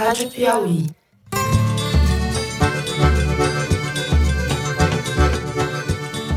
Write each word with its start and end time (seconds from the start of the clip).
Rádio 0.00 0.30
Piauí. 0.30 0.86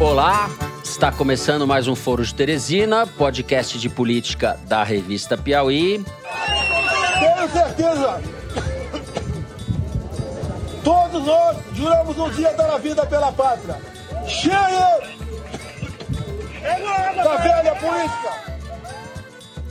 Olá, 0.01 0.50
está 0.83 1.13
começando 1.13 1.65
mais 1.65 1.87
um 1.87 1.95
Foro 1.95 2.25
de 2.25 2.35
Teresina, 2.35 3.07
podcast 3.07 3.79
de 3.79 3.87
política 3.87 4.59
da 4.67 4.83
revista 4.83 5.37
Piauí. 5.37 6.03
Tenho 7.19 7.49
certeza. 7.49 8.21
Todos 10.84 11.25
nós 11.25 11.57
juramos 11.73 12.18
um 12.18 12.30
dia 12.32 12.52
dar 12.55 12.70
a 12.70 12.77
vida 12.77 13.05
pela 13.05 13.32
pátria. 13.32 13.80
Cheia 14.27 15.00
da 17.16 17.38
velha 17.38 17.75
política. 17.75 18.53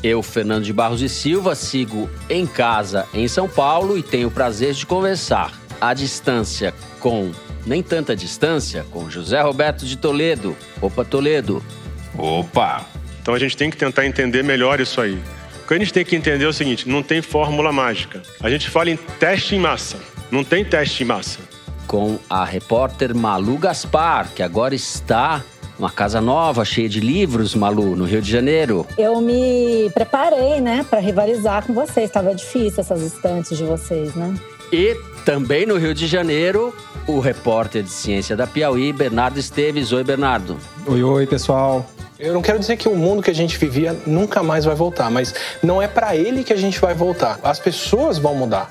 Eu, 0.02 0.22
Fernando 0.22 0.64
de 0.64 0.72
Barros 0.72 1.00
e 1.00 1.08
Silva, 1.08 1.54
sigo 1.54 2.10
em 2.28 2.44
casa 2.46 3.06
em 3.14 3.28
São 3.28 3.48
Paulo 3.48 3.96
e 3.96 4.02
tenho 4.02 4.28
o 4.28 4.30
prazer 4.30 4.74
de 4.74 4.84
conversar 4.84 5.52
à 5.80 5.94
distância 5.94 6.74
com 6.98 7.30
nem 7.64 7.82
tanta 7.82 8.16
distância 8.16 8.84
com 8.90 9.08
José 9.08 9.40
Roberto 9.40 9.86
de 9.86 9.96
Toledo. 9.96 10.56
Opa, 10.80 11.04
Toledo. 11.04 11.62
Opa! 12.18 12.84
Então 13.20 13.34
a 13.34 13.38
gente 13.38 13.56
tem 13.56 13.70
que 13.70 13.76
tentar 13.76 14.04
entender 14.04 14.42
melhor 14.42 14.80
isso 14.80 15.00
aí. 15.00 15.22
O 15.64 15.68
que 15.68 15.74
a 15.74 15.78
gente 15.78 15.92
tem 15.92 16.04
que 16.04 16.16
entender 16.16 16.44
é 16.44 16.48
o 16.48 16.52
seguinte: 16.52 16.88
não 16.88 17.02
tem 17.02 17.22
fórmula 17.22 17.70
mágica. 17.70 18.22
A 18.40 18.50
gente 18.50 18.68
fala 18.68 18.90
em 18.90 18.96
teste 18.96 19.54
em 19.54 19.60
massa. 19.60 19.98
Não 20.30 20.42
tem 20.42 20.64
teste 20.64 21.04
em 21.04 21.06
massa. 21.06 21.38
Com 21.86 22.18
a 22.28 22.44
repórter 22.44 23.14
Malu 23.14 23.58
Gaspar, 23.58 24.30
que 24.34 24.42
agora 24.42 24.74
está 24.74 25.42
uma 25.78 25.90
casa 25.90 26.20
nova, 26.20 26.64
cheia 26.64 26.88
de 26.88 27.00
livros, 27.00 27.54
Malu, 27.54 27.96
no 27.96 28.04
Rio 28.04 28.22
de 28.22 28.30
Janeiro. 28.30 28.86
Eu 28.96 29.20
me 29.20 29.90
preparei, 29.94 30.60
né, 30.60 30.84
para 30.88 31.00
rivalizar 31.00 31.66
com 31.66 31.72
vocês. 31.72 32.06
Estava 32.06 32.34
difícil 32.34 32.80
essas 32.80 33.02
estantes 33.02 33.56
de 33.56 33.64
vocês, 33.64 34.14
né? 34.14 34.34
E 34.72 34.96
também 35.24 35.66
no 35.66 35.76
Rio 35.76 35.94
de 35.94 36.06
Janeiro, 36.06 36.74
o 37.06 37.20
repórter 37.20 37.82
de 37.82 37.90
ciência 37.90 38.36
da 38.36 38.46
Piauí, 38.46 38.92
Bernardo 38.92 39.38
Esteves. 39.38 39.92
Oi, 39.92 40.02
Bernardo. 40.02 40.56
Oi, 40.86 41.02
oi, 41.02 41.26
pessoal. 41.26 41.86
Eu 42.18 42.32
não 42.32 42.40
quero 42.40 42.58
dizer 42.58 42.76
que 42.76 42.88
o 42.88 42.94
mundo 42.94 43.22
que 43.22 43.30
a 43.30 43.34
gente 43.34 43.58
vivia 43.58 43.96
nunca 44.06 44.42
mais 44.42 44.64
vai 44.64 44.74
voltar, 44.74 45.10
mas 45.10 45.34
não 45.62 45.82
é 45.82 45.88
para 45.88 46.16
ele 46.16 46.44
que 46.44 46.52
a 46.52 46.56
gente 46.56 46.80
vai 46.80 46.94
voltar. 46.94 47.38
As 47.42 47.58
pessoas 47.58 48.16
vão 48.18 48.34
mudar. 48.34 48.70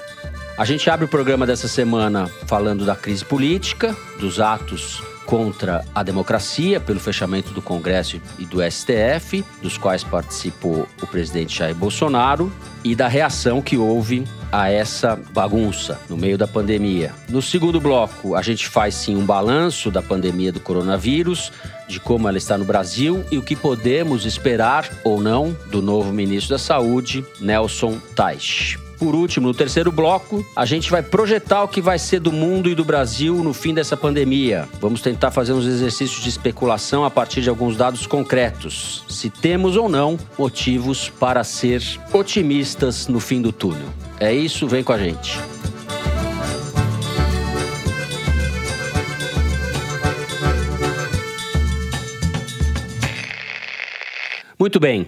A 0.58 0.64
gente 0.64 0.90
abre 0.90 1.06
o 1.06 1.08
programa 1.08 1.46
dessa 1.46 1.68
semana 1.68 2.30
falando 2.46 2.86
da 2.86 2.96
crise 2.96 3.26
política, 3.26 3.96
dos 4.20 4.40
atos 4.40 5.04
contra 5.26 5.86
a 5.94 6.04
democracia 6.04 6.80
pelo 6.80 7.00
fechamento 7.00 7.52
do 7.54 7.62
Congresso 7.62 8.22
e 8.38 8.46
do 8.46 8.60
STF, 8.62 9.44
dos 9.62 9.78
quais 9.78 10.04
participou 10.04 10.88
o 11.02 11.08
presidente 11.08 11.58
Jair 11.58 11.76
Bolsonaro, 11.76 12.52
e 12.84 12.96
da 12.96 13.08
reação 13.08 13.62
que 13.62 13.78
houve 13.78 14.26
a 14.52 14.70
essa 14.70 15.18
bagunça 15.32 16.00
no 16.10 16.18
meio 16.18 16.38
da 16.38 16.48
pandemia. 16.48 17.14
No 17.30 17.42
segundo 17.42 17.80
bloco, 17.80 18.36
a 18.36 18.42
gente 18.42 18.68
faz 18.68 18.96
sim 18.96 19.16
um 19.16 19.26
balanço 19.26 19.90
da 19.90 20.02
pandemia 20.02 20.52
do 20.52 20.60
coronavírus, 20.60 21.52
de 21.88 22.00
como 22.00 22.28
ela 22.28 22.38
está 22.38 22.58
no 22.58 22.66
Brasil 22.66 23.24
e 23.32 23.38
o 23.38 23.44
que 23.44 23.56
podemos 23.56 24.26
esperar 24.26 24.90
ou 25.04 25.22
não 25.22 25.56
do 25.70 25.82
novo 25.82 26.12
ministro 26.12 26.56
da 26.56 26.60
Saúde, 26.60 27.24
Nelson 27.40 28.00
Teich. 28.16 28.81
Por 29.02 29.16
último, 29.16 29.48
no 29.48 29.54
terceiro 29.56 29.92
bloco, 29.92 30.46
a 30.56 30.64
gente 30.64 30.92
vai 30.92 31.02
projetar 31.02 31.64
o 31.64 31.68
que 31.68 31.82
vai 31.82 31.98
ser 31.98 32.20
do 32.20 32.32
mundo 32.32 32.70
e 32.70 32.76
do 32.76 32.86
Brasil 32.86 33.44
no 33.44 33.52
fim 33.52 33.74
dessa 33.74 33.98
pandemia. 33.98 34.70
Vamos 34.80 35.02
tentar 35.02 35.32
fazer 35.32 35.54
uns 35.54 35.66
exercícios 35.66 36.22
de 36.22 36.30
especulação 36.30 37.04
a 37.04 37.10
partir 37.10 37.42
de 37.42 37.50
alguns 37.50 37.76
dados 37.76 38.06
concretos. 38.06 39.04
Se 39.10 39.32
temos 39.32 39.76
ou 39.76 39.90
não 39.90 40.20
motivos 40.38 41.10
para 41.10 41.44
ser 41.44 41.82
otimistas 42.14 43.08
no 43.08 43.20
fim 43.20 43.42
do 43.42 43.52
túnel. 43.52 43.88
É 44.20 44.32
isso, 44.32 44.68
vem 44.68 44.84
com 44.84 44.94
a 44.94 45.00
gente. 45.00 45.40
Muito 54.60 54.80
bem. 54.80 55.08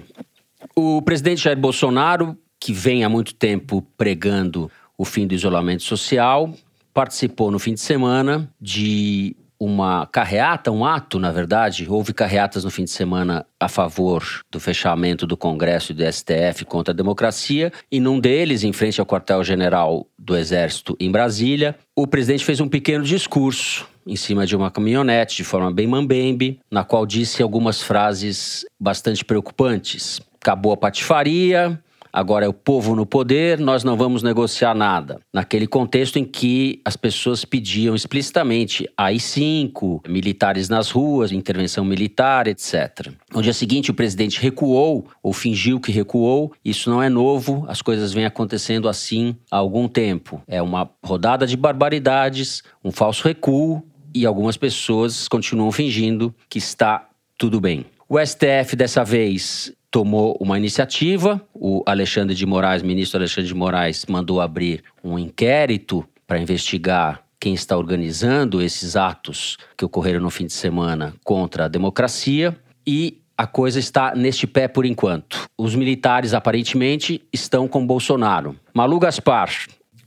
O 0.76 1.00
presidente 1.04 1.44
Jair 1.44 1.60
Bolsonaro 1.60 2.36
que 2.64 2.72
vem 2.72 3.04
há 3.04 3.10
muito 3.10 3.36
tempo 3.36 3.86
pregando 3.98 4.72
o 4.98 5.04
fim 5.04 5.28
do 5.28 5.34
isolamento 5.34 5.84
social, 5.84 6.54
participou 6.94 7.52
no 7.52 7.60
fim 7.60 7.74
de 7.74 7.82
semana 7.82 8.50
de 8.62 9.36
uma 9.60 10.06
carreata, 10.08 10.72
um 10.72 10.86
ato, 10.86 11.20
na 11.20 11.30
verdade. 11.30 11.86
Houve 11.90 12.14
carreatas 12.14 12.64
no 12.64 12.72
fim 12.72 12.86
de 12.86 12.92
semana 12.92 13.46
a 13.60 13.68
favor 13.68 14.24
do 14.50 14.62
fechamento 14.62 15.28
do 15.28 15.36
Congresso 15.36 15.92
e 15.92 15.96
do 15.96 16.10
STF 16.10 16.64
contra 16.64 16.94
a 16.94 16.96
democracia, 16.96 17.70
e 17.92 18.00
num 18.00 18.18
deles, 18.18 18.64
em 18.64 18.72
frente 18.72 18.98
ao 18.98 19.06
quartel-general 19.06 20.08
do 20.18 20.38
Exército 20.38 20.96
em 21.02 21.12
Brasília, 21.12 21.76
o 21.94 22.08
presidente 22.08 22.46
fez 22.46 22.62
um 22.62 22.70
pequeno 22.70 23.04
discurso 23.04 23.86
em 24.08 24.16
cima 24.16 24.46
de 24.46 24.56
uma 24.56 24.72
caminhonete, 24.72 25.36
de 25.36 25.44
forma 25.44 25.70
bem 25.70 25.86
mambembe, 25.86 26.62
na 26.72 26.86
qual 26.86 27.06
disse 27.06 27.44
algumas 27.44 27.82
frases 27.82 28.66
bastante 28.80 29.26
preocupantes. 29.26 30.22
Acabou 30.40 30.72
a 30.72 30.78
patifaria, 30.78 31.78
Agora 32.16 32.46
é 32.46 32.48
o 32.48 32.54
povo 32.54 32.96
no 32.96 33.08
poder, 33.08 33.58
nós 33.58 33.84
não 33.84 33.98
vamos 33.98 34.22
negociar 34.22 34.76
nada. 34.76 35.20
Naquele 35.34 35.66
contexto 35.66 36.20
em 36.20 36.24
que 36.24 36.80
as 36.86 36.96
pessoas 36.96 37.44
pediam 37.44 37.96
explicitamente 37.96 38.88
AI-5, 38.96 40.08
militares 40.08 40.70
nas 40.70 40.92
ruas, 40.92 41.32
intervenção 41.32 41.84
militar, 41.84 42.46
etc. 42.48 43.12
No 43.34 43.42
dia 43.42 43.52
seguinte, 43.52 43.90
o 43.90 43.96
presidente 43.96 44.40
recuou, 44.40 45.08
ou 45.24 45.34
fingiu 45.34 45.80
que 45.80 45.92
recuou. 45.92 46.54
Isso 46.64 46.88
não 46.88 47.02
é 47.02 47.10
novo, 47.10 47.66
as 47.68 47.82
coisas 47.82 48.14
vêm 48.14 48.26
acontecendo 48.26 48.88
assim 48.88 49.36
há 49.50 49.58
algum 49.58 49.88
tempo. 49.88 50.40
É 50.48 50.62
uma 50.62 50.88
rodada 51.04 51.48
de 51.48 51.58
barbaridades, 51.58 52.62
um 52.84 52.92
falso 52.92 53.28
recuo, 53.28 53.82
e 54.14 54.24
algumas 54.24 54.56
pessoas 54.56 55.28
continuam 55.28 55.72
fingindo 55.72 56.32
que 56.48 56.60
está 56.60 57.10
tudo 57.40 57.60
bem. 57.60 57.88
O 58.08 58.24
STF 58.24 58.76
dessa 58.76 59.04
vez 59.04 59.74
tomou 59.94 60.36
uma 60.42 60.58
iniciativa. 60.58 61.40
O 61.54 61.84
Alexandre 61.86 62.34
de 62.34 62.48
Moraes, 62.48 62.82
ministro 62.82 63.20
Alexandre 63.20 63.48
de 63.48 63.54
Moraes, 63.54 64.08
mandou 64.10 64.42
abrir 64.42 64.84
um 65.04 65.20
inquérito 65.20 66.04
para 66.26 66.40
investigar 66.40 67.22
quem 67.40 67.54
está 67.54 67.78
organizando 67.78 68.60
esses 68.60 68.96
atos 68.96 69.56
que 69.78 69.86
ocorreram 69.86 70.20
no 70.20 70.32
fim 70.32 70.48
de 70.48 70.54
semana 70.54 71.14
contra 71.24 71.66
a 71.66 71.68
democracia. 71.68 72.58
E 72.88 73.22
a 73.38 73.46
coisa 73.46 73.78
está 73.78 74.16
neste 74.16 74.48
pé 74.48 74.68
por 74.68 74.84
enquanto. 74.84 75.46
Os 75.56 75.76
militares, 75.76 76.34
aparentemente, 76.34 77.22
estão 77.32 77.68
com 77.68 77.86
Bolsonaro. 77.86 78.56
Malu 78.74 78.98
Gaspar, 78.98 79.52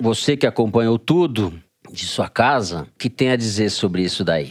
você 0.01 0.37
que 0.37 0.49
acompanhou 0.49 0.99
tudo 0.99 1.55
de 1.93 2.07
sua 2.07 2.29
casa, 2.29 2.89
o 2.93 2.99
que 2.99 3.09
tem 3.09 3.31
a 3.31 3.37
dizer 3.37 3.71
sobre 3.71 4.03
isso 4.03 4.25
daí? 4.25 4.51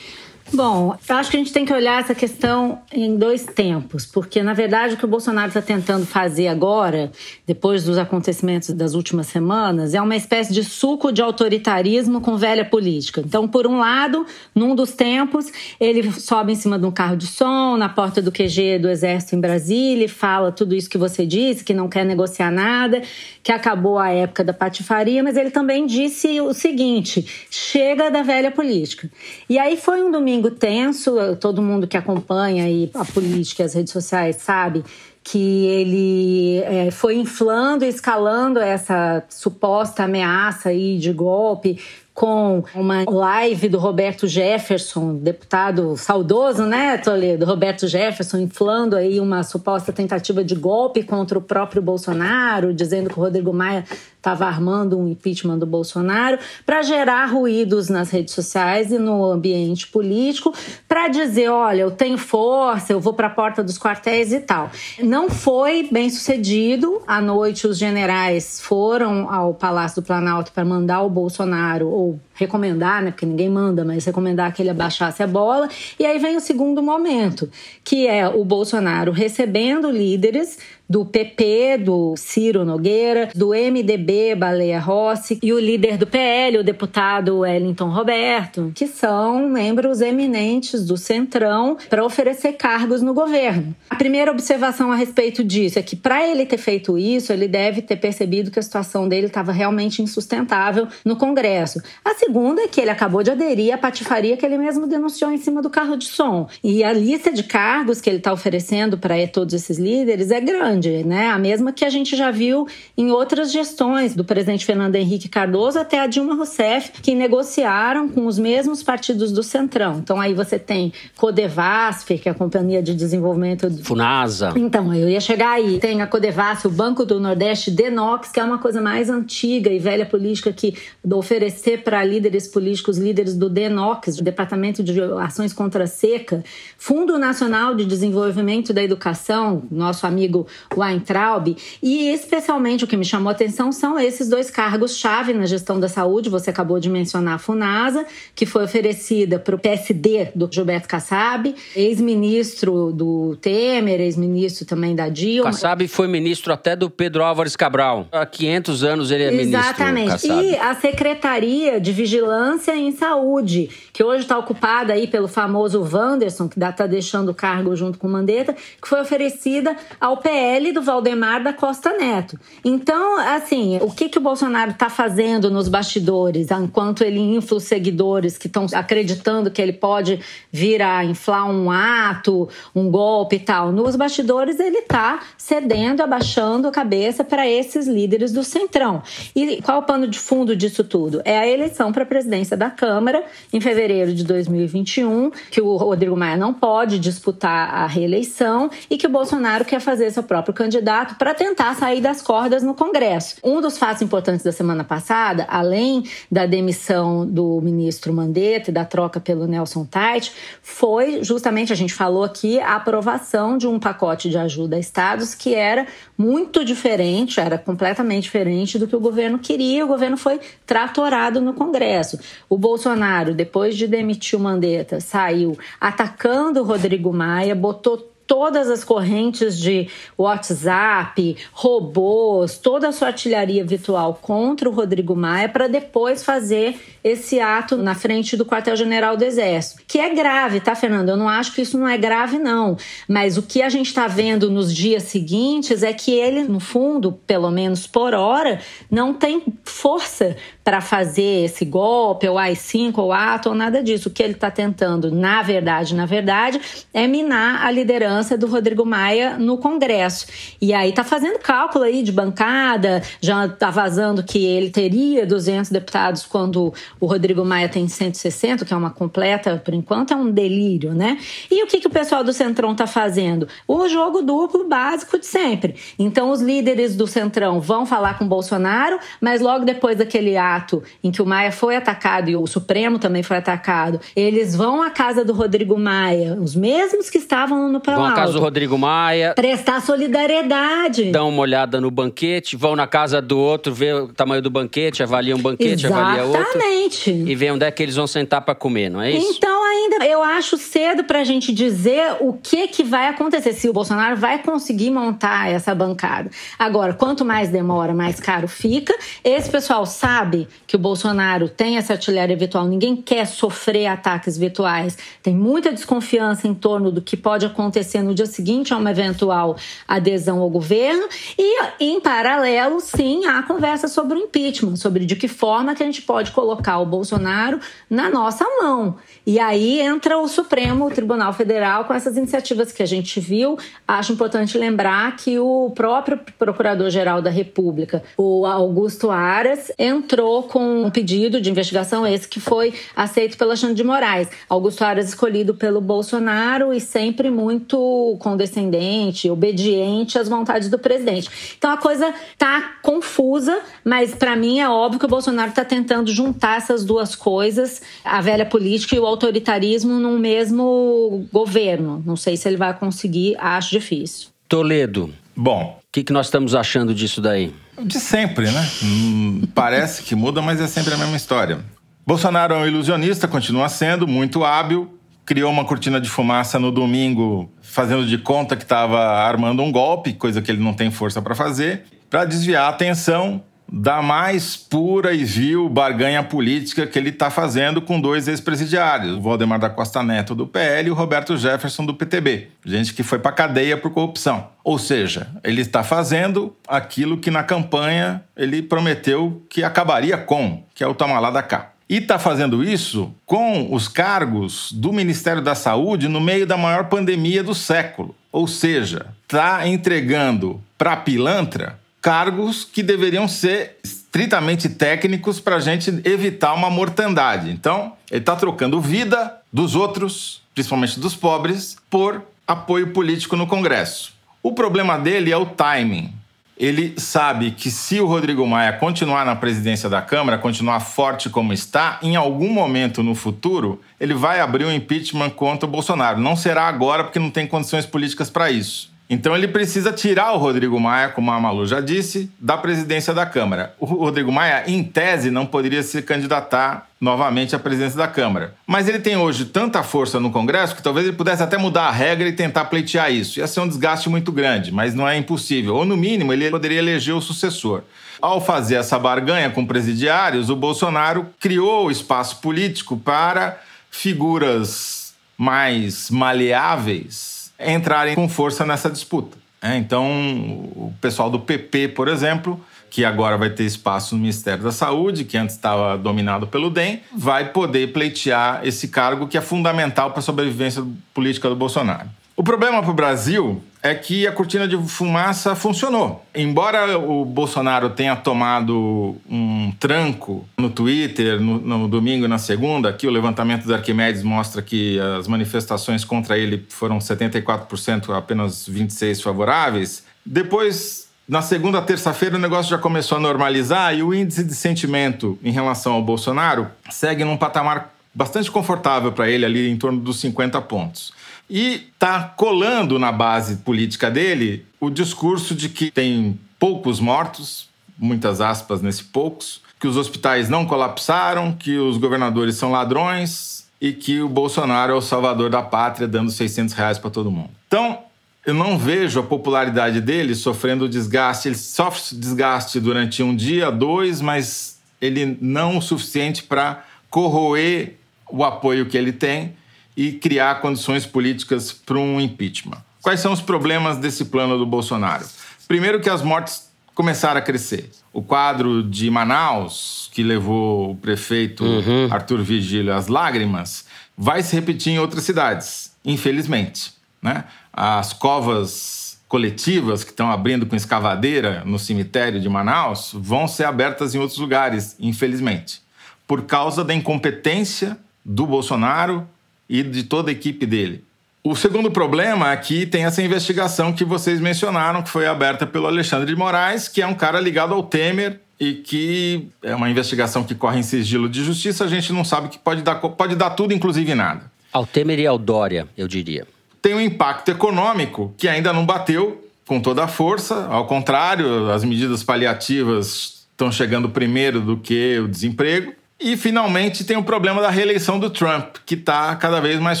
Bom, 0.52 0.96
eu 1.08 1.16
acho 1.16 1.30
que 1.30 1.36
a 1.36 1.40
gente 1.40 1.52
tem 1.52 1.64
que 1.64 1.72
olhar 1.72 2.00
essa 2.00 2.14
questão 2.14 2.82
em 2.92 3.16
dois 3.16 3.44
tempos, 3.44 4.04
porque 4.04 4.42
na 4.42 4.52
verdade 4.52 4.94
o 4.94 4.96
que 4.96 5.04
o 5.04 5.08
Bolsonaro 5.08 5.48
está 5.48 5.62
tentando 5.62 6.06
fazer 6.06 6.48
agora, 6.48 7.10
depois 7.46 7.82
dos 7.82 7.96
acontecimentos 7.96 8.70
das 8.70 8.94
últimas 8.94 9.26
semanas, 9.26 9.94
é 9.94 10.02
uma 10.02 10.14
espécie 10.14 10.52
de 10.52 10.62
suco 10.62 11.10
de 11.10 11.22
autoritarismo 11.22 12.20
com 12.20 12.36
velha 12.36 12.64
política. 12.64 13.22
Então, 13.24 13.48
por 13.48 13.66
um 13.66 13.78
lado, 13.78 14.26
num 14.54 14.74
dos 14.74 14.92
tempos, 14.92 15.50
ele 15.80 16.12
sobe 16.12 16.52
em 16.52 16.56
cima 16.56 16.78
de 16.78 16.86
um 16.86 16.92
carro 16.92 17.16
de 17.16 17.26
som 17.26 17.76
na 17.76 17.88
porta 17.88 18.20
do 18.20 18.30
QG 18.30 18.78
do 18.80 18.88
Exército 18.88 19.34
em 19.34 19.40
Brasília 19.40 20.04
e 20.04 20.08
fala 20.08 20.52
tudo 20.52 20.74
isso 20.74 20.90
que 20.90 20.98
você 20.98 21.26
disse, 21.26 21.64
que 21.64 21.74
não 21.74 21.88
quer 21.88 22.04
negociar 22.04 22.50
nada, 22.50 23.02
que 23.42 23.50
acabou 23.50 23.98
a 23.98 24.10
época 24.10 24.44
da 24.44 24.52
patifaria, 24.52 25.22
mas 25.22 25.36
ele 25.36 25.50
também 25.50 25.86
disse 25.86 26.40
o 26.40 26.52
seguinte: 26.52 27.26
chega 27.50 28.10
da 28.10 28.22
velha 28.22 28.50
política. 28.50 29.10
E 29.48 29.58
aí 29.58 29.76
foi 29.76 30.02
um 30.02 30.10
domingo 30.10 30.33
domingo 30.34 30.50
tenso, 30.50 31.36
todo 31.36 31.62
mundo 31.62 31.86
que 31.86 31.96
acompanha 31.96 32.64
aí 32.64 32.90
a 32.94 33.04
política 33.04 33.62
e 33.62 33.66
as 33.66 33.74
redes 33.74 33.92
sociais 33.92 34.36
sabe 34.36 34.84
que 35.22 35.66
ele 35.66 36.58
é, 36.64 36.90
foi 36.90 37.16
inflando 37.16 37.84
escalando 37.84 38.58
essa 38.60 39.24
suposta 39.30 40.04
ameaça 40.04 40.68
aí 40.68 40.98
de 40.98 41.12
golpe 41.12 41.78
com 42.12 42.62
uma 42.74 43.04
live 43.08 43.68
do 43.68 43.78
Roberto 43.78 44.28
Jefferson, 44.28 45.16
deputado 45.16 45.96
saudoso, 45.96 46.64
né, 46.64 46.96
Toledo? 46.98 47.44
Roberto 47.44 47.88
Jefferson 47.88 48.38
inflando 48.38 48.96
aí 48.96 49.18
uma 49.18 49.42
suposta 49.42 49.92
tentativa 49.92 50.44
de 50.44 50.54
golpe 50.54 51.02
contra 51.02 51.36
o 51.36 51.42
próprio 51.42 51.82
Bolsonaro, 51.82 52.72
dizendo 52.72 53.10
que 53.10 53.18
o 53.18 53.22
Rodrigo 53.22 53.52
Maia 53.52 53.84
estava 54.24 54.46
armando 54.46 54.98
um 54.98 55.06
impeachment 55.06 55.58
do 55.58 55.66
Bolsonaro 55.66 56.38
para 56.64 56.80
gerar 56.80 57.26
ruídos 57.26 57.90
nas 57.90 58.08
redes 58.08 58.32
sociais 58.32 58.90
e 58.90 58.98
no 58.98 59.22
ambiente 59.22 59.86
político, 59.86 60.54
para 60.88 61.08
dizer, 61.08 61.50
olha, 61.50 61.82
eu 61.82 61.90
tenho 61.90 62.16
força, 62.16 62.94
eu 62.94 63.00
vou 63.00 63.12
para 63.12 63.26
a 63.26 63.30
porta 63.30 63.62
dos 63.62 63.78
quartéis 63.78 64.32
e 64.32 64.40
tal. 64.40 64.70
Não 65.02 65.28
foi 65.28 65.88
bem 65.92 66.08
sucedido. 66.08 67.02
À 67.06 67.20
noite 67.20 67.66
os 67.66 67.76
generais 67.76 68.60
foram 68.60 69.30
ao 69.30 69.52
Palácio 69.52 70.00
do 70.00 70.06
Planalto 70.06 70.52
para 70.52 70.64
mandar 70.64 71.02
o 71.02 71.10
Bolsonaro 71.10 71.88
ou 71.88 72.18
recomendar, 72.34 73.02
né, 73.02 73.10
porque 73.10 73.26
ninguém 73.26 73.48
manda, 73.48 73.84
mas 73.84 74.04
recomendar 74.04 74.52
que 74.52 74.62
ele 74.62 74.70
abaixasse 74.70 75.22
a 75.22 75.26
bola. 75.26 75.68
E 75.98 76.06
aí 76.06 76.18
vem 76.18 76.36
o 76.36 76.40
segundo 76.40 76.82
momento, 76.82 77.48
que 77.84 78.06
é 78.06 78.26
o 78.26 78.44
Bolsonaro 78.44 79.12
recebendo 79.12 79.90
líderes 79.90 80.58
do 80.88 81.04
PP, 81.04 81.78
do 81.78 82.14
Ciro 82.16 82.64
Nogueira, 82.64 83.30
do 83.34 83.48
MDB, 83.48 84.34
Baleia 84.34 84.78
Rossi, 84.78 85.38
e 85.42 85.52
o 85.52 85.58
líder 85.58 85.96
do 85.96 86.06
PL, 86.06 86.58
o 86.58 86.64
deputado 86.64 87.38
Wellington 87.38 87.88
Roberto, 87.88 88.72
que 88.74 88.86
são 88.86 89.48
membros 89.48 90.00
eminentes 90.00 90.84
do 90.86 90.96
Centrão 90.96 91.76
para 91.88 92.04
oferecer 92.04 92.52
cargos 92.52 93.02
no 93.02 93.14
governo. 93.14 93.74
A 93.88 93.96
primeira 93.96 94.30
observação 94.30 94.92
a 94.92 94.96
respeito 94.96 95.42
disso 95.42 95.78
é 95.78 95.82
que, 95.82 95.96
para 95.96 96.26
ele 96.26 96.46
ter 96.46 96.58
feito 96.58 96.98
isso, 96.98 97.32
ele 97.32 97.48
deve 97.48 97.82
ter 97.82 97.96
percebido 97.96 98.50
que 98.50 98.58
a 98.58 98.62
situação 98.62 99.08
dele 99.08 99.26
estava 99.26 99.52
realmente 99.52 100.02
insustentável 100.02 100.86
no 101.04 101.16
Congresso. 101.16 101.80
A 102.04 102.14
segunda 102.14 102.62
é 102.62 102.68
que 102.68 102.80
ele 102.80 102.90
acabou 102.90 103.22
de 103.22 103.30
aderir 103.30 103.72
à 103.72 103.78
patifaria 103.78 104.36
que 104.36 104.44
ele 104.44 104.58
mesmo 104.58 104.86
denunciou 104.86 105.32
em 105.32 105.38
cima 105.38 105.62
do 105.62 105.70
carro 105.70 105.96
de 105.96 106.06
som. 106.06 106.48
E 106.62 106.84
a 106.84 106.92
lista 106.92 107.32
de 107.32 107.42
cargos 107.42 108.00
que 108.00 108.10
ele 108.10 108.18
está 108.18 108.32
oferecendo 108.32 108.98
para 108.98 109.14
todos 109.28 109.54
esses 109.54 109.78
líderes 109.78 110.30
é 110.30 110.40
grande, 110.40 110.73
né? 111.04 111.28
A 111.28 111.38
mesma 111.38 111.72
que 111.72 111.84
a 111.84 111.90
gente 111.90 112.16
já 112.16 112.30
viu 112.30 112.66
em 112.96 113.10
outras 113.10 113.52
gestões, 113.52 114.14
do 114.14 114.24
presidente 114.24 114.64
Fernando 114.64 114.96
Henrique 114.96 115.28
Cardoso 115.28 115.78
até 115.78 116.00
a 116.00 116.06
Dilma 116.06 116.34
Rousseff, 116.34 117.00
que 117.02 117.14
negociaram 117.14 118.08
com 118.08 118.26
os 118.26 118.38
mesmos 118.38 118.82
partidos 118.82 119.32
do 119.32 119.42
Centrão. 119.42 119.98
Então 119.98 120.20
aí 120.20 120.34
você 120.34 120.58
tem 120.58 120.92
Codevasf, 121.16 122.18
que 122.18 122.28
é 122.28 122.32
a 122.32 122.34
Companhia 122.34 122.82
de 122.82 122.94
Desenvolvimento... 122.94 123.70
Funasa. 123.82 124.52
Então, 124.56 124.94
eu 124.94 125.08
ia 125.08 125.20
chegar 125.20 125.52
aí. 125.52 125.78
Tem 125.78 126.02
a 126.02 126.06
Codevasf, 126.06 126.66
o 126.66 126.70
Banco 126.70 127.04
do 127.04 127.20
Nordeste, 127.20 127.70
Denox, 127.70 128.30
que 128.30 128.40
é 128.40 128.44
uma 128.44 128.58
coisa 128.58 128.80
mais 128.80 129.08
antiga 129.10 129.70
e 129.70 129.78
velha 129.78 130.06
política 130.06 130.52
que 130.52 130.74
oferecer 131.12 131.82
para 131.82 132.04
líderes 132.04 132.48
políticos, 132.48 132.98
líderes 132.98 133.36
do 133.36 133.48
DENOX, 133.48 134.16
do 134.16 134.22
Departamento 134.22 134.82
de 134.82 135.00
Ações 135.00 135.52
contra 135.52 135.84
a 135.84 135.86
Seca, 135.86 136.42
Fundo 136.76 137.18
Nacional 137.18 137.74
de 137.74 137.84
Desenvolvimento 137.84 138.72
da 138.72 138.82
Educação, 138.82 139.62
nosso 139.70 140.06
amigo 140.06 140.46
Weintraub, 140.76 141.56
e 141.82 142.10
especialmente 142.10 142.84
o 142.84 142.86
que 142.86 142.96
me 142.96 143.04
chamou 143.04 143.28
a 143.28 143.32
atenção 143.32 143.72
são 143.72 143.98
esses 143.98 144.28
dois 144.28 144.50
cargos-chave 144.50 145.32
na 145.32 145.46
gestão 145.46 145.80
da 145.80 145.88
saúde. 145.88 146.28
Você 146.28 146.50
acabou 146.50 146.78
de 146.78 146.88
mencionar 146.88 147.34
a 147.34 147.38
FUNASA, 147.38 148.06
que 148.34 148.46
foi 148.46 148.64
oferecida 148.64 149.38
para 149.38 149.54
o 149.54 149.58
PSD 149.58 150.30
do 150.34 150.48
Gilberto 150.50 150.88
Kassab, 150.88 151.54
ex-ministro 151.74 152.92
do 152.92 153.36
Temer, 153.40 154.00
ex-ministro 154.00 154.64
também 154.64 154.94
da 154.94 155.08
Dilma. 155.08 155.50
Kassab 155.50 155.86
foi 155.88 156.08
ministro 156.08 156.52
até 156.52 156.76
do 156.76 156.88
Pedro 156.90 157.22
Álvares 157.22 157.56
Cabral. 157.56 158.08
Há 158.12 158.26
500 158.26 158.84
anos 158.84 159.10
ele 159.10 159.24
é 159.24 159.32
Exatamente. 159.32 160.10
ministro. 160.10 160.32
Exatamente. 160.32 160.54
E 160.54 160.56
a 160.56 160.74
Secretaria 160.74 161.80
de 161.80 161.92
Vigilância 161.92 162.74
em 162.76 162.92
Saúde, 162.92 163.70
que 163.92 164.02
hoje 164.02 164.22
está 164.22 164.38
ocupada 164.38 164.92
aí 164.92 165.06
pelo 165.06 165.28
famoso 165.28 165.82
Wanderson, 165.82 166.48
que 166.48 166.58
está 166.58 166.86
deixando 166.86 167.30
o 167.30 167.34
cargo 167.34 167.74
junto 167.76 167.98
com 167.98 168.06
o 168.06 168.10
Mandetta, 168.10 168.52
que 168.52 168.88
foi 168.88 169.00
oferecida 169.00 169.76
ao 170.00 170.16
PL 170.54 170.72
do 170.72 170.82
Valdemar 170.82 171.42
da 171.42 171.52
Costa 171.52 171.96
Neto. 171.98 172.38
Então, 172.64 173.18
assim, 173.18 173.78
o 173.80 173.90
que, 173.90 174.08
que 174.08 174.18
o 174.18 174.20
Bolsonaro 174.20 174.70
está 174.70 174.88
fazendo 174.88 175.50
nos 175.50 175.68
bastidores, 175.68 176.48
enquanto 176.52 177.02
ele 177.02 177.18
infla 177.18 177.56
os 177.56 177.64
seguidores 177.64 178.38
que 178.38 178.46
estão 178.46 178.66
acreditando 178.72 179.50
que 179.50 179.60
ele 179.60 179.72
pode 179.72 180.20
vir 180.52 180.80
a 180.80 181.04
inflar 181.04 181.50
um 181.50 181.70
ato, 181.70 182.48
um 182.74 182.88
golpe 182.88 183.36
e 183.36 183.40
tal? 183.40 183.72
Nos 183.72 183.96
bastidores, 183.96 184.60
ele 184.60 184.78
está 184.78 185.20
cedendo, 185.36 186.02
abaixando 186.02 186.68
a 186.68 186.70
cabeça 186.70 187.24
para 187.24 187.48
esses 187.48 187.88
líderes 187.88 188.32
do 188.32 188.44
Centrão. 188.44 189.02
E 189.34 189.60
qual 189.62 189.80
o 189.80 189.82
pano 189.82 190.06
de 190.06 190.20
fundo 190.20 190.54
disso 190.54 190.84
tudo? 190.84 191.20
É 191.24 191.36
a 191.36 191.48
eleição 191.48 191.90
para 191.90 192.04
a 192.04 192.06
presidência 192.06 192.56
da 192.56 192.70
Câmara 192.70 193.24
em 193.52 193.60
fevereiro 193.60 194.14
de 194.14 194.22
2021, 194.22 195.32
que 195.50 195.60
o 195.60 195.76
Rodrigo 195.76 196.16
Maia 196.16 196.36
não 196.36 196.54
pode 196.54 197.00
disputar 197.00 197.74
a 197.74 197.86
reeleição 197.86 198.70
e 198.88 198.96
que 198.96 199.06
o 199.06 199.10
Bolsonaro 199.10 199.64
quer 199.64 199.80
fazer 199.80 200.12
seu 200.12 200.22
próprio 200.22 200.43
candidato 200.52 201.16
para 201.16 201.32
tentar 201.34 201.74
sair 201.74 202.00
das 202.00 202.20
cordas 202.20 202.62
no 202.62 202.74
Congresso. 202.74 203.36
Um 203.42 203.60
dos 203.60 203.78
fatos 203.78 204.02
importantes 204.02 204.44
da 204.44 204.52
semana 204.52 204.84
passada, 204.84 205.46
além 205.48 206.04
da 206.30 206.46
demissão 206.46 207.26
do 207.26 207.60
ministro 207.60 208.12
Mandetta 208.12 208.70
e 208.70 208.72
da 208.74 208.84
troca 208.84 209.20
pelo 209.20 209.46
Nelson 209.46 209.84
Tait, 209.84 210.32
foi 210.62 211.22
justamente, 211.24 211.72
a 211.72 211.76
gente 211.76 211.94
falou 211.94 212.24
aqui, 212.24 212.60
a 212.60 212.76
aprovação 212.76 213.56
de 213.56 213.66
um 213.66 213.78
pacote 213.78 214.28
de 214.28 214.38
ajuda 214.38 214.76
a 214.76 214.78
estados 214.78 215.34
que 215.34 215.54
era 215.54 215.86
muito 216.16 216.64
diferente, 216.64 217.40
era 217.40 217.58
completamente 217.58 218.24
diferente 218.24 218.78
do 218.78 218.86
que 218.86 218.96
o 218.96 219.00
governo 219.00 219.38
queria. 219.38 219.84
O 219.84 219.88
governo 219.88 220.16
foi 220.16 220.40
tratorado 220.66 221.40
no 221.40 221.54
Congresso. 221.54 222.18
O 222.48 222.56
Bolsonaro, 222.56 223.34
depois 223.34 223.76
de 223.76 223.86
demitir 223.86 224.38
o 224.38 224.42
Mandetta, 224.42 225.00
saiu 225.00 225.56
atacando 225.80 226.60
o 226.60 226.64
Rodrigo 226.64 227.12
Maia, 227.12 227.54
botou 227.54 228.13
todas 228.26 228.70
as 228.70 228.84
correntes 228.84 229.58
de 229.58 229.88
WhatsApp, 230.16 231.36
robôs, 231.52 232.58
toda 232.58 232.88
a 232.88 232.92
sua 232.92 233.08
artilharia 233.08 233.64
virtual 233.64 234.18
contra 234.20 234.68
o 234.68 234.72
Rodrigo 234.72 235.14
Maia 235.14 235.48
para 235.48 235.68
depois 235.68 236.22
fazer 236.22 236.80
esse 237.02 237.38
ato 237.40 237.76
na 237.76 237.94
frente 237.94 238.36
do 238.36 238.46
quartel-general 238.46 239.16
do 239.16 239.24
Exército. 239.24 239.82
Que 239.86 239.98
é 239.98 240.14
grave, 240.14 240.60
tá, 240.60 240.74
Fernando? 240.74 241.10
Eu 241.10 241.16
não 241.16 241.28
acho 241.28 241.54
que 241.54 241.62
isso 241.62 241.78
não 241.78 241.88
é 241.88 241.98
grave, 241.98 242.38
não. 242.38 242.76
Mas 243.08 243.36
o 243.36 243.42
que 243.42 243.60
a 243.62 243.68
gente 243.68 243.88
está 243.88 244.06
vendo 244.06 244.50
nos 244.50 244.74
dias 244.74 245.04
seguintes 245.04 245.82
é 245.82 245.92
que 245.92 246.12
ele, 246.12 246.44
no 246.44 246.60
fundo, 246.60 247.12
pelo 247.26 247.50
menos 247.50 247.86
por 247.86 248.14
hora, 248.14 248.60
não 248.90 249.12
tem 249.12 249.42
força 249.64 250.36
para 250.64 250.80
fazer 250.80 251.44
esse 251.44 251.62
golpe, 251.62 252.26
ou 252.26 252.38
AI-5, 252.38 252.96
ou 252.96 253.12
ato, 253.12 253.50
ou 253.50 253.54
nada 253.54 253.82
disso. 253.82 254.08
O 254.08 254.12
que 254.12 254.22
ele 254.22 254.32
está 254.32 254.50
tentando, 254.50 255.10
na 255.14 255.42
verdade, 255.42 255.94
na 255.94 256.06
verdade, 256.06 256.58
é 256.92 257.06
minar 257.06 257.66
a 257.66 257.70
liderança 257.70 258.38
do 258.38 258.46
Rodrigo 258.46 258.86
Maia 258.86 259.36
no 259.38 259.58
Congresso. 259.58 260.26
E 260.58 260.72
aí 260.72 260.90
tá 260.92 261.04
fazendo 261.04 261.38
cálculo 261.38 261.84
aí 261.84 262.02
de 262.02 262.10
bancada, 262.10 263.02
já 263.20 263.46
tá 263.46 263.70
vazando 263.70 264.24
que 264.24 264.42
ele 264.42 264.70
teria 264.70 265.26
200 265.26 265.70
deputados 265.70 266.24
quando 266.24 266.72
o 266.98 267.06
Rodrigo 267.06 267.44
Maia 267.44 267.68
tem 267.68 267.86
160, 267.86 268.64
que 268.64 268.72
é 268.72 268.76
uma 268.76 268.90
completa, 268.90 269.60
por 269.62 269.74
enquanto, 269.74 270.14
é 270.14 270.16
um 270.16 270.30
delírio, 270.30 270.94
né? 270.94 271.18
E 271.50 271.62
o 271.62 271.66
que, 271.66 271.78
que 271.78 271.86
o 271.86 271.90
pessoal 271.90 272.24
do 272.24 272.32
Centrão 272.32 272.74
tá 272.74 272.86
fazendo? 272.86 273.46
O 273.68 273.86
jogo 273.86 274.22
duplo 274.22 274.66
básico 274.66 275.18
de 275.18 275.26
sempre. 275.26 275.74
Então, 275.98 276.30
os 276.30 276.40
líderes 276.40 276.96
do 276.96 277.06
Centrão 277.06 277.60
vão 277.60 277.84
falar 277.84 278.18
com 278.18 278.26
Bolsonaro, 278.26 278.98
mas 279.20 279.42
logo 279.42 279.66
depois 279.66 279.98
daquele 279.98 280.38
ato 280.38 280.53
ato 280.54 280.82
em 281.02 281.10
que 281.10 281.20
o 281.20 281.26
Maia 281.26 281.52
foi 281.52 281.76
atacado 281.76 282.30
e 282.30 282.36
o 282.36 282.46
Supremo 282.46 282.98
também 282.98 283.22
foi 283.22 283.36
atacado, 283.36 284.00
eles 284.14 284.54
vão 284.54 284.82
à 284.82 284.90
casa 284.90 285.24
do 285.24 285.32
Rodrigo 285.32 285.78
Maia, 285.78 286.36
os 286.40 286.54
mesmos 286.54 287.10
que 287.10 287.18
estavam 287.18 287.68
no 287.68 287.80
Planalto. 287.80 288.06
Vão 288.06 288.12
à 288.12 288.16
casa 288.16 288.32
do 288.32 288.40
Rodrigo 288.40 288.78
Maia. 288.78 289.34
Prestar 289.34 289.80
solidariedade. 289.80 291.10
Dão 291.10 291.28
uma 291.28 291.42
olhada 291.42 291.80
no 291.80 291.90
banquete, 291.90 292.56
vão 292.56 292.76
na 292.76 292.86
casa 292.86 293.20
do 293.20 293.38
outro, 293.38 293.72
vê 293.72 293.92
o 293.92 294.08
tamanho 294.08 294.42
do 294.42 294.50
banquete, 294.50 295.02
avaliam 295.02 295.38
um 295.38 295.42
banquete, 295.42 295.86
avalia 295.86 296.24
outro. 296.24 296.40
Exatamente. 296.40 297.10
E 297.10 297.34
vê 297.34 297.50
onde 297.50 297.64
é 297.64 297.70
que 297.70 297.82
eles 297.82 297.96
vão 297.96 298.06
sentar 298.06 298.40
para 298.42 298.54
comer, 298.54 298.90
não 298.90 299.00
é 299.00 299.10
isso? 299.10 299.34
Então, 299.36 299.63
ainda 299.94 300.06
eu 300.06 300.22
acho 300.22 300.56
cedo 300.56 301.04
para 301.04 301.20
a 301.20 301.24
gente 301.24 301.52
dizer 301.52 302.16
o 302.20 302.32
que, 302.32 302.68
que 302.68 302.82
vai 302.82 303.08
acontecer, 303.08 303.52
se 303.52 303.68
o 303.68 303.72
Bolsonaro 303.72 304.16
vai 304.16 304.42
conseguir 304.42 304.90
montar 304.90 305.50
essa 305.50 305.74
bancada. 305.74 306.30
Agora, 306.58 306.92
quanto 306.92 307.24
mais 307.24 307.48
demora, 307.48 307.94
mais 307.94 308.20
caro 308.20 308.48
fica. 308.48 308.94
Esse 309.22 309.50
pessoal 309.50 309.86
sabe 309.86 310.48
que 310.66 310.76
o 310.76 310.78
Bolsonaro 310.78 311.48
tem 311.48 311.76
essa 311.76 311.92
artilharia 311.92 312.36
virtual, 312.36 312.66
ninguém 312.66 312.96
quer 312.96 313.26
sofrer 313.26 313.86
ataques 313.86 314.36
virtuais, 314.36 314.96
tem 315.22 315.34
muita 315.34 315.72
desconfiança 315.72 316.48
em 316.48 316.54
torno 316.54 316.90
do 316.90 317.00
que 317.00 317.16
pode 317.16 317.46
acontecer 317.46 318.02
no 318.02 318.14
dia 318.14 318.26
seguinte 318.26 318.72
a 318.72 318.76
uma 318.76 318.90
eventual 318.90 319.56
adesão 319.86 320.40
ao 320.40 320.50
governo, 320.50 321.06
e 321.38 321.62
em 321.80 322.00
paralelo, 322.00 322.80
sim, 322.80 323.26
há 323.26 323.42
conversa 323.42 323.88
sobre 323.88 324.18
o 324.18 324.22
impeachment, 324.22 324.76
sobre 324.76 325.04
de 325.04 325.16
que 325.16 325.28
forma 325.28 325.74
que 325.74 325.82
a 325.82 325.86
gente 325.86 326.02
pode 326.02 326.30
colocar 326.30 326.78
o 326.78 326.86
Bolsonaro 326.86 327.60
na 327.88 328.10
nossa 328.10 328.44
mão. 328.60 328.96
E 329.26 329.38
aí 329.38 329.83
entra 329.84 330.18
o 330.18 330.26
Supremo, 330.26 330.86
o 330.86 330.90
Tribunal 330.90 331.32
Federal, 331.32 331.84
com 331.84 331.94
essas 331.94 332.16
iniciativas 332.16 332.72
que 332.72 332.82
a 332.82 332.86
gente 332.86 333.20
viu. 333.20 333.58
Acho 333.86 334.12
importante 334.12 334.56
lembrar 334.56 335.16
que 335.16 335.38
o 335.38 335.70
próprio 335.74 336.18
Procurador-Geral 336.38 337.20
da 337.20 337.30
República, 337.30 338.02
o 338.16 338.46
Augusto 338.46 339.10
Aras, 339.10 339.70
entrou 339.78 340.44
com 340.44 340.84
um 340.84 340.90
pedido 340.90 341.40
de 341.40 341.50
investigação, 341.50 342.06
esse 342.06 342.26
que 342.26 342.40
foi 342.40 342.74
aceito 342.96 343.36
pela 343.36 343.56
Xande 343.56 343.74
de 343.74 343.84
Moraes. 343.84 344.28
Augusto 344.48 344.82
Aras 344.82 345.08
escolhido 345.08 345.54
pelo 345.54 345.80
Bolsonaro 345.80 346.72
e 346.72 346.80
sempre 346.80 347.30
muito 347.30 348.16
condescendente, 348.20 349.30
obediente 349.30 350.18
às 350.18 350.28
vontades 350.28 350.68
do 350.68 350.78
presidente. 350.78 351.54
Então 351.58 351.70
a 351.70 351.76
coisa 351.76 352.12
tá 352.38 352.76
confusa, 352.82 353.60
mas 353.84 354.14
para 354.14 354.34
mim 354.36 354.60
é 354.60 354.68
óbvio 354.68 354.98
que 354.98 355.06
o 355.06 355.08
Bolsonaro 355.08 355.50
está 355.50 355.64
tentando 355.64 356.10
juntar 356.10 356.58
essas 356.58 356.84
duas 356.84 357.14
coisas, 357.14 357.82
a 358.04 358.20
velha 358.20 358.46
política 358.46 358.96
e 358.96 358.98
o 358.98 359.06
autoritarismo 359.06 359.73
num 359.82 360.18
mesmo 360.18 361.26
governo. 361.32 362.02
Não 362.06 362.16
sei 362.16 362.36
se 362.36 362.46
ele 362.48 362.56
vai 362.56 362.74
conseguir, 362.74 363.36
acho 363.38 363.70
difícil. 363.70 364.28
Toledo. 364.48 365.12
Bom. 365.34 365.80
O 365.80 365.92
que, 365.92 366.04
que 366.04 366.12
nós 366.12 366.26
estamos 366.26 366.54
achando 366.54 366.94
disso 366.94 367.20
daí? 367.20 367.52
De 367.82 367.98
sempre, 367.98 368.50
né? 368.50 368.68
Hum, 368.82 369.42
parece 369.54 370.02
que 370.02 370.14
muda, 370.14 370.40
mas 370.40 370.60
é 370.60 370.66
sempre 370.66 370.94
a 370.94 370.96
mesma 370.96 371.16
história. 371.16 371.58
Bolsonaro 372.06 372.54
é 372.54 372.58
um 372.58 372.66
ilusionista, 372.66 373.26
continua 373.26 373.68
sendo 373.68 374.06
muito 374.06 374.44
hábil, 374.44 374.98
criou 375.24 375.50
uma 375.50 375.64
cortina 375.64 376.00
de 376.00 376.08
fumaça 376.08 376.58
no 376.58 376.70
domingo, 376.70 377.50
fazendo 377.62 378.06
de 378.06 378.18
conta 378.18 378.56
que 378.56 378.62
estava 378.62 379.00
armando 379.00 379.62
um 379.62 379.72
golpe, 379.72 380.12
coisa 380.12 380.42
que 380.42 380.50
ele 380.50 380.62
não 380.62 380.74
tem 380.74 380.90
força 380.90 381.22
para 381.22 381.34
fazer, 381.34 381.84
para 382.10 382.24
desviar 382.24 382.64
a 382.64 382.68
atenção 382.68 383.42
da 383.70 384.02
mais 384.02 384.56
pura 384.56 385.14
e 385.14 385.24
vil 385.24 385.68
barganha 385.68 386.22
política 386.22 386.86
que 386.86 386.98
ele 386.98 387.10
está 387.10 387.30
fazendo 387.30 387.80
com 387.82 388.00
dois 388.00 388.28
ex-presidiários, 388.28 389.16
o 389.16 389.20
Valdemar 389.20 389.58
da 389.58 389.70
Costa 389.70 390.02
Neto 390.02 390.34
do 390.34 390.46
PL 390.46 390.88
e 390.88 390.90
o 390.90 390.94
Roberto 390.94 391.36
Jefferson 391.36 391.84
do 391.84 391.94
PTB, 391.94 392.48
gente 392.64 392.94
que 392.94 393.02
foi 393.02 393.18
para 393.18 393.32
cadeia 393.32 393.76
por 393.76 393.90
corrupção. 393.90 394.48
Ou 394.62 394.78
seja, 394.78 395.28
ele 395.42 395.60
está 395.60 395.82
fazendo 395.82 396.54
aquilo 396.66 397.18
que 397.18 397.30
na 397.30 397.42
campanha 397.42 398.22
ele 398.36 398.62
prometeu 398.62 399.42
que 399.48 399.64
acabaria 399.64 400.16
com, 400.16 400.64
que 400.74 400.84
é 400.84 400.86
o 400.86 400.94
toma 400.94 401.18
lá 401.18 401.30
da 401.30 401.42
cá. 401.42 401.70
E 401.88 401.98
está 401.98 402.18
fazendo 402.18 402.64
isso 402.64 403.14
com 403.26 403.72
os 403.72 403.88
cargos 403.88 404.72
do 404.72 404.92
Ministério 404.92 405.42
da 405.42 405.54
Saúde 405.54 406.08
no 406.08 406.20
meio 406.20 406.46
da 406.46 406.56
maior 406.56 406.84
pandemia 406.84 407.42
do 407.42 407.54
século. 407.54 408.14
Ou 408.32 408.48
seja, 408.48 409.06
está 409.22 409.68
entregando 409.68 410.62
para 410.78 410.96
pilantra 410.96 411.78
cargos 412.04 412.68
que 412.70 412.82
deveriam 412.82 413.26
ser 413.26 413.78
estritamente 413.82 414.68
técnicos 414.68 415.40
para 415.40 415.56
a 415.56 415.58
gente 415.58 415.88
evitar 416.04 416.52
uma 416.52 416.68
mortandade. 416.68 417.50
Então, 417.50 417.94
ele 418.10 418.20
está 418.20 418.36
trocando 418.36 418.78
vida 418.78 419.38
dos 419.50 419.74
outros, 419.74 420.42
principalmente 420.54 421.00
dos 421.00 421.16
pobres, 421.16 421.78
por 421.88 422.22
apoio 422.46 422.88
político 422.88 423.36
no 423.36 423.46
Congresso. 423.46 424.12
O 424.42 424.52
problema 424.52 424.98
dele 424.98 425.32
é 425.32 425.36
o 425.38 425.46
timing. 425.46 426.12
Ele 426.58 426.92
sabe 426.98 427.52
que 427.52 427.70
se 427.70 427.98
o 427.98 428.06
Rodrigo 428.06 428.46
Maia 428.46 428.74
continuar 428.74 429.24
na 429.24 429.34
presidência 429.34 429.88
da 429.88 430.02
Câmara, 430.02 430.36
continuar 430.36 430.80
forte 430.80 431.30
como 431.30 431.54
está, 431.54 431.98
em 432.02 432.16
algum 432.16 432.52
momento 432.52 433.02
no 433.02 433.14
futuro, 433.14 433.80
ele 433.98 434.12
vai 434.12 434.40
abrir 434.40 434.66
um 434.66 434.72
impeachment 434.72 435.30
contra 435.30 435.66
o 435.66 435.72
Bolsonaro. 435.72 436.20
Não 436.20 436.36
será 436.36 436.68
agora, 436.68 437.02
porque 437.02 437.18
não 437.18 437.30
tem 437.30 437.46
condições 437.46 437.86
políticas 437.86 438.28
para 438.28 438.50
isso. 438.50 438.92
Então 439.08 439.36
ele 439.36 439.46
precisa 439.46 439.92
tirar 439.92 440.32
o 440.32 440.38
Rodrigo 440.38 440.80
Maia, 440.80 441.10
como 441.10 441.30
a 441.30 441.38
Malu 441.38 441.66
já 441.66 441.80
disse, 441.80 442.30
da 442.40 442.56
presidência 442.56 443.12
da 443.12 443.26
Câmara. 443.26 443.74
O 443.78 443.84
Rodrigo 443.84 444.32
Maia, 444.32 444.64
em 444.66 444.82
tese, 444.82 445.30
não 445.30 445.44
poderia 445.44 445.82
se 445.82 446.00
candidatar 446.00 446.88
novamente 446.98 447.54
à 447.54 447.58
presidência 447.58 447.98
da 447.98 448.08
Câmara. 448.08 448.54
Mas 448.66 448.88
ele 448.88 448.98
tem 448.98 449.14
hoje 449.14 449.44
tanta 449.44 449.82
força 449.82 450.18
no 450.18 450.30
Congresso 450.30 450.74
que 450.74 450.82
talvez 450.82 451.06
ele 451.06 451.16
pudesse 451.16 451.42
até 451.42 451.58
mudar 451.58 451.88
a 451.88 451.90
regra 451.90 452.26
e 452.26 452.32
tentar 452.32 452.64
pleitear 452.64 453.12
isso. 453.12 453.38
Ia 453.38 453.46
ser 453.46 453.60
um 453.60 453.68
desgaste 453.68 454.08
muito 454.08 454.32
grande, 454.32 454.72
mas 454.72 454.94
não 454.94 455.06
é 455.06 455.16
impossível. 455.18 455.76
Ou, 455.76 455.84
no 455.84 455.98
mínimo, 455.98 456.32
ele 456.32 456.50
poderia 456.50 456.78
eleger 456.78 457.14
o 457.14 457.20
sucessor. 457.20 457.82
Ao 458.22 458.40
fazer 458.40 458.76
essa 458.76 458.98
barganha 458.98 459.50
com 459.50 459.66
presidiários, 459.66 460.48
o 460.48 460.56
Bolsonaro 460.56 461.26
criou 461.38 461.86
o 461.86 461.90
espaço 461.90 462.40
político 462.40 462.96
para 462.96 463.60
figuras 463.90 465.12
mais 465.36 466.10
maleáveis 466.10 467.43
entrarem 467.58 468.14
com 468.14 468.28
força 468.28 468.64
nessa 468.64 468.90
disputa. 468.90 469.36
É, 469.62 469.76
então, 469.76 470.06
o 470.06 470.94
pessoal 471.00 471.30
do 471.30 471.40
PP, 471.40 471.88
por 471.88 472.06
exemplo, 472.06 472.62
que 472.90 473.04
agora 473.04 473.36
vai 473.38 473.50
ter 473.50 473.64
espaço 473.64 474.14
no 474.14 474.20
Ministério 474.20 474.62
da 474.62 474.70
Saúde, 474.70 475.24
que 475.24 475.36
antes 475.36 475.56
estava 475.56 475.96
dominado 475.96 476.46
pelo 476.46 476.68
DEM, 476.68 477.00
vai 477.16 477.50
poder 477.50 477.92
pleitear 477.92 478.60
esse 478.62 478.88
cargo 478.88 479.26
que 479.26 479.38
é 479.38 479.40
fundamental 479.40 480.10
para 480.10 480.18
a 480.18 480.22
sobrevivência 480.22 480.84
política 481.14 481.48
do 481.48 481.56
Bolsonaro. 481.56 482.08
O 482.36 482.42
problema 482.42 482.82
para 482.82 482.90
o 482.90 482.94
Brasil 482.94 483.62
é 483.80 483.94
que 483.94 484.26
a 484.26 484.32
cortina 484.32 484.66
de 484.66 484.76
fumaça 484.88 485.54
funcionou. 485.54 486.24
Embora 486.34 486.98
o 486.98 487.24
Bolsonaro 487.24 487.90
tenha 487.90 488.16
tomado 488.16 489.16
um 489.30 489.70
tranco 489.78 490.44
no 490.58 490.68
Twitter 490.68 491.38
no, 491.40 491.60
no 491.60 491.86
domingo 491.86 492.24
e 492.24 492.28
na 492.28 492.38
segunda, 492.38 492.88
aqui 492.88 493.06
o 493.06 493.10
levantamento 493.10 493.68
da 493.68 493.76
Arquimedes 493.76 494.22
mostra 494.22 494.62
que 494.62 494.98
as 494.98 495.28
manifestações 495.28 496.04
contra 496.04 496.36
ele 496.36 496.64
foram 496.70 496.98
74%, 496.98 498.16
apenas 498.16 498.68
26% 498.68 499.22
favoráveis. 499.22 500.02
Depois, 500.26 501.08
na 501.28 501.40
segunda, 501.40 501.80
terça-feira, 501.82 502.36
o 502.36 502.40
negócio 502.40 502.70
já 502.70 502.78
começou 502.78 503.18
a 503.18 503.20
normalizar 503.20 503.94
e 503.94 504.02
o 504.02 504.12
índice 504.12 504.42
de 504.42 504.54
sentimento 504.54 505.38
em 505.44 505.52
relação 505.52 505.92
ao 505.92 506.02
Bolsonaro 506.02 506.66
segue 506.90 507.22
num 507.22 507.36
patamar 507.36 507.94
bastante 508.14 508.50
confortável 508.50 509.12
para 509.12 509.28
ele, 509.28 509.44
ali 509.44 509.68
em 509.68 509.76
torno 509.76 510.00
dos 510.00 510.20
50 510.20 510.60
pontos. 510.62 511.12
E 511.54 511.86
está 511.94 512.20
colando 512.20 512.98
na 512.98 513.12
base 513.12 513.58
política 513.58 514.10
dele 514.10 514.66
o 514.80 514.90
discurso 514.90 515.54
de 515.54 515.68
que 515.68 515.88
tem 515.88 516.36
poucos 516.58 516.98
mortos, 516.98 517.68
muitas 517.96 518.40
aspas 518.40 518.82
nesse 518.82 519.04
poucos, 519.04 519.62
que 519.78 519.86
os 519.86 519.96
hospitais 519.96 520.48
não 520.48 520.66
colapsaram, 520.66 521.52
que 521.52 521.78
os 521.78 521.96
governadores 521.96 522.56
são 522.56 522.72
ladrões 522.72 523.68
e 523.80 523.92
que 523.92 524.20
o 524.20 524.28
Bolsonaro 524.28 524.94
é 524.94 524.96
o 524.96 525.00
salvador 525.00 525.48
da 525.48 525.62
pátria, 525.62 526.08
dando 526.08 526.28
600 526.28 526.74
reais 526.74 526.98
para 526.98 527.10
todo 527.10 527.30
mundo. 527.30 527.50
Então, 527.68 528.00
eu 528.44 528.52
não 528.52 528.76
vejo 528.76 529.20
a 529.20 529.22
popularidade 529.22 530.00
dele 530.00 530.34
sofrendo 530.34 530.88
desgaste. 530.88 531.46
Ele 531.46 531.54
sofre 531.54 532.16
desgaste 532.16 532.80
durante 532.80 533.22
um 533.22 533.32
dia, 533.32 533.70
dois, 533.70 534.20
mas 534.20 534.80
ele 535.00 535.38
não 535.40 535.78
o 535.78 535.80
suficiente 535.80 536.42
para 536.42 536.84
corroer 537.08 537.94
o 538.28 538.42
apoio 538.42 538.86
que 538.86 538.98
ele 538.98 539.12
tem 539.12 539.54
e 539.96 540.12
criar 540.12 540.60
condições 540.60 541.06
políticas 541.06 541.72
para 541.72 541.98
um 541.98 542.20
impeachment. 542.20 542.82
Quais 543.02 543.20
são 543.20 543.32
os 543.32 543.40
problemas 543.40 543.98
desse 543.98 544.24
plano 544.24 544.58
do 544.58 544.66
Bolsonaro? 544.66 545.26
Primeiro, 545.68 546.00
que 546.00 546.08
as 546.08 546.22
mortes 546.22 546.70
começaram 546.94 547.38
a 547.38 547.42
crescer. 547.42 547.90
O 548.12 548.22
quadro 548.22 548.82
de 548.82 549.10
Manaus, 549.10 550.08
que 550.12 550.22
levou 550.22 550.92
o 550.92 550.96
prefeito 550.96 551.64
uhum. 551.64 552.08
Arthur 552.10 552.42
Vigílio 552.42 552.94
às 552.94 553.08
lágrimas, 553.08 553.86
vai 554.16 554.42
se 554.42 554.54
repetir 554.54 554.92
em 554.92 554.98
outras 554.98 555.24
cidades, 555.24 555.92
infelizmente. 556.04 556.92
Né? 557.20 557.44
As 557.72 558.12
covas 558.12 559.18
coletivas 559.28 560.04
que 560.04 560.10
estão 560.10 560.30
abrindo 560.30 560.64
com 560.64 560.76
escavadeira 560.76 561.62
no 561.64 561.78
cemitério 561.78 562.40
de 562.40 562.48
Manaus 562.48 563.10
vão 563.12 563.48
ser 563.48 563.64
abertas 563.64 564.14
em 564.14 564.18
outros 564.18 564.38
lugares, 564.38 564.94
infelizmente, 565.00 565.82
por 566.26 566.42
causa 566.42 566.84
da 566.84 566.94
incompetência 566.94 567.98
do 568.24 568.46
Bolsonaro 568.46 569.28
e 569.68 569.82
de 569.82 570.04
toda 570.04 570.30
a 570.30 570.32
equipe 570.32 570.66
dele. 570.66 571.04
O 571.42 571.54
segundo 571.54 571.90
problema 571.90 572.52
é 572.52 572.56
que 572.56 572.86
tem 572.86 573.04
essa 573.04 573.22
investigação 573.22 573.92
que 573.92 574.04
vocês 574.04 574.40
mencionaram, 574.40 575.02
que 575.02 575.10
foi 575.10 575.26
aberta 575.26 575.66
pelo 575.66 575.86
Alexandre 575.86 576.26
de 576.26 576.36
Moraes, 576.36 576.88
que 576.88 577.02
é 577.02 577.06
um 577.06 577.14
cara 577.14 577.38
ligado 577.38 577.74
ao 577.74 577.82
Temer 577.82 578.40
e 578.58 578.74
que 578.74 579.48
é 579.62 579.74
uma 579.74 579.90
investigação 579.90 580.42
que 580.42 580.54
corre 580.54 580.78
em 580.78 580.82
sigilo 580.82 581.28
de 581.28 581.44
justiça, 581.44 581.84
a 581.84 581.88
gente 581.88 582.12
não 582.12 582.24
sabe 582.24 582.48
que 582.48 582.58
pode 582.58 582.82
dar, 582.82 582.94
pode 582.94 583.36
dar 583.36 583.50
tudo, 583.50 583.74
inclusive 583.74 584.14
nada. 584.14 584.50
Ao 584.72 584.86
Temer 584.86 585.18
e 585.18 585.26
ao 585.26 585.36
Dória, 585.36 585.86
eu 585.98 586.08
diria. 586.08 586.46
Tem 586.80 586.94
um 586.94 587.00
impacto 587.00 587.50
econômico 587.50 588.34
que 588.38 588.48
ainda 588.48 588.72
não 588.72 588.86
bateu 588.86 589.46
com 589.66 589.80
toda 589.80 590.04
a 590.04 590.08
força, 590.08 590.66
ao 590.66 590.86
contrário, 590.86 591.70
as 591.70 591.84
medidas 591.84 592.22
paliativas 592.22 593.46
estão 593.50 593.70
chegando 593.70 594.08
primeiro 594.10 594.60
do 594.60 594.76
que 594.76 595.18
o 595.18 595.28
desemprego. 595.28 595.92
E, 596.24 596.38
finalmente, 596.38 597.04
tem 597.04 597.18
o 597.18 597.22
problema 597.22 597.60
da 597.60 597.68
reeleição 597.68 598.18
do 598.18 598.30
Trump, 598.30 598.76
que 598.86 598.94
está 598.94 599.36
cada 599.36 599.60
vez 599.60 599.78
mais 599.78 600.00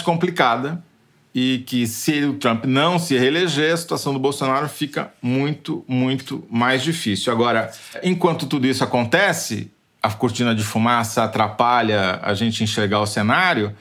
complicada. 0.00 0.82
E 1.34 1.62
que, 1.66 1.86
se 1.86 2.24
o 2.24 2.32
Trump 2.32 2.64
não 2.64 2.98
se 2.98 3.18
reeleger, 3.18 3.74
a 3.74 3.76
situação 3.76 4.14
do 4.14 4.18
Bolsonaro 4.18 4.66
fica 4.66 5.12
muito, 5.20 5.84
muito 5.86 6.42
mais 6.50 6.82
difícil. 6.82 7.30
Agora, 7.30 7.70
enquanto 8.02 8.46
tudo 8.46 8.66
isso 8.66 8.82
acontece, 8.82 9.70
a 10.02 10.10
cortina 10.12 10.54
de 10.54 10.64
fumaça 10.64 11.22
atrapalha 11.22 12.18
a 12.22 12.32
gente 12.32 12.64
enxergar 12.64 13.00
o 13.00 13.06
cenário. 13.06 13.74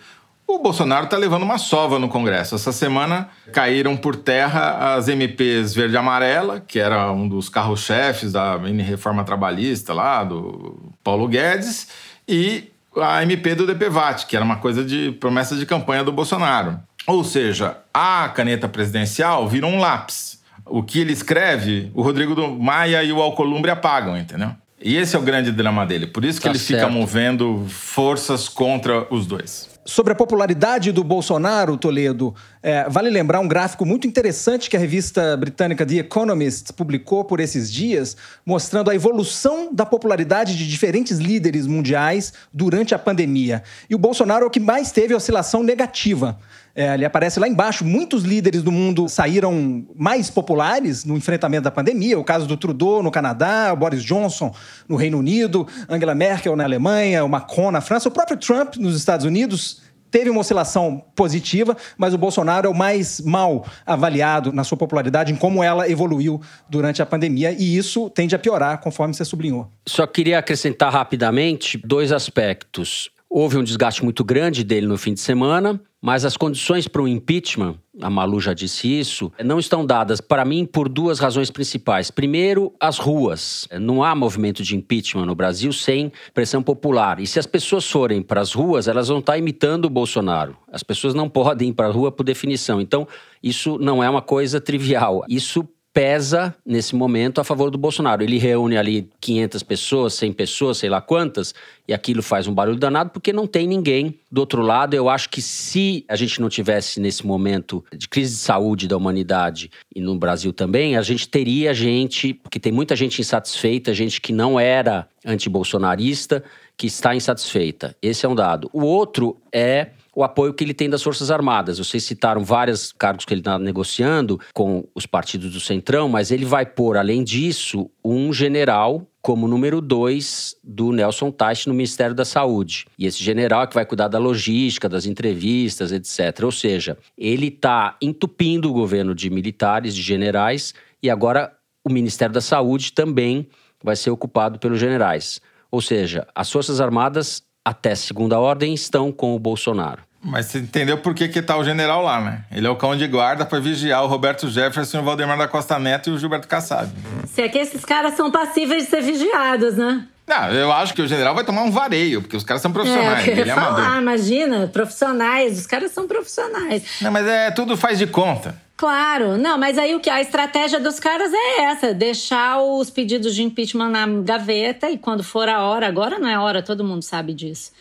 O 0.45 0.59
Bolsonaro 0.59 1.05
está 1.05 1.15
levando 1.15 1.43
uma 1.43 1.57
sova 1.57 1.97
no 1.97 2.09
Congresso. 2.09 2.55
Essa 2.55 2.73
semana 2.73 3.29
caíram 3.53 3.95
por 3.95 4.17
terra 4.17 4.95
as 4.95 5.07
MPs 5.07 5.73
verde 5.73 5.93
e 5.93 5.97
amarela, 5.97 6.59
que 6.59 6.77
era 6.77 7.09
um 7.09 7.25
dos 7.25 7.47
carros-chefes 7.47 8.33
da 8.33 8.57
mini 8.57 8.83
reforma 8.83 9.23
trabalhista 9.23 9.93
lá, 9.93 10.25
do 10.25 10.91
Paulo 11.01 11.25
Guedes, 11.29 11.87
e 12.27 12.71
a 12.95 13.23
MP 13.23 13.55
do 13.55 13.65
DPVAT, 13.65 14.25
que 14.27 14.35
era 14.35 14.45
uma 14.45 14.57
coisa 14.57 14.83
de 14.83 15.11
promessa 15.13 15.55
de 15.55 15.65
campanha 15.65 16.03
do 16.03 16.11
Bolsonaro. 16.11 16.79
Ou 17.07 17.23
seja, 17.23 17.77
a 17.93 18.29
caneta 18.29 18.67
presidencial 18.67 19.47
virou 19.47 19.69
um 19.69 19.79
lápis. 19.79 20.41
O 20.65 20.81
que 20.81 20.99
ele 20.99 21.11
escreve, 21.11 21.91
o 21.93 22.01
Rodrigo 22.01 22.33
do 22.33 22.47
Maia 22.47 23.03
e 23.03 23.11
o 23.11 23.21
Alcolumbre 23.21 23.69
apagam, 23.69 24.17
entendeu? 24.17 24.51
E 24.81 24.95
esse 24.95 25.15
é 25.15 25.19
o 25.19 25.21
grande 25.21 25.51
drama 25.51 25.85
dele. 25.85 26.07
Por 26.07 26.23
isso 26.23 26.39
que 26.39 26.43
tá 26.43 26.49
ele 26.49 26.59
certo. 26.59 26.81
fica 26.81 26.91
movendo 26.91 27.65
forças 27.69 28.47
contra 28.47 29.07
os 29.13 29.25
dois. 29.25 29.69
Sobre 29.85 30.13
a 30.13 30.15
popularidade 30.15 30.93
do 30.93 31.03
Bolsonaro, 31.03 31.75
Toledo, 31.75 32.33
é, 32.61 32.87
vale 32.89 33.09
lembrar 33.09 33.41
um 33.41 33.47
gráfico 33.47 33.85
muito 33.85 34.07
interessante 34.07 34.69
que 34.69 34.77
a 34.77 34.79
revista 34.79 35.35
britânica 35.35 35.85
The 35.85 35.95
Economist 35.95 36.71
publicou 36.71 37.25
por 37.25 37.41
esses 37.41 37.69
dias, 37.69 38.15
mostrando 38.45 38.89
a 38.89 38.95
evolução 38.95 39.73
da 39.73 39.85
popularidade 39.85 40.57
de 40.57 40.69
diferentes 40.69 41.17
líderes 41.17 41.67
mundiais 41.67 42.31
durante 42.53 42.95
a 42.95 42.99
pandemia. 42.99 43.61
E 43.89 43.95
o 43.95 43.97
Bolsonaro 43.99 44.45
é 44.45 44.47
o 44.47 44.51
que 44.51 44.59
mais 44.59 44.89
teve 44.89 45.13
oscilação 45.13 45.61
negativa. 45.61 46.39
É, 46.75 46.95
ele 46.95 47.05
aparece 47.05 47.39
lá 47.39 47.47
embaixo. 47.47 47.85
Muitos 47.85 48.23
líderes 48.23 48.63
do 48.63 48.71
mundo 48.71 49.07
saíram 49.07 49.85
mais 49.95 50.29
populares 50.29 51.05
no 51.05 51.15
enfrentamento 51.15 51.63
da 51.63 51.71
pandemia. 51.71 52.17
O 52.17 52.23
caso 52.23 52.47
do 52.47 52.57
Trudeau 52.57 53.03
no 53.03 53.11
Canadá, 53.11 53.71
o 53.71 53.77
Boris 53.77 54.03
Johnson 54.03 54.53
no 54.87 54.95
Reino 54.95 55.19
Unido, 55.19 55.67
Angela 55.87 56.15
Merkel 56.15 56.55
na 56.55 56.63
Alemanha, 56.63 57.23
o 57.23 57.29
Macron 57.29 57.69
na 57.69 57.79
França, 57.79 58.09
o 58.09 58.11
próprio 58.11 58.37
Trump 58.37 58.77
nos 58.77 58.97
Estados 58.97 59.25
Unidos 59.25 59.81
teve 60.09 60.29
uma 60.29 60.41
oscilação 60.41 61.03
positiva, 61.15 61.75
mas 61.97 62.13
o 62.13 62.19
Bolsonaro 62.19 62.67
é 62.67 62.69
o 62.69 62.73
mais 62.73 63.19
mal 63.19 63.65
avaliado 63.83 64.53
na 64.53 64.63
sua 64.63 64.77
popularidade, 64.77 65.33
em 65.33 65.35
como 65.35 65.63
ela 65.63 65.89
evoluiu 65.89 66.39
durante 66.69 67.01
a 67.01 67.05
pandemia, 67.05 67.51
e 67.51 67.75
isso 67.75 68.11
tende 68.11 68.35
a 68.35 68.39
piorar, 68.39 68.79
conforme 68.79 69.15
você 69.15 69.25
sublinhou. 69.25 69.71
Só 69.87 70.05
queria 70.05 70.37
acrescentar 70.37 70.93
rapidamente 70.93 71.81
dois 71.83 72.11
aspectos. 72.11 73.09
Houve 73.27 73.57
um 73.57 73.63
desgaste 73.63 74.03
muito 74.03 74.23
grande 74.23 74.63
dele 74.63 74.85
no 74.85 74.99
fim 74.99 75.15
de 75.15 75.19
semana, 75.19 75.81
mas 76.03 76.25
as 76.25 76.35
condições 76.35 76.85
para 76.85 77.01
o 77.01 77.07
impeachment, 77.07 77.75
a 78.01 78.09
Malu 78.09 78.41
já 78.41 78.53
disse 78.53 78.99
isso, 78.99 79.31
não 79.41 79.57
estão 79.57 79.85
dadas, 79.85 80.19
para 80.19 80.43
mim, 80.43 80.65
por 80.65 80.89
duas 80.89 81.17
razões 81.17 81.49
principais. 81.49 82.11
Primeiro, 82.11 82.73
as 82.77 82.97
ruas. 82.97 83.69
Não 83.79 84.03
há 84.03 84.13
movimento 84.13 84.61
de 84.61 84.75
impeachment 84.75 85.25
no 85.25 85.33
Brasil 85.33 85.71
sem 85.71 86.11
pressão 86.33 86.61
popular. 86.61 87.21
E 87.21 87.25
se 87.25 87.39
as 87.39 87.45
pessoas 87.45 87.89
forem 87.89 88.21
para 88.21 88.41
as 88.41 88.51
ruas, 88.51 88.89
elas 88.89 89.07
vão 89.07 89.19
estar 89.19 89.37
imitando 89.37 89.85
o 89.85 89.89
Bolsonaro. 89.89 90.57
As 90.69 90.83
pessoas 90.83 91.13
não 91.13 91.29
podem 91.29 91.69
ir 91.69 91.73
para 91.73 91.87
a 91.87 91.91
rua 91.91 92.11
por 92.11 92.25
definição. 92.25 92.81
Então, 92.81 93.07
isso 93.41 93.77
não 93.79 94.03
é 94.03 94.09
uma 94.09 94.21
coisa 94.21 94.59
trivial. 94.59 95.23
Isso 95.29 95.65
pesa 95.93 96.55
nesse 96.65 96.95
momento 96.95 97.39
a 97.39 97.43
favor 97.43 97.69
do 97.69 97.77
Bolsonaro. 97.77 98.23
Ele 98.23 98.39
reúne 98.39 98.75
ali 98.75 99.07
500 99.21 99.61
pessoas, 99.61 100.13
100 100.15 100.33
pessoas, 100.33 100.77
sei 100.79 100.89
lá 100.89 100.99
quantas, 100.99 101.53
e 101.87 101.93
aquilo 101.93 102.23
faz 102.23 102.47
um 102.47 102.53
barulho 102.53 102.79
danado 102.79 103.11
porque 103.11 103.31
não 103.31 103.45
tem 103.45 103.67
ninguém 103.67 104.19
do 104.31 104.39
outro 104.39 104.63
lado. 104.63 104.95
Eu 104.95 105.07
acho 105.07 105.29
que 105.29 105.41
se 105.41 106.03
a 106.09 106.15
gente 106.15 106.41
não 106.41 106.49
tivesse 106.49 106.99
nesse 106.99 107.25
momento 107.25 107.85
de 107.95 108.09
crise 108.09 108.33
de 108.33 108.41
saúde 108.41 108.87
da 108.87 108.97
humanidade 108.97 109.69
e 109.95 110.01
no 110.01 110.17
Brasil 110.17 110.51
também, 110.51 110.97
a 110.97 111.01
gente 111.03 111.29
teria 111.29 111.73
gente, 111.73 112.33
porque 112.33 112.59
tem 112.59 112.71
muita 112.71 112.95
gente 112.95 113.21
insatisfeita, 113.21 113.93
gente 113.93 114.19
que 114.19 114.33
não 114.33 114.59
era 114.59 115.07
antibolsonarista, 115.23 116.43
que 116.75 116.87
está 116.87 117.15
insatisfeita. 117.15 117.95
Esse 118.01 118.25
é 118.25 118.29
um 118.29 118.35
dado. 118.35 118.67
O 118.73 118.83
outro 118.83 119.37
é 119.51 119.91
o 120.15 120.23
apoio 120.23 120.53
que 120.53 120.63
ele 120.63 120.73
tem 120.73 120.89
das 120.89 121.01
Forças 121.01 121.31
Armadas. 121.31 121.79
Vocês 121.79 122.03
citaram 122.03 122.43
vários 122.43 122.91
cargos 122.91 123.25
que 123.25 123.33
ele 123.33 123.41
está 123.41 123.57
negociando 123.57 124.39
com 124.53 124.87
os 124.93 125.05
partidos 125.05 125.51
do 125.51 125.59
Centrão, 125.59 126.07
mas 126.07 126.31
ele 126.31 126.45
vai 126.45 126.65
pôr, 126.65 126.97
além 126.97 127.23
disso, 127.23 127.89
um 128.03 128.31
general 128.31 129.07
como 129.21 129.47
número 129.47 129.79
dois 129.79 130.55
do 130.61 130.91
Nelson 130.91 131.31
Teich 131.31 131.67
no 131.67 131.73
Ministério 131.73 132.13
da 132.13 132.25
Saúde. 132.25 132.85
E 132.99 133.05
esse 133.05 133.23
general 133.23 133.63
é 133.63 133.67
que 133.67 133.73
vai 133.73 133.85
cuidar 133.85 134.09
da 134.09 134.19
logística, 134.19 134.89
das 134.89 135.05
entrevistas, 135.05 135.93
etc. 135.93 136.43
Ou 136.43 136.51
seja, 136.51 136.97
ele 137.17 137.47
está 137.47 137.95
entupindo 138.01 138.69
o 138.69 138.73
governo 138.73 139.15
de 139.15 139.29
militares, 139.29 139.95
de 139.95 140.01
generais, 140.01 140.73
e 141.01 141.09
agora 141.09 141.53
o 141.85 141.91
Ministério 141.91 142.33
da 142.33 142.41
Saúde 142.41 142.91
também 142.91 143.47
vai 143.81 143.95
ser 143.95 144.09
ocupado 144.09 144.59
pelos 144.59 144.79
generais. 144.79 145.39
Ou 145.71 145.81
seja, 145.81 146.27
as 146.35 146.51
Forças 146.51 146.79
Armadas 146.79 147.43
até 147.63 147.95
segunda 147.95 148.39
ordem, 148.39 148.73
estão 148.73 149.11
com 149.11 149.35
o 149.35 149.39
Bolsonaro. 149.39 150.01
Mas 150.23 150.45
você 150.45 150.59
entendeu 150.59 150.97
por 150.97 151.13
que, 151.13 151.27
que 151.27 151.41
tá 151.41 151.57
o 151.57 151.63
general 151.63 152.01
lá, 152.01 152.21
né? 152.21 152.45
Ele 152.49 152.65
é 152.65 152.69
o 152.69 152.77
cão 152.77 152.95
de 152.95 153.05
guarda 153.07 153.45
para 153.45 153.59
vigiar 153.59 154.03
o 154.03 154.07
Roberto 154.07 154.49
Jefferson, 154.49 154.99
o 154.99 155.03
Valdemar 155.03 155.37
da 155.37 155.49
Costa 155.49 155.77
Neto 155.77 156.09
e 156.09 156.13
o 156.13 156.17
Gilberto 156.17 156.47
Kassab. 156.47 156.89
Se 157.27 157.41
é 157.41 157.49
que 157.49 157.57
esses 157.57 157.83
caras 157.83 158.15
são 158.15 158.31
passíveis 158.31 158.85
de 158.85 158.89
ser 158.89 159.01
vigiados, 159.01 159.75
né? 159.75 160.07
Não, 160.25 160.49
eu 160.53 160.71
acho 160.71 160.93
que 160.93 161.01
o 161.01 161.07
general 161.07 161.35
vai 161.35 161.43
tomar 161.43 161.63
um 161.63 161.71
vareio, 161.71 162.21
porque 162.21 162.37
os 162.37 162.45
caras 162.45 162.61
são 162.61 162.71
profissionais. 162.71 163.27
É, 163.27 163.31
ele 163.31 163.41
é 163.41 163.53
falar, 163.53 164.01
imagina, 164.01 164.67
profissionais, 164.67 165.59
os 165.59 165.67
caras 165.67 165.91
são 165.91 166.07
profissionais. 166.07 166.83
Não, 167.01 167.11
mas 167.11 167.27
é 167.27 167.51
tudo 167.51 167.75
faz 167.75 167.99
de 167.99 168.07
conta. 168.07 168.55
Claro, 168.83 169.37
não, 169.37 169.57
mas 169.57 169.77
aí 169.77 169.95
o 169.95 170.01
que 170.01 170.09
a 170.09 170.19
estratégia 170.19 170.77
dos 170.77 170.99
caras 170.99 171.31
é 171.33 171.61
essa, 171.61 171.93
deixar 171.93 172.61
os 172.61 172.89
pedidos 172.89 173.33
de 173.33 173.41
impeachment 173.41 173.87
na 173.87 174.05
gaveta 174.21 174.89
e 174.89 174.97
quando 174.97 175.23
for 175.23 175.47
a 175.47 175.63
hora, 175.63 175.87
agora 175.87 176.19
não 176.19 176.27
é 176.27 176.37
hora, 176.37 176.61
todo 176.61 176.83
mundo 176.83 177.01
sabe 177.01 177.33
disso. 177.33 177.71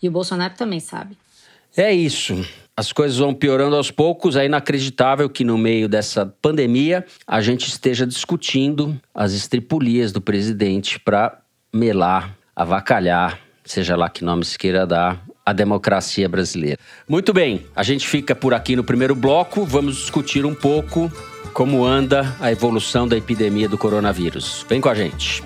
E 0.00 0.06
o 0.06 0.12
Bolsonaro 0.12 0.54
também 0.54 0.78
sabe. 0.78 1.18
É 1.76 1.92
isso. 1.92 2.46
As 2.76 2.92
coisas 2.92 3.18
vão 3.18 3.34
piorando 3.34 3.74
aos 3.74 3.90
poucos. 3.90 4.36
É 4.36 4.46
inacreditável 4.46 5.28
que 5.28 5.42
no 5.42 5.58
meio 5.58 5.88
dessa 5.88 6.26
pandemia 6.40 7.04
a 7.26 7.40
gente 7.40 7.66
esteja 7.66 8.06
discutindo 8.06 8.96
as 9.12 9.32
estripulias 9.32 10.12
do 10.12 10.20
presidente 10.20 10.96
para 11.00 11.40
melar, 11.74 12.36
avacalhar, 12.54 13.40
seja 13.64 13.96
lá 13.96 14.08
que 14.08 14.22
nome 14.22 14.44
se 14.44 14.56
queira 14.56 14.86
dar, 14.86 15.26
a 15.44 15.52
democracia 15.52 16.28
brasileira. 16.28 16.78
Muito 17.08 17.32
bem, 17.32 17.66
a 17.74 17.82
gente 17.82 18.06
fica 18.06 18.34
por 18.34 18.54
aqui 18.54 18.76
no 18.76 18.84
primeiro 18.84 19.14
bloco. 19.14 19.64
Vamos 19.64 19.96
discutir 19.96 20.46
um 20.46 20.54
pouco 20.54 21.10
como 21.52 21.84
anda 21.84 22.34
a 22.40 22.50
evolução 22.50 23.06
da 23.06 23.16
epidemia 23.16 23.68
do 23.68 23.76
coronavírus. 23.76 24.64
Vem 24.68 24.80
com 24.80 24.88
a 24.88 24.94
gente. 24.94 25.42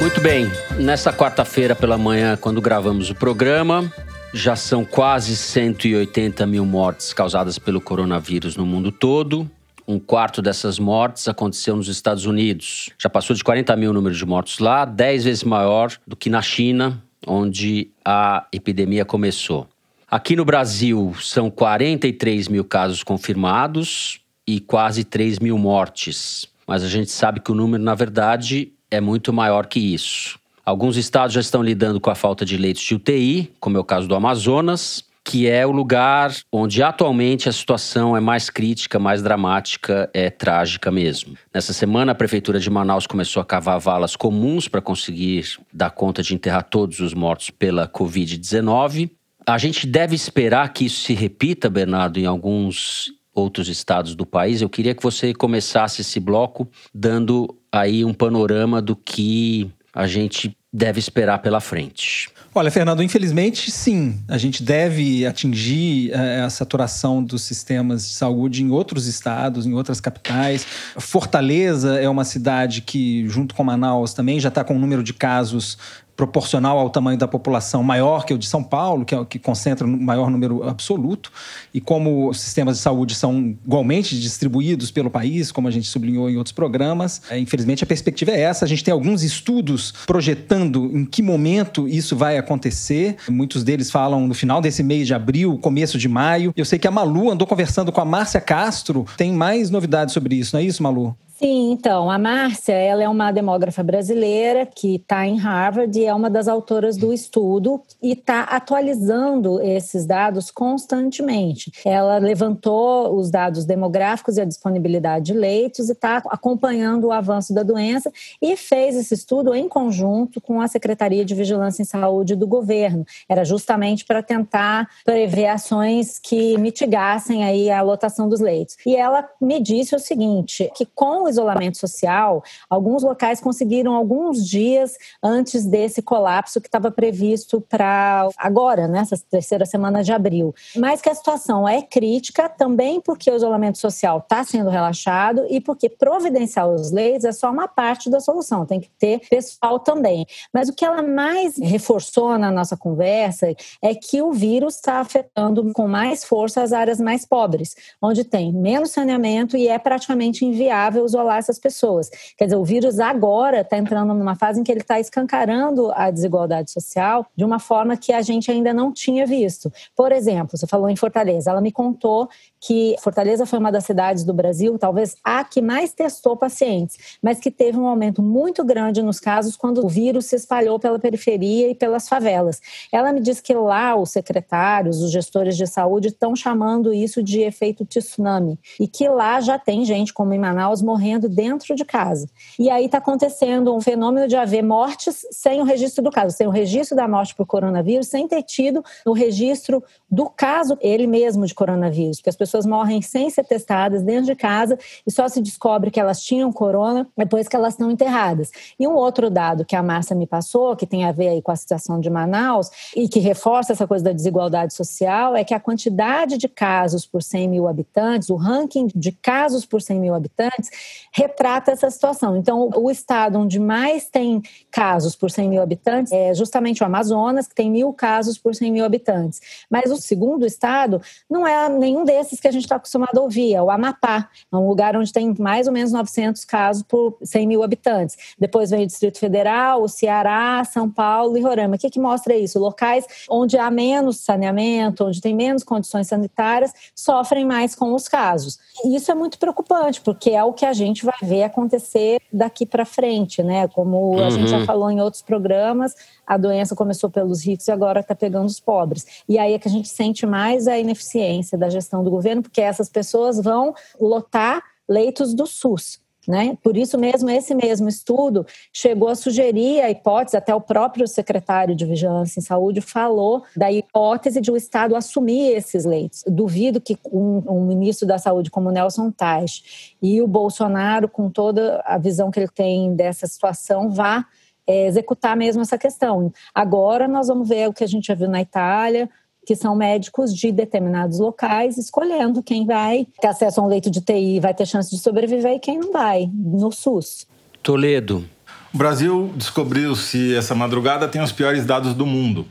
Muito 0.00 0.20
bem, 0.20 0.50
nessa 0.78 1.12
quarta-feira 1.12 1.74
pela 1.74 1.96
manhã, 1.96 2.36
quando 2.36 2.60
gravamos 2.60 3.08
o 3.08 3.14
programa, 3.14 3.90
já 4.34 4.54
são 4.54 4.84
quase 4.84 5.34
180 5.34 6.44
mil 6.46 6.66
mortes 6.66 7.14
causadas 7.14 7.58
pelo 7.58 7.80
coronavírus 7.80 8.56
no 8.56 8.66
mundo 8.66 8.92
todo. 8.92 9.50
Um 9.86 9.98
quarto 9.98 10.40
dessas 10.40 10.78
mortes 10.78 11.28
aconteceu 11.28 11.76
nos 11.76 11.88
Estados 11.88 12.24
Unidos. 12.24 12.88
Já 12.98 13.10
passou 13.10 13.36
de 13.36 13.44
40 13.44 13.76
mil 13.76 13.90
o 13.90 13.92
número 13.92 14.14
de 14.14 14.24
mortos 14.24 14.58
lá, 14.58 14.84
10 14.84 15.24
vezes 15.24 15.44
maior 15.44 15.92
do 16.06 16.16
que 16.16 16.30
na 16.30 16.40
China, 16.40 17.02
onde 17.26 17.90
a 18.04 18.46
epidemia 18.50 19.04
começou. 19.04 19.68
Aqui 20.10 20.34
no 20.36 20.44
Brasil, 20.44 21.14
são 21.20 21.50
43 21.50 22.48
mil 22.48 22.64
casos 22.64 23.02
confirmados 23.02 24.20
e 24.46 24.58
quase 24.58 25.04
3 25.04 25.38
mil 25.38 25.58
mortes. 25.58 26.48
Mas 26.66 26.82
a 26.82 26.88
gente 26.88 27.10
sabe 27.10 27.40
que 27.40 27.52
o 27.52 27.54
número, 27.54 27.82
na 27.82 27.94
verdade, 27.94 28.72
é 28.90 29.00
muito 29.00 29.32
maior 29.32 29.66
que 29.66 29.80
isso. 29.80 30.38
Alguns 30.64 30.96
estados 30.96 31.34
já 31.34 31.40
estão 31.40 31.62
lidando 31.62 32.00
com 32.00 32.08
a 32.08 32.14
falta 32.14 32.42
de 32.44 32.56
leitos 32.56 32.82
de 32.82 32.94
UTI, 32.94 33.52
como 33.60 33.76
é 33.76 33.80
o 33.80 33.84
caso 33.84 34.08
do 34.08 34.14
Amazonas 34.14 35.04
que 35.24 35.48
é 35.48 35.66
o 35.66 35.70
lugar 35.70 36.32
onde 36.52 36.82
atualmente 36.82 37.48
a 37.48 37.52
situação 37.52 38.14
é 38.14 38.20
mais 38.20 38.50
crítica, 38.50 38.98
mais 38.98 39.22
dramática, 39.22 40.10
é 40.12 40.28
trágica 40.28 40.90
mesmo. 40.90 41.34
Nessa 41.52 41.72
semana, 41.72 42.12
a 42.12 42.14
Prefeitura 42.14 42.60
de 42.60 42.68
Manaus 42.68 43.06
começou 43.06 43.40
a 43.40 43.44
cavar 43.44 43.80
valas 43.80 44.14
comuns 44.14 44.68
para 44.68 44.82
conseguir 44.82 45.56
dar 45.72 45.90
conta 45.90 46.22
de 46.22 46.34
enterrar 46.34 46.64
todos 46.64 47.00
os 47.00 47.14
mortos 47.14 47.48
pela 47.48 47.88
Covid-19. 47.88 49.10
A 49.46 49.56
gente 49.56 49.86
deve 49.86 50.14
esperar 50.14 50.72
que 50.72 50.84
isso 50.84 51.00
se 51.00 51.14
repita, 51.14 51.70
Bernardo, 51.70 52.18
em 52.18 52.26
alguns 52.26 53.12
outros 53.34 53.68
estados 53.68 54.14
do 54.14 54.26
país. 54.26 54.60
Eu 54.60 54.68
queria 54.68 54.94
que 54.94 55.02
você 55.02 55.32
começasse 55.32 56.02
esse 56.02 56.20
bloco 56.20 56.68
dando 56.94 57.48
aí 57.72 58.04
um 58.04 58.14
panorama 58.14 58.80
do 58.80 58.94
que 58.94 59.70
a 59.92 60.06
gente 60.06 60.56
deve 60.72 60.98
esperar 60.98 61.38
pela 61.38 61.60
frente. 61.60 62.28
Olha, 62.56 62.70
Fernando, 62.70 63.02
infelizmente, 63.02 63.68
sim. 63.68 64.22
A 64.28 64.38
gente 64.38 64.62
deve 64.62 65.26
atingir 65.26 66.12
eh, 66.12 66.42
a 66.42 66.48
saturação 66.48 67.20
dos 67.20 67.42
sistemas 67.42 68.06
de 68.06 68.14
saúde 68.14 68.62
em 68.62 68.70
outros 68.70 69.08
estados, 69.08 69.66
em 69.66 69.72
outras 69.72 70.00
capitais. 70.00 70.64
Fortaleza 70.96 71.98
é 71.98 72.08
uma 72.08 72.24
cidade 72.24 72.80
que, 72.80 73.28
junto 73.28 73.56
com 73.56 73.64
Manaus, 73.64 74.14
também 74.14 74.38
já 74.38 74.50
está 74.50 74.62
com 74.62 74.76
um 74.76 74.78
número 74.78 75.02
de 75.02 75.12
casos 75.12 75.76
proporcional 76.16 76.78
ao 76.78 76.90
tamanho 76.90 77.18
da 77.18 77.26
população 77.26 77.82
maior 77.82 78.24
que 78.24 78.32
o 78.32 78.38
de 78.38 78.46
São 78.46 78.62
Paulo, 78.62 79.04
que 79.04 79.14
é 79.14 79.24
que 79.24 79.38
concentra 79.38 79.86
o 79.86 79.90
maior 79.90 80.30
número 80.30 80.62
absoluto, 80.68 81.32
e 81.72 81.80
como 81.80 82.28
os 82.28 82.40
sistemas 82.40 82.76
de 82.76 82.82
saúde 82.82 83.14
são 83.14 83.56
igualmente 83.64 84.18
distribuídos 84.18 84.90
pelo 84.90 85.10
país, 85.10 85.50
como 85.50 85.68
a 85.68 85.70
gente 85.70 85.88
sublinhou 85.88 86.30
em 86.30 86.36
outros 86.36 86.52
programas, 86.52 87.22
é, 87.30 87.38
infelizmente 87.38 87.82
a 87.82 87.86
perspectiva 87.86 88.30
é 88.30 88.40
essa. 88.40 88.64
A 88.64 88.68
gente 88.68 88.84
tem 88.84 88.92
alguns 88.92 89.22
estudos 89.22 89.92
projetando 90.06 90.90
em 90.94 91.04
que 91.04 91.22
momento 91.22 91.88
isso 91.88 92.16
vai 92.16 92.38
acontecer. 92.38 93.16
Muitos 93.28 93.64
deles 93.64 93.90
falam 93.90 94.26
no 94.26 94.34
final 94.34 94.60
desse 94.60 94.82
mês 94.82 95.06
de 95.06 95.14
abril, 95.14 95.58
começo 95.58 95.98
de 95.98 96.08
maio. 96.08 96.52
Eu 96.56 96.64
sei 96.64 96.78
que 96.78 96.86
a 96.86 96.90
Malu 96.90 97.30
andou 97.30 97.46
conversando 97.46 97.90
com 97.90 98.00
a 98.00 98.04
Márcia 98.04 98.40
Castro. 98.40 99.04
Tem 99.16 99.32
mais 99.32 99.70
novidades 99.70 100.14
sobre 100.14 100.36
isso, 100.36 100.54
não 100.54 100.60
é 100.60 100.64
isso, 100.64 100.82
Malu? 100.82 101.16
Sim, 101.44 101.72
então, 101.72 102.10
a 102.10 102.16
Márcia, 102.16 102.72
ela 102.72 103.02
é 103.02 103.08
uma 103.08 103.30
demógrafa 103.30 103.82
brasileira 103.82 104.64
que 104.64 104.94
está 104.94 105.26
em 105.26 105.36
Harvard 105.36 106.00
e 106.00 106.06
é 106.06 106.14
uma 106.14 106.30
das 106.30 106.48
autoras 106.48 106.96
do 106.96 107.12
estudo 107.12 107.82
e 108.02 108.12
está 108.12 108.44
atualizando 108.44 109.60
esses 109.60 110.06
dados 110.06 110.50
constantemente. 110.50 111.70
Ela 111.84 112.16
levantou 112.16 113.14
os 113.14 113.30
dados 113.30 113.66
demográficos 113.66 114.38
e 114.38 114.40
a 114.40 114.46
disponibilidade 114.46 115.26
de 115.26 115.32
leitos 115.34 115.90
e 115.90 115.92
está 115.92 116.22
acompanhando 116.30 117.08
o 117.08 117.12
avanço 117.12 117.52
da 117.52 117.62
doença 117.62 118.10
e 118.40 118.56
fez 118.56 118.96
esse 118.96 119.12
estudo 119.12 119.54
em 119.54 119.68
conjunto 119.68 120.40
com 120.40 120.62
a 120.62 120.66
Secretaria 120.66 121.26
de 121.26 121.34
Vigilância 121.34 121.82
em 121.82 121.84
Saúde 121.84 122.34
do 122.34 122.46
governo. 122.46 123.04
Era 123.28 123.44
justamente 123.44 124.06
para 124.06 124.22
tentar 124.22 124.88
prever 125.04 125.48
ações 125.48 126.18
que 126.18 126.56
mitigassem 126.56 127.44
aí 127.44 127.70
a 127.70 127.82
lotação 127.82 128.30
dos 128.30 128.40
leitos. 128.40 128.78
E 128.86 128.96
ela 128.96 129.28
me 129.38 129.60
disse 129.60 129.94
o 129.94 129.98
seguinte, 129.98 130.72
que 130.74 130.86
com 130.86 131.24
o 131.24 131.33
isolamento 131.34 131.78
social, 131.78 132.42
alguns 132.68 133.02
locais 133.02 133.40
conseguiram 133.40 133.94
alguns 133.94 134.46
dias 134.46 134.96
antes 135.22 135.64
desse 135.64 136.02
colapso 136.02 136.60
que 136.60 136.68
estava 136.68 136.90
previsto 136.90 137.60
para 137.60 138.28
agora, 138.36 138.88
nessa 138.88 139.16
terceira 139.30 139.66
semana 139.66 140.02
de 140.02 140.12
abril. 140.12 140.54
Mas 140.76 141.00
que 141.00 141.08
a 141.08 141.14
situação 141.14 141.68
é 141.68 141.82
crítica 141.82 142.48
também 142.48 143.00
porque 143.00 143.30
o 143.30 143.36
isolamento 143.36 143.78
social 143.78 144.18
está 144.18 144.44
sendo 144.44 144.70
relaxado 144.70 145.44
e 145.48 145.60
porque 145.60 145.88
providenciar 145.88 146.68
os 146.68 146.90
leis 146.90 147.24
é 147.24 147.32
só 147.32 147.50
uma 147.50 147.68
parte 147.68 148.08
da 148.10 148.20
solução, 148.20 148.64
tem 148.66 148.80
que 148.80 148.90
ter 148.98 149.20
pessoal 149.28 149.78
também. 149.78 150.26
Mas 150.52 150.68
o 150.68 150.72
que 150.72 150.84
ela 150.84 151.02
mais 151.02 151.58
reforçou 151.58 152.38
na 152.38 152.50
nossa 152.50 152.76
conversa 152.76 153.54
é 153.82 153.94
que 153.94 154.22
o 154.22 154.32
vírus 154.32 154.76
está 154.76 155.00
afetando 155.00 155.72
com 155.72 155.86
mais 155.86 156.24
força 156.24 156.62
as 156.62 156.72
áreas 156.72 157.00
mais 157.00 157.26
pobres, 157.26 157.74
onde 158.00 158.24
tem 158.24 158.52
menos 158.52 158.90
saneamento 158.90 159.56
e 159.56 159.68
é 159.68 159.78
praticamente 159.78 160.44
inviável 160.44 161.04
isolar 161.14 161.38
essas 161.38 161.58
pessoas. 161.58 162.10
Quer 162.36 162.44
dizer, 162.44 162.56
o 162.56 162.64
vírus 162.64 162.98
agora 162.98 163.60
está 163.60 163.78
entrando 163.78 164.12
numa 164.12 164.34
fase 164.34 164.60
em 164.60 164.64
que 164.64 164.72
ele 164.72 164.80
está 164.80 164.98
escancarando 164.98 165.92
a 165.94 166.10
desigualdade 166.10 166.70
social 166.70 167.26
de 167.36 167.44
uma 167.44 167.58
forma 167.58 167.96
que 167.96 168.12
a 168.12 168.20
gente 168.20 168.50
ainda 168.50 168.74
não 168.74 168.92
tinha 168.92 169.26
visto. 169.26 169.72
Por 169.96 170.12
exemplo, 170.12 170.58
você 170.58 170.66
falou 170.66 170.90
em 170.90 170.96
Fortaleza, 170.96 171.50
ela 171.50 171.60
me 171.60 171.72
contou 171.72 172.28
que 172.60 172.96
Fortaleza 173.00 173.44
foi 173.44 173.58
uma 173.58 173.70
das 173.70 173.84
cidades 173.84 174.24
do 174.24 174.32
Brasil, 174.32 174.78
talvez 174.78 175.16
a 175.22 175.44
que 175.44 175.60
mais 175.60 175.92
testou 175.92 176.36
pacientes, 176.36 177.18
mas 177.22 177.38
que 177.38 177.50
teve 177.50 177.78
um 177.78 177.86
aumento 177.86 178.22
muito 178.22 178.64
grande 178.64 179.02
nos 179.02 179.20
casos 179.20 179.56
quando 179.56 179.84
o 179.84 179.88
vírus 179.88 180.26
se 180.26 180.36
espalhou 180.36 180.78
pela 180.78 180.98
periferia 180.98 181.70
e 181.70 181.74
pelas 181.74 182.08
favelas. 182.08 182.60
Ela 182.90 183.12
me 183.12 183.20
disse 183.20 183.42
que 183.42 183.52
lá 183.52 183.94
os 183.96 184.10
secretários, 184.10 185.02
os 185.02 185.12
gestores 185.12 185.56
de 185.56 185.66
saúde 185.66 186.08
estão 186.08 186.34
chamando 186.34 186.92
isso 186.92 187.22
de 187.22 187.42
efeito 187.42 187.84
tsunami 187.84 188.58
e 188.80 188.88
que 188.88 189.06
lá 189.08 189.40
já 189.40 189.58
tem 189.58 189.84
gente, 189.84 190.12
como 190.12 190.32
em 190.32 190.38
Manaus, 190.38 190.80
morrendo 190.80 191.03
dentro 191.28 191.74
de 191.74 191.84
casa. 191.84 192.28
E 192.58 192.70
aí 192.70 192.86
está 192.86 192.98
acontecendo 192.98 193.74
um 193.74 193.80
fenômeno 193.80 194.26
de 194.26 194.36
haver 194.36 194.62
mortes 194.62 195.26
sem 195.30 195.60
o 195.60 195.64
registro 195.64 196.02
do 196.02 196.10
caso, 196.10 196.36
sem 196.36 196.46
o 196.46 196.50
registro 196.50 196.96
da 196.96 197.06
morte 197.06 197.34
por 197.34 197.46
coronavírus, 197.46 198.08
sem 198.08 198.26
ter 198.26 198.42
tido 198.42 198.84
o 199.04 199.12
registro 199.12 199.82
do 200.10 200.30
caso 200.30 200.78
ele 200.80 201.06
mesmo 201.06 201.46
de 201.46 201.54
coronavírus, 201.54 202.18
porque 202.18 202.30
as 202.30 202.36
pessoas 202.36 202.64
morrem 202.64 203.02
sem 203.02 203.28
ser 203.30 203.44
testadas 203.44 204.02
dentro 204.02 204.26
de 204.26 204.34
casa 204.34 204.78
e 205.06 205.10
só 205.10 205.28
se 205.28 205.40
descobre 205.40 205.90
que 205.90 206.00
elas 206.00 206.22
tinham 206.22 206.52
corona 206.52 207.06
depois 207.16 207.48
que 207.48 207.56
elas 207.56 207.74
estão 207.74 207.90
enterradas. 207.90 208.50
E 208.78 208.86
um 208.86 208.94
outro 208.94 209.28
dado 209.28 209.64
que 209.64 209.76
a 209.76 209.82
Márcia 209.82 210.14
me 210.14 210.26
passou, 210.26 210.76
que 210.76 210.86
tem 210.86 211.04
a 211.04 211.12
ver 211.12 211.28
aí 211.28 211.42
com 211.42 211.50
a 211.50 211.56
situação 211.56 212.00
de 212.00 212.08
Manaus 212.08 212.70
e 212.94 213.08
que 213.08 213.18
reforça 213.18 213.72
essa 213.72 213.86
coisa 213.86 214.04
da 214.04 214.12
desigualdade 214.12 214.72
social, 214.72 215.34
é 215.34 215.44
que 215.44 215.54
a 215.54 215.60
quantidade 215.60 216.38
de 216.38 216.48
casos 216.48 217.04
por 217.06 217.22
100 217.22 217.48
mil 217.48 217.68
habitantes, 217.68 218.30
o 218.30 218.36
ranking 218.36 218.88
de 218.94 219.12
casos 219.12 219.66
por 219.66 219.82
100 219.82 220.00
mil 220.00 220.14
habitantes, 220.14 220.70
retrata 221.12 221.72
essa 221.72 221.90
situação. 221.90 222.36
Então, 222.36 222.70
o 222.74 222.90
estado 222.90 223.38
onde 223.38 223.58
mais 223.58 224.08
tem 224.08 224.42
casos 224.70 225.14
por 225.14 225.30
100 225.30 225.48
mil 225.48 225.62
habitantes 225.62 226.12
é 226.12 226.34
justamente 226.34 226.82
o 226.82 226.86
Amazonas, 226.86 227.46
que 227.46 227.54
tem 227.54 227.70
mil 227.70 227.92
casos 227.92 228.38
por 228.38 228.54
100 228.54 228.72
mil 228.72 228.84
habitantes. 228.84 229.40
Mas 229.70 229.90
o 229.90 229.96
segundo 229.96 230.46
estado 230.46 231.00
não 231.28 231.46
é 231.46 231.68
nenhum 231.68 232.04
desses 232.04 232.40
que 232.40 232.48
a 232.48 232.52
gente 232.52 232.64
está 232.64 232.76
acostumado 232.76 233.18
a 233.18 233.22
ouvir, 233.22 233.54
é 233.54 233.62
o 233.62 233.70
Amapá, 233.70 234.28
é 234.52 234.56
um 234.56 234.68
lugar 234.68 234.96
onde 234.96 235.12
tem 235.12 235.34
mais 235.38 235.66
ou 235.66 235.72
menos 235.72 235.92
900 235.92 236.44
casos 236.44 236.82
por 236.82 237.16
100 237.22 237.46
mil 237.46 237.62
habitantes. 237.62 238.16
Depois 238.38 238.70
vem 238.70 238.84
o 238.84 238.86
Distrito 238.86 239.18
Federal, 239.18 239.82
o 239.82 239.88
Ceará, 239.88 240.62
São 240.64 240.90
Paulo 240.90 241.36
e 241.36 241.40
Roraima. 241.40 241.76
O 241.76 241.78
que, 241.78 241.90
que 241.90 242.00
mostra 242.00 242.36
isso? 242.36 242.58
Locais 242.58 243.06
onde 243.28 243.56
há 243.56 243.70
menos 243.70 244.18
saneamento, 244.18 245.04
onde 245.04 245.20
tem 245.20 245.34
menos 245.34 245.62
condições 245.62 246.06
sanitárias, 246.06 246.72
sofrem 246.94 247.44
mais 247.44 247.74
com 247.74 247.94
os 247.94 248.08
casos. 248.08 248.58
E 248.84 248.96
isso 248.96 249.10
é 249.10 249.14
muito 249.14 249.38
preocupante, 249.38 250.00
porque 250.00 250.30
é 250.30 250.42
o 250.42 250.52
que 250.52 250.66
a 250.66 250.72
gente 250.72 250.83
vai 251.04 251.16
ver 251.22 251.44
acontecer 251.44 252.20
daqui 252.32 252.66
para 252.66 252.84
frente, 252.84 253.42
né? 253.42 253.68
Como 253.68 254.18
a 254.20 254.30
gente 254.30 254.48
já 254.48 254.58
uhum. 254.58 254.66
falou 254.66 254.90
em 254.90 255.00
outros 255.00 255.22
programas, 255.22 255.94
a 256.26 256.36
doença 256.36 256.74
começou 256.74 257.08
pelos 257.08 257.44
ricos 257.44 257.68
e 257.68 257.72
agora 257.72 258.00
está 258.00 258.14
pegando 258.14 258.46
os 258.46 258.60
pobres. 258.60 259.06
E 259.28 259.38
aí 259.38 259.54
é 259.54 259.58
que 259.58 259.68
a 259.68 259.70
gente 259.70 259.88
sente 259.88 260.26
mais 260.26 260.68
a 260.68 260.78
ineficiência 260.78 261.56
da 261.56 261.70
gestão 261.70 262.04
do 262.04 262.10
governo, 262.10 262.42
porque 262.42 262.60
essas 262.60 262.88
pessoas 262.88 263.40
vão 263.40 263.74
lotar 264.00 264.62
leitos 264.88 265.32
do 265.32 265.46
SUS. 265.46 266.03
Né? 266.26 266.56
Por 266.62 266.76
isso 266.76 266.98
mesmo, 266.98 267.28
esse 267.28 267.54
mesmo 267.54 267.88
estudo 267.88 268.46
chegou 268.72 269.08
a 269.08 269.14
sugerir 269.14 269.82
a 269.82 269.90
hipótese, 269.90 270.36
até 270.36 270.54
o 270.54 270.60
próprio 270.60 271.06
secretário 271.06 271.74
de 271.74 271.84
Vigilância 271.84 272.40
em 272.40 272.42
Saúde 272.42 272.80
falou 272.80 273.44
da 273.54 273.70
hipótese 273.70 274.40
de 274.40 274.50
o 274.50 274.56
Estado 274.56 274.96
assumir 274.96 275.52
esses 275.54 275.84
leitos. 275.84 276.24
Duvido 276.26 276.80
que 276.80 276.98
um, 277.12 277.42
um 277.46 277.66
ministro 277.66 278.06
da 278.06 278.18
Saúde 278.18 278.50
como 278.50 278.70
Nelson 278.70 279.10
Taj 279.10 279.62
e 280.00 280.22
o 280.22 280.26
Bolsonaro, 280.26 281.08
com 281.08 281.28
toda 281.28 281.82
a 281.84 281.98
visão 281.98 282.30
que 282.30 282.40
ele 282.40 282.48
tem 282.48 282.94
dessa 282.94 283.26
situação, 283.26 283.90
vá 283.90 284.24
é, 284.66 284.86
executar 284.86 285.36
mesmo 285.36 285.62
essa 285.62 285.76
questão. 285.76 286.32
Agora 286.54 287.06
nós 287.06 287.28
vamos 287.28 287.48
ver 287.48 287.68
o 287.68 287.72
que 287.72 287.84
a 287.84 287.88
gente 287.88 288.06
já 288.06 288.14
viu 288.14 288.28
na 288.28 288.40
Itália, 288.40 289.10
que 289.46 289.54
são 289.54 289.76
médicos 289.76 290.34
de 290.34 290.50
determinados 290.50 291.18
locais, 291.18 291.78
escolhendo 291.78 292.42
quem 292.42 292.66
vai 292.66 293.06
ter 293.20 293.28
acesso 293.28 293.60
a 293.60 293.64
um 293.64 293.66
leito 293.66 293.90
de 293.90 294.00
TI 294.00 294.40
vai 294.40 294.54
ter 294.54 294.66
chance 294.66 294.90
de 294.90 294.98
sobreviver 294.98 295.52
e 295.52 295.58
quem 295.58 295.78
não 295.78 295.92
vai, 295.92 296.30
no 296.32 296.72
SUS. 296.72 297.26
Toledo. 297.62 298.24
O 298.72 298.76
Brasil 298.76 299.32
descobriu-se 299.36 300.34
essa 300.34 300.54
madrugada 300.54 301.06
tem 301.06 301.22
os 301.22 301.30
piores 301.30 301.64
dados 301.64 301.94
do 301.94 302.04
mundo. 302.04 302.46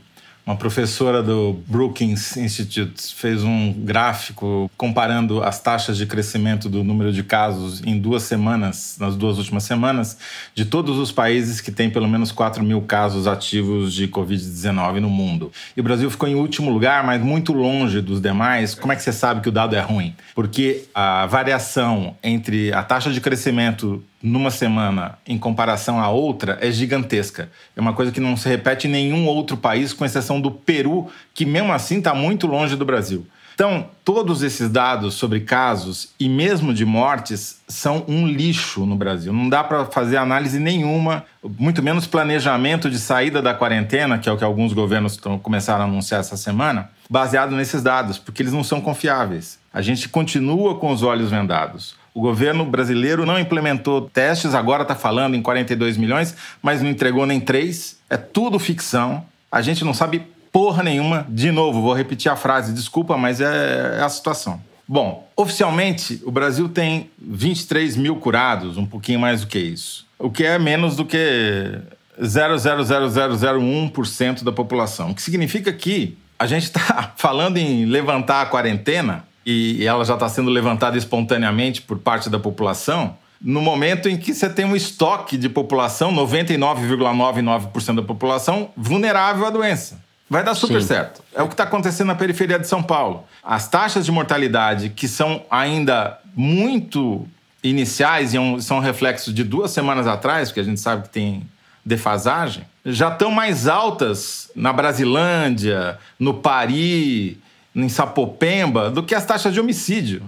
Uma 0.46 0.56
professora 0.56 1.22
do 1.22 1.54
Brookings 1.66 2.38
Institute 2.38 3.14
fez 3.14 3.42
um 3.42 3.72
gráfico 3.72 4.70
comparando 4.76 5.42
as 5.42 5.58
taxas 5.58 5.96
de 5.96 6.04
crescimento 6.04 6.68
do 6.68 6.84
número 6.84 7.10
de 7.14 7.22
casos 7.22 7.82
em 7.82 7.98
duas 7.98 8.24
semanas, 8.24 8.98
nas 9.00 9.16
duas 9.16 9.38
últimas 9.38 9.64
semanas, 9.64 10.18
de 10.54 10.66
todos 10.66 10.98
os 10.98 11.10
países 11.10 11.62
que 11.62 11.72
têm 11.72 11.88
pelo 11.88 12.06
menos 12.06 12.30
4 12.30 12.62
mil 12.62 12.82
casos 12.82 13.26
ativos 13.26 13.94
de 13.94 14.06
Covid-19 14.06 15.00
no 15.00 15.08
mundo. 15.08 15.50
E 15.74 15.80
o 15.80 15.82
Brasil 15.82 16.10
ficou 16.10 16.28
em 16.28 16.34
último 16.34 16.70
lugar, 16.70 17.02
mas 17.04 17.22
muito 17.22 17.54
longe 17.54 18.02
dos 18.02 18.20
demais. 18.20 18.74
Como 18.74 18.92
é 18.92 18.96
que 18.96 19.02
você 19.02 19.12
sabe 19.12 19.40
que 19.40 19.48
o 19.48 19.52
dado 19.52 19.74
é 19.74 19.80
ruim? 19.80 20.14
Porque 20.34 20.84
a 20.94 21.24
variação 21.24 22.18
entre 22.22 22.70
a 22.70 22.82
taxa 22.82 23.10
de 23.10 23.20
crescimento 23.20 24.04
numa 24.24 24.50
semana 24.50 25.18
em 25.26 25.36
comparação 25.36 26.00
à 26.00 26.08
outra 26.08 26.58
é 26.62 26.70
gigantesca. 26.70 27.50
É 27.76 27.80
uma 27.80 27.92
coisa 27.92 28.10
que 28.10 28.20
não 28.20 28.38
se 28.38 28.48
repete 28.48 28.88
em 28.88 28.90
nenhum 28.90 29.26
outro 29.26 29.54
país, 29.54 29.92
com 29.92 30.02
exceção 30.02 30.40
do 30.40 30.50
Peru, 30.50 31.10
que 31.34 31.44
mesmo 31.44 31.70
assim 31.74 31.98
está 31.98 32.14
muito 32.14 32.46
longe 32.46 32.74
do 32.74 32.86
Brasil. 32.86 33.26
Então, 33.54 33.86
todos 34.04 34.42
esses 34.42 34.68
dados 34.68 35.14
sobre 35.14 35.40
casos 35.40 36.12
e 36.18 36.28
mesmo 36.28 36.74
de 36.74 36.84
mortes 36.84 37.60
são 37.68 38.02
um 38.08 38.26
lixo 38.26 38.84
no 38.84 38.96
Brasil. 38.96 39.32
Não 39.32 39.48
dá 39.48 39.62
para 39.62 39.84
fazer 39.84 40.16
análise 40.16 40.58
nenhuma, 40.58 41.24
muito 41.58 41.80
menos 41.80 42.06
planejamento 42.06 42.90
de 42.90 42.98
saída 42.98 43.40
da 43.40 43.54
quarentena, 43.54 44.18
que 44.18 44.28
é 44.28 44.32
o 44.32 44.36
que 44.36 44.42
alguns 44.42 44.72
governos 44.72 45.20
começaram 45.42 45.82
a 45.82 45.86
anunciar 45.86 46.20
essa 46.20 46.36
semana, 46.36 46.90
baseado 47.08 47.54
nesses 47.54 47.80
dados, 47.82 48.18
porque 48.18 48.42
eles 48.42 48.52
não 48.52 48.64
são 48.64 48.80
confiáveis. 48.80 49.58
A 49.72 49.82
gente 49.82 50.08
continua 50.08 50.76
com 50.76 50.90
os 50.90 51.02
olhos 51.04 51.30
vendados. 51.30 51.94
O 52.14 52.20
governo 52.20 52.64
brasileiro 52.64 53.26
não 53.26 53.36
implementou 53.38 54.02
testes, 54.02 54.54
agora 54.54 54.82
está 54.82 54.94
falando 54.94 55.34
em 55.34 55.42
42 55.42 55.96
milhões, 55.96 56.36
mas 56.62 56.80
não 56.80 56.88
entregou 56.88 57.26
nem 57.26 57.40
três. 57.40 57.98
É 58.08 58.16
tudo 58.16 58.60
ficção. 58.60 59.26
A 59.50 59.60
gente 59.60 59.84
não 59.84 59.92
sabe 59.92 60.22
porra 60.52 60.84
nenhuma. 60.84 61.26
De 61.28 61.50
novo, 61.50 61.82
vou 61.82 61.92
repetir 61.92 62.30
a 62.30 62.36
frase, 62.36 62.72
desculpa, 62.72 63.16
mas 63.16 63.40
é, 63.40 63.96
é 63.98 64.02
a 64.02 64.08
situação. 64.08 64.62
Bom, 64.86 65.28
oficialmente, 65.34 66.22
o 66.24 66.30
Brasil 66.30 66.68
tem 66.68 67.10
23 67.18 67.96
mil 67.96 68.14
curados, 68.16 68.76
um 68.76 68.86
pouquinho 68.86 69.18
mais 69.18 69.40
do 69.40 69.48
que 69.48 69.58
isso. 69.58 70.06
O 70.16 70.30
que 70.30 70.44
é 70.44 70.56
menos 70.56 70.94
do 70.94 71.04
que 71.04 71.80
0,00001% 72.22 74.44
da 74.44 74.52
população. 74.52 75.10
O 75.10 75.14
que 75.14 75.22
significa 75.22 75.72
que 75.72 76.16
a 76.38 76.46
gente 76.46 76.64
está 76.64 77.12
falando 77.16 77.56
em 77.56 77.86
levantar 77.86 78.42
a 78.42 78.46
quarentena 78.46 79.24
e 79.44 79.84
ela 79.86 80.04
já 80.04 80.14
está 80.14 80.28
sendo 80.28 80.50
levantada 80.50 80.96
espontaneamente 80.96 81.82
por 81.82 81.98
parte 81.98 82.30
da 82.30 82.38
população, 82.38 83.16
no 83.40 83.60
momento 83.60 84.08
em 84.08 84.16
que 84.16 84.32
você 84.32 84.48
tem 84.48 84.64
um 84.64 84.74
estoque 84.74 85.36
de 85.36 85.48
população, 85.48 86.14
99,99% 86.14 87.96
da 87.96 88.02
população, 88.02 88.70
vulnerável 88.76 89.46
à 89.46 89.50
doença. 89.50 90.02
Vai 90.28 90.42
dar 90.42 90.54
super 90.54 90.80
Sim. 90.80 90.88
certo. 90.88 91.22
É 91.34 91.42
o 91.42 91.46
que 91.46 91.54
está 91.54 91.64
acontecendo 91.64 92.06
na 92.08 92.14
periferia 92.14 92.58
de 92.58 92.66
São 92.66 92.82
Paulo. 92.82 93.24
As 93.42 93.68
taxas 93.68 94.06
de 94.06 94.10
mortalidade, 94.10 94.88
que 94.88 95.06
são 95.06 95.42
ainda 95.50 96.18
muito 96.34 97.28
iniciais 97.62 98.34
e 98.34 98.38
são 98.62 98.78
reflexos 98.80 99.34
de 99.34 99.44
duas 99.44 99.70
semanas 99.70 100.06
atrás, 100.06 100.48
porque 100.48 100.60
a 100.60 100.64
gente 100.64 100.80
sabe 100.80 101.04
que 101.04 101.10
tem 101.10 101.42
defasagem, 101.84 102.64
já 102.84 103.08
estão 103.08 103.30
mais 103.30 103.68
altas 103.68 104.50
na 104.56 104.72
Brasilândia, 104.72 105.98
no 106.18 106.34
Pari, 106.34 107.38
em 107.74 107.88
Sapopemba 107.88 108.90
do 108.90 109.02
que 109.02 109.14
as 109.14 109.26
taxas 109.26 109.52
de 109.52 109.60
homicídio. 109.60 110.22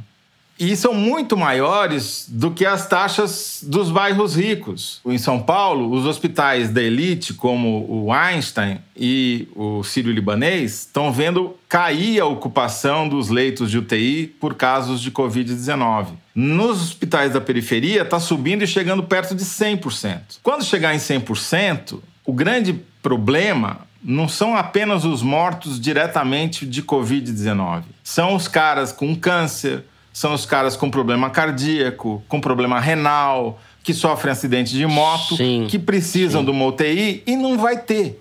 e 0.58 0.74
são 0.74 0.94
muito 0.94 1.36
maiores 1.36 2.26
do 2.30 2.50
que 2.50 2.64
as 2.64 2.88
taxas 2.88 3.62
dos 3.62 3.90
bairros 3.90 4.34
ricos. 4.34 5.00
Em 5.04 5.18
São 5.18 5.38
Paulo, 5.38 5.92
os 5.92 6.06
hospitais 6.06 6.70
da 6.70 6.82
elite, 6.82 7.34
como 7.34 7.86
o 7.88 8.10
Einstein 8.10 8.78
e 8.96 9.48
o 9.54 9.82
Sírio-Libanês, 9.82 10.80
estão 10.80 11.12
vendo 11.12 11.54
cair 11.68 12.20
a 12.20 12.24
ocupação 12.24 13.06
dos 13.06 13.28
leitos 13.28 13.70
de 13.70 13.76
UTI 13.76 14.28
por 14.40 14.54
casos 14.54 15.02
de 15.02 15.10
Covid-19. 15.10 16.06
Nos 16.34 16.80
hospitais 16.80 17.34
da 17.34 17.40
periferia, 17.40 18.00
está 18.00 18.18
subindo 18.18 18.62
e 18.62 18.66
chegando 18.66 19.02
perto 19.02 19.34
de 19.34 19.44
100%. 19.44 20.38
Quando 20.42 20.64
chegar 20.64 20.94
em 20.94 20.98
100%, 20.98 21.98
o 22.24 22.32
grande 22.32 22.80
problema 23.02 23.80
não 24.02 24.28
são 24.28 24.56
apenas 24.56 25.04
os 25.04 25.22
mortos 25.22 25.80
diretamente 25.80 26.66
de 26.66 26.82
Covid-19. 26.82 27.82
São 28.02 28.34
os 28.34 28.48
caras 28.48 28.92
com 28.92 29.14
câncer, 29.14 29.84
são 30.12 30.32
os 30.32 30.46
caras 30.46 30.76
com 30.76 30.90
problema 30.90 31.30
cardíaco, 31.30 32.22
com 32.28 32.40
problema 32.40 32.80
renal, 32.80 33.60
que 33.82 33.92
sofrem 33.94 34.32
acidente 34.32 34.72
de 34.72 34.86
moto, 34.86 35.36
sim, 35.36 35.66
que 35.68 35.78
precisam 35.78 36.40
sim. 36.40 36.44
de 36.44 36.50
uma 36.50 36.66
UTI 36.66 37.22
e 37.26 37.36
não 37.36 37.58
vai 37.58 37.78
ter. 37.78 38.20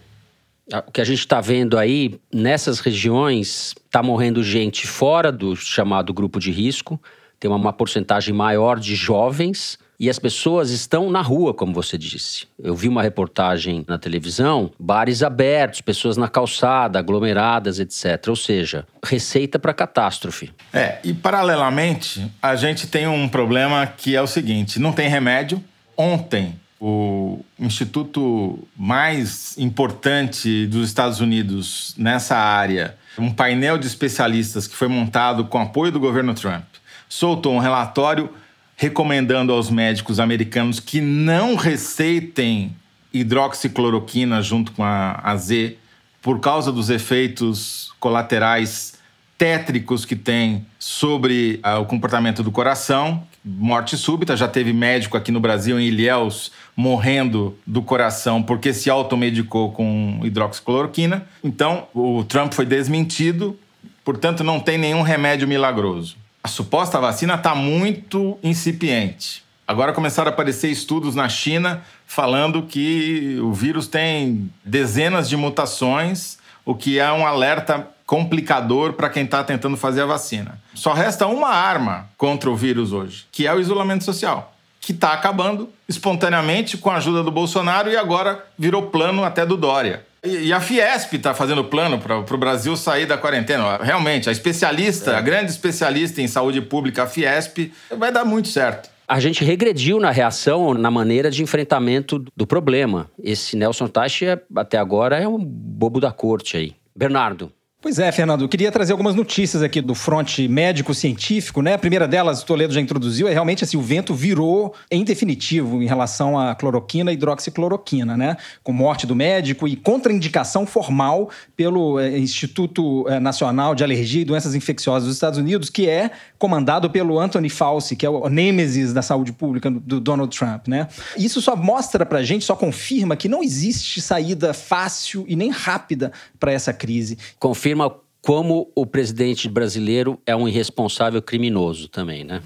Ah, 0.72 0.84
o 0.88 0.92
que 0.92 1.02
a 1.02 1.06
gente 1.06 1.20
está 1.20 1.40
vendo 1.42 1.78
aí, 1.78 2.20
nessas 2.34 2.80
regiões, 2.80 3.76
está 3.86 4.02
morrendo 4.02 4.44
gente 4.44 4.88
fora 4.88 5.32
do 5.32 5.56
chamado 5.56 6.14
grupo 6.14 6.40
de 6.40 6.52
risco, 6.52 7.00
tem 7.40 7.50
uma, 7.50 7.58
uma 7.58 7.74
porcentagem 7.74 8.34
maior 8.34 8.80
de 8.80 8.96
jovens 8.96 9.78
e 10.00 10.10
as 10.10 10.20
pessoas 10.20 10.72
estão 10.72 11.10
na 11.10 11.22
rua, 11.22 11.54
como 11.54 11.74
você 11.74 11.98
disse. 11.98 12.48
Eu 12.62 12.76
vi 12.76 12.88
uma 12.88 13.02
reportagem 13.02 13.86
na 13.88 13.98
televisão, 13.98 14.72
bares 14.80 15.24
abertos, 15.24 15.82
pessoas 15.82 16.18
na 16.18 16.28
calçada, 16.28 17.00
aglomeradas, 17.00 17.80
etc. 17.80 18.28
Ou 18.28 18.36
seja, 18.36 18.86
receita 19.04 19.58
para 19.58 19.74
catástrofe. 19.74 20.52
É, 20.74 21.00
e 21.04 21.14
paralelamente, 21.14 22.32
a 22.42 22.56
gente 22.56 22.88
tem 22.88 23.08
um 23.08 23.28
problema 23.28 23.88
que 23.88 24.16
é 24.16 24.22
o 24.22 24.28
seguinte: 24.28 24.80
não 24.80 24.92
tem 24.92 25.08
remédio. 25.08 25.64
Ontem, 25.98 26.60
o 26.80 27.40
instituto 27.58 28.60
mais 28.76 29.58
importante 29.58 30.68
dos 30.68 30.88
Estados 30.88 31.22
Unidos 31.22 31.96
nessa 31.98 32.36
área, 32.36 32.98
um 33.18 33.32
painel 33.32 33.78
de 33.78 33.88
especialistas 33.88 34.68
que 34.68 34.76
foi 34.76 34.90
montado 34.90 35.46
com 35.46 35.60
apoio 35.60 35.92
do 35.92 36.00
governo 36.00 36.34
Trump, 36.34 36.66
soltou 37.08 37.54
um 37.54 37.60
relatório 37.60 38.30
recomendando 38.76 39.54
aos 39.54 39.70
médicos 39.70 40.20
americanos 40.20 40.80
que 40.80 41.00
não 41.00 41.56
receitem 41.56 42.76
hidroxicloroquina 43.14 44.42
junto 44.42 44.72
com 44.74 44.84
a, 44.84 45.20
a 45.24 45.36
Z 45.38 45.78
por 46.22 46.40
causa 46.40 46.72
dos 46.72 46.90
efeitos 46.90 47.94
colaterais 48.00 48.96
tétricos 49.38 50.06
que 50.06 50.16
tem 50.16 50.66
sobre 50.80 51.60
uh, 51.66 51.80
o 51.82 51.86
comportamento 51.86 52.42
do 52.42 52.52
coração, 52.52 53.24
morte 53.44 53.98
súbita. 53.98 54.36
Já 54.36 54.48
teve 54.48 54.74
médico 54.74 55.18
aqui 55.18 55.32
no 55.32 55.40
Brasil, 55.40 55.80
em 55.80 55.88
Ilhéus, 55.88 56.52
morrendo 56.76 57.58
do 57.66 57.82
coração 57.82 58.42
porque 58.42 58.74
se 58.74 58.90
automedicou 58.90 59.72
com 59.72 60.20
hidroxicloroquina. 60.24 61.26
Então, 61.44 61.88
o 61.94 62.24
Trump 62.24 62.54
foi 62.54 62.66
desmentido, 62.66 63.58
portanto, 64.04 64.44
não 64.44 64.60
tem 64.60 64.78
nenhum 64.78 65.02
remédio 65.02 65.48
milagroso 65.48 66.25
a 66.46 66.48
suposta 66.48 67.00
vacina 67.00 67.34
está 67.34 67.56
muito 67.56 68.38
incipiente. 68.44 69.44
Agora 69.68 69.92
começaram 69.92 70.30
a 70.30 70.32
aparecer 70.32 70.70
estudos 70.70 71.16
na 71.16 71.28
China 71.28 71.82
falando 72.06 72.62
que 72.62 73.40
o 73.42 73.52
vírus 73.52 73.88
tem 73.88 74.52
dezenas 74.64 75.28
de 75.28 75.36
mutações, 75.36 76.38
o 76.64 76.76
que 76.76 77.00
é 77.00 77.12
um 77.12 77.26
alerta 77.26 77.88
complicador 78.06 78.94
para 78.94 79.10
quem 79.10 79.24
está 79.24 79.44
tentando 79.44 79.76
fazer 79.76 80.04
a 80.04 80.06
vacina. 80.06 80.62
Só 80.76 80.94
resta 80.94 81.26
uma 81.26 81.50
arma 81.50 82.12
contra 82.16 82.48
o 82.48 82.56
vírus 82.56 82.94
hoje, 82.94 83.26
que 83.32 83.48
é 83.48 83.52
o 83.52 83.60
isolamento 83.60 84.04
social, 84.04 84.54
que 84.80 84.92
está 84.92 85.14
acabando 85.14 85.68
espontaneamente 85.90 86.78
com 86.78 86.92
a 86.92 86.98
ajuda 86.98 87.24
do 87.24 87.32
Bolsonaro 87.32 87.90
e 87.90 87.98
agora 87.98 88.46
virou 88.56 88.84
plano 88.92 89.24
até 89.24 89.44
do 89.48 89.58
Dória. 89.58 90.06
E 90.26 90.52
a 90.52 90.60
Fiesp 90.60 91.14
está 91.14 91.34
fazendo 91.34 91.64
plano 91.64 92.00
para 92.00 92.18
o 92.18 92.38
Brasil 92.38 92.76
sair 92.76 93.06
da 93.06 93.18
quarentena. 93.18 93.78
Realmente, 93.78 94.28
a 94.30 94.32
especialista, 94.32 95.12
é. 95.12 95.16
a 95.16 95.22
grande 95.22 95.52
especialista 95.52 96.22
em 96.22 96.28
saúde 96.28 96.62
pública, 96.62 97.04
a 97.04 97.08
Fiesp, 97.08 97.72
vai 97.98 98.12
dar 98.12 98.26
muito 98.26 98.48
certo. 98.48 98.90
A 99.08 99.20
gente 99.20 99.46
regrediu 99.46 100.00
na 100.00 100.10
reação, 100.10 100.74
na 100.74 100.90
maneira 100.90 101.30
de 101.30 101.44
enfrentamento 101.44 102.26
do 102.36 102.48
problema. 102.48 103.10
Esse 103.22 103.56
Nelson 103.56 103.88
Tachi, 103.88 104.26
até 104.56 104.80
agora, 104.80 105.20
é 105.20 105.28
um 105.28 105.38
bobo 105.38 106.00
da 106.00 106.12
corte 106.12 106.58
aí. 106.58 106.74
Bernardo, 106.96 107.52
Pois 107.86 108.00
é, 108.00 108.12
Fernando, 108.12 108.42
eu 108.42 108.50
queria 108.50 108.72
trazer 108.72 108.94
algumas 108.94 109.14
notícias 109.14 109.62
aqui 109.62 109.80
do 109.80 109.94
fronte 109.94 110.48
médico-científico, 110.48 111.62
né? 111.62 111.76
A 111.76 111.78
primeira 111.78 112.08
delas, 112.08 112.42
o 112.42 112.46
Toledo 112.48 112.74
já 112.74 112.82
introduziu, 112.82 113.28
é 113.28 113.32
realmente 113.32 113.64
assim, 113.64 113.78
o 113.78 113.82
vento 113.84 114.12
virou 114.12 114.74
em 114.90 115.04
definitivo 115.04 115.84
em 115.84 115.86
relação 115.86 116.36
à 116.36 116.56
cloroquina 116.56 117.12
e 117.12 117.14
hidroxicloroquina, 117.14 118.18
né? 118.18 118.38
Com 118.64 118.74
morte 118.74 119.06
do 119.06 119.16
médico 119.16 119.68
e 119.68 119.76
contraindicação 119.76 120.66
formal 120.66 121.30
pelo 121.56 122.00
eh, 122.00 122.18
Instituto 122.18 123.08
eh, 123.08 123.20
Nacional 123.20 123.76
de 123.76 123.84
Alergia 123.84 124.24
e 124.24 124.26
Doenças 124.26 124.56
Infecciosas 124.56 125.04
dos 125.04 125.14
Estados 125.14 125.38
Unidos, 125.38 125.70
que 125.70 125.88
é 125.88 126.10
comandado 126.40 126.90
pelo 126.90 127.20
Anthony 127.20 127.50
Fauci, 127.50 127.96
que 127.96 128.04
é 128.04 128.10
o 128.10 128.28
nêmesis 128.30 128.94
da 128.94 129.04
saúde 129.04 129.32
pública 129.32 129.70
do 129.70 130.00
Donald 130.00 130.36
Trump, 130.36 130.68
né? 130.68 130.88
Isso 131.16 131.40
só 131.40 131.56
mostra 131.56 132.04
pra 132.04 132.24
gente, 132.24 132.46
só 132.46 132.56
confirma 132.56 133.16
que 133.16 133.30
não 133.30 133.44
existe 133.44 134.02
saída 134.02 134.56
fácil 134.56 135.24
e 135.28 135.36
nem 135.36 135.52
rápida 135.52 136.12
para 136.40 136.52
essa 136.52 136.74
crise. 136.74 137.16
Confirma 137.38 137.75
afirma 137.76 137.94
como 138.22 138.72
o 138.74 138.86
presidente 138.86 139.48
brasileiro 139.48 140.20
é 140.26 140.36
um 140.36 140.48
irresponsável 140.48 141.22
criminoso 141.22 141.88
também, 141.88 142.24
né? 142.24 142.42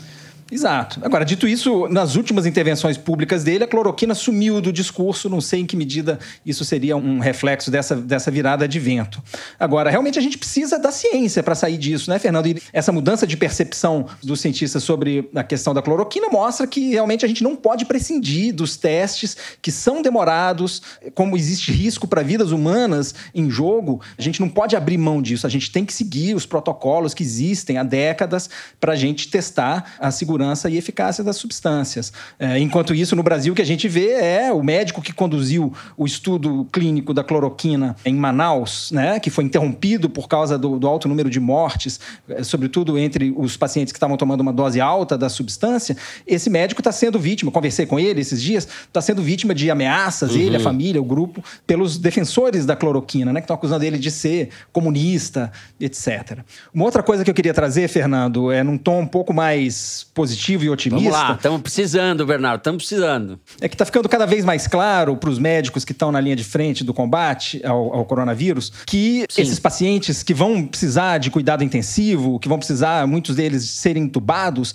Exato. 0.51 0.99
Agora, 1.03 1.23
dito 1.23 1.47
isso, 1.47 1.87
nas 1.89 2.15
últimas 2.15 2.45
intervenções 2.45 2.97
públicas 2.97 3.43
dele, 3.43 3.63
a 3.63 3.67
cloroquina 3.67 4.15
sumiu 4.15 4.59
do 4.59 4.73
discurso. 4.73 5.29
Não 5.29 5.39
sei 5.39 5.61
em 5.61 5.65
que 5.65 5.77
medida 5.77 6.17
isso 6.45 6.65
seria 6.65 6.97
um 6.97 7.19
reflexo 7.19 7.69
dessa, 7.69 7.95
dessa 7.95 8.31
virada 8.31 8.67
de 8.67 8.79
vento. 8.79 9.21
Agora, 9.59 9.89
realmente 9.89 10.17
a 10.17 10.21
gente 10.21 10.37
precisa 10.37 10.79
da 10.79 10.91
ciência 10.91 11.43
para 11.43 11.53
sair 11.53 11.77
disso, 11.77 12.09
né, 12.09 12.17
Fernando? 12.17 12.47
E 12.47 12.61
essa 12.73 12.91
mudança 12.91 13.27
de 13.27 13.37
percepção 13.37 14.07
dos 14.23 14.41
cientistas 14.41 14.83
sobre 14.83 15.29
a 15.35 15.43
questão 15.43 15.73
da 15.73 15.81
cloroquina 15.81 16.29
mostra 16.29 16.65
que 16.65 16.91
realmente 16.91 17.23
a 17.23 17.27
gente 17.27 17.43
não 17.43 17.55
pode 17.55 17.85
prescindir 17.85 18.53
dos 18.53 18.75
testes 18.75 19.37
que 19.61 19.71
são 19.71 20.01
demorados, 20.01 20.81
como 21.13 21.37
existe 21.37 21.71
risco 21.71 22.07
para 22.07 22.23
vidas 22.23 22.51
humanas 22.51 23.13
em 23.35 23.49
jogo, 23.49 24.01
a 24.17 24.21
gente 24.21 24.39
não 24.39 24.49
pode 24.49 24.75
abrir 24.75 24.97
mão 24.97 25.21
disso. 25.21 25.45
A 25.45 25.49
gente 25.49 25.71
tem 25.71 25.85
que 25.85 25.93
seguir 25.93 26.35
os 26.35 26.45
protocolos 26.45 27.13
que 27.13 27.21
existem 27.21 27.77
há 27.77 27.83
décadas 27.83 28.49
para 28.79 28.93
a 28.93 28.95
gente 28.95 29.29
testar 29.29 29.95
a 29.99 30.09
segurança 30.09 30.38
segurança 30.39 30.69
e 30.69 30.77
eficácia 30.77 31.23
das 31.23 31.35
substâncias. 31.35 32.13
É, 32.39 32.57
enquanto 32.59 32.95
isso, 32.95 33.15
no 33.15 33.21
Brasil, 33.21 33.51
o 33.51 33.55
que 33.55 33.61
a 33.61 33.65
gente 33.65 33.87
vê 33.87 34.11
é 34.11 34.53
o 34.53 34.63
médico 34.63 35.01
que 35.01 35.11
conduziu 35.11 35.73
o 35.97 36.05
estudo 36.05 36.65
clínico 36.71 37.13
da 37.13 37.23
cloroquina 37.23 37.95
em 38.05 38.15
Manaus, 38.15 38.91
né, 38.91 39.19
que 39.19 39.29
foi 39.29 39.43
interrompido 39.43 40.09
por 40.09 40.27
causa 40.27 40.57
do, 40.57 40.79
do 40.79 40.87
alto 40.87 41.07
número 41.07 41.29
de 41.29 41.39
mortes, 41.39 41.99
é, 42.29 42.43
sobretudo 42.43 42.97
entre 42.97 43.33
os 43.35 43.57
pacientes 43.57 43.91
que 43.91 43.97
estavam 43.97 44.15
tomando 44.15 44.41
uma 44.41 44.53
dose 44.53 44.79
alta 44.79 45.17
da 45.17 45.27
substância. 45.27 45.97
Esse 46.25 46.49
médico 46.49 46.79
está 46.79 46.91
sendo 46.91 47.19
vítima, 47.19 47.51
conversei 47.51 47.85
com 47.85 47.99
ele 47.99 48.21
esses 48.21 48.41
dias, 48.41 48.67
está 48.87 49.01
sendo 49.01 49.21
vítima 49.21 49.53
de 49.53 49.69
ameaças, 49.69 50.31
uhum. 50.31 50.41
ele, 50.41 50.55
a 50.55 50.59
família, 50.59 51.01
o 51.01 51.05
grupo, 51.05 51.43
pelos 51.67 51.97
defensores 51.97 52.65
da 52.65 52.75
cloroquina, 52.75 53.33
né, 53.33 53.41
que 53.41 53.45
estão 53.45 53.55
acusando 53.55 53.83
ele 53.83 53.97
de 53.97 54.09
ser 54.09 54.49
comunista, 54.71 55.51
etc. 55.79 56.39
Uma 56.73 56.85
outra 56.85 57.03
coisa 57.03 57.23
que 57.23 57.29
eu 57.29 57.35
queria 57.35 57.53
trazer, 57.53 57.87
Fernando, 57.87 58.51
é 58.51 58.63
num 58.63 58.77
tom 58.77 59.01
um 59.01 59.07
pouco 59.07 59.33
mais 59.33 60.07
positivo 60.13 60.28
positivo 60.29 60.63
e 60.63 60.69
otimista. 60.69 61.09
Vamos 61.09 61.29
lá, 61.29 61.35
estamos 61.35 61.61
precisando, 61.61 62.25
Bernardo, 62.25 62.59
estamos 62.59 62.85
precisando. 62.85 63.39
É 63.59 63.67
que 63.67 63.75
está 63.75 63.85
ficando 63.85 64.07
cada 64.07 64.25
vez 64.25 64.45
mais 64.45 64.67
claro 64.67 65.15
para 65.17 65.29
os 65.29 65.39
médicos 65.39 65.83
que 65.83 65.91
estão 65.91 66.11
na 66.11 66.21
linha 66.21 66.35
de 66.35 66.43
frente 66.43 66.83
do 66.83 66.93
combate 66.93 67.61
ao, 67.65 67.93
ao 67.93 68.05
coronavírus 68.05 68.71
que 68.85 69.25
Sim. 69.29 69.41
esses 69.41 69.59
pacientes 69.59 70.23
que 70.23 70.33
vão 70.33 70.65
precisar 70.65 71.17
de 71.17 71.31
cuidado 71.31 71.63
intensivo, 71.63 72.39
que 72.39 72.47
vão 72.47 72.57
precisar, 72.57 73.07
muitos 73.07 73.35
deles, 73.35 73.63
serem 73.63 74.03
entubados, 74.03 74.73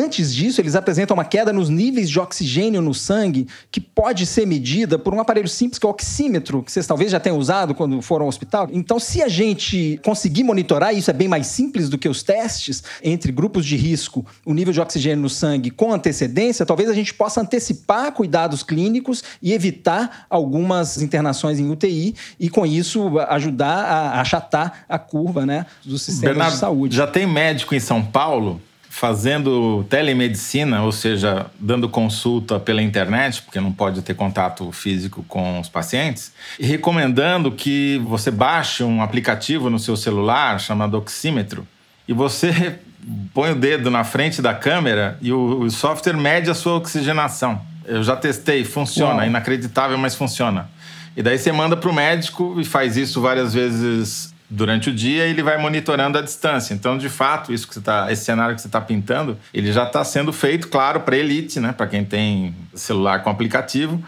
Antes 0.00 0.34
disso, 0.34 0.62
eles 0.62 0.74
apresentam 0.74 1.14
uma 1.14 1.26
queda 1.26 1.52
nos 1.52 1.68
níveis 1.68 2.08
de 2.08 2.18
oxigênio 2.18 2.80
no 2.80 2.94
sangue, 2.94 3.46
que 3.70 3.78
pode 3.78 4.24
ser 4.24 4.46
medida 4.46 4.98
por 4.98 5.12
um 5.12 5.20
aparelho 5.20 5.48
simples 5.48 5.78
que 5.78 5.84
é 5.84 5.88
o 5.88 5.92
oxímetro, 5.92 6.62
que 6.62 6.72
vocês 6.72 6.86
talvez 6.86 7.10
já 7.10 7.20
tenham 7.20 7.36
usado 7.36 7.74
quando 7.74 8.00
foram 8.00 8.24
ao 8.24 8.30
hospital. 8.30 8.66
Então, 8.72 8.98
se 8.98 9.22
a 9.22 9.28
gente 9.28 10.00
conseguir 10.02 10.42
monitorar, 10.42 10.94
isso 10.94 11.10
é 11.10 11.12
bem 11.12 11.28
mais 11.28 11.48
simples 11.48 11.90
do 11.90 11.98
que 11.98 12.08
os 12.08 12.22
testes 12.22 12.82
entre 13.04 13.30
grupos 13.30 13.66
de 13.66 13.76
risco, 13.76 14.24
o 14.46 14.54
nível 14.54 14.72
de 14.72 14.80
oxigênio 14.80 15.20
no 15.20 15.28
sangue 15.28 15.70
com 15.70 15.92
antecedência, 15.92 16.64
talvez 16.64 16.88
a 16.88 16.94
gente 16.94 17.12
possa 17.12 17.42
antecipar 17.42 18.10
cuidados 18.12 18.62
clínicos 18.62 19.22
e 19.42 19.52
evitar 19.52 20.24
algumas 20.30 21.02
internações 21.02 21.58
em 21.58 21.70
UTI 21.70 22.14
e, 22.38 22.48
com 22.48 22.64
isso, 22.64 23.18
ajudar 23.28 23.84
a 23.84 24.20
achatar 24.22 24.86
a 24.88 24.98
curva 24.98 25.44
né, 25.44 25.66
dos 25.84 26.00
sistemas 26.00 26.36
Bernardo, 26.36 26.54
de 26.54 26.58
saúde. 26.58 26.96
Já 26.96 27.06
tem 27.06 27.26
médico 27.26 27.74
em 27.74 27.80
São 27.80 28.02
Paulo 28.02 28.62
fazendo 28.92 29.86
telemedicina, 29.88 30.82
ou 30.82 30.90
seja, 30.90 31.46
dando 31.60 31.88
consulta 31.88 32.58
pela 32.58 32.82
internet, 32.82 33.40
porque 33.40 33.60
não 33.60 33.72
pode 33.72 34.02
ter 34.02 34.14
contato 34.14 34.70
físico 34.72 35.24
com 35.28 35.60
os 35.60 35.68
pacientes, 35.68 36.32
e 36.58 36.66
recomendando 36.66 37.52
que 37.52 38.02
você 38.04 38.32
baixe 38.32 38.82
um 38.82 39.00
aplicativo 39.00 39.70
no 39.70 39.78
seu 39.78 39.96
celular 39.96 40.58
chamado 40.58 40.98
Oxímetro 40.98 41.66
e 42.06 42.12
você 42.12 42.80
põe 43.32 43.52
o 43.52 43.54
dedo 43.54 43.92
na 43.92 44.02
frente 44.02 44.42
da 44.42 44.52
câmera 44.52 45.16
e 45.22 45.32
o, 45.32 45.60
o 45.60 45.70
software 45.70 46.16
mede 46.16 46.50
a 46.50 46.54
sua 46.54 46.74
oxigenação. 46.74 47.62
Eu 47.86 48.02
já 48.02 48.16
testei, 48.16 48.64
funciona, 48.64 49.18
Uau. 49.20 49.26
inacreditável, 49.26 49.96
mas 49.96 50.16
funciona. 50.16 50.68
E 51.16 51.22
daí 51.22 51.38
você 51.38 51.52
manda 51.52 51.76
para 51.76 51.88
o 51.88 51.94
médico 51.94 52.56
e 52.60 52.64
faz 52.64 52.96
isso 52.96 53.20
várias 53.20 53.54
vezes 53.54 54.29
durante 54.50 54.90
o 54.90 54.92
dia 54.92 55.24
ele 55.24 55.42
vai 55.42 55.56
monitorando 55.56 56.18
a 56.18 56.22
distância. 56.22 56.74
Então, 56.74 56.98
de 56.98 57.08
fato, 57.08 57.52
isso 57.52 57.68
que 57.68 57.74
você 57.74 57.80
tá, 57.80 58.10
esse 58.10 58.24
cenário 58.24 58.54
que 58.54 58.60
você 58.60 58.68
está 58.68 58.80
pintando, 58.80 59.38
ele 59.54 59.72
já 59.72 59.84
está 59.84 60.02
sendo 60.04 60.32
feito, 60.32 60.68
claro, 60.68 61.00
para 61.00 61.16
elite, 61.16 61.60
né? 61.60 61.72
Para 61.72 61.86
quem 61.86 62.04
tem 62.04 62.54
celular 62.74 63.22
com 63.22 63.30
aplicativo, 63.30 64.02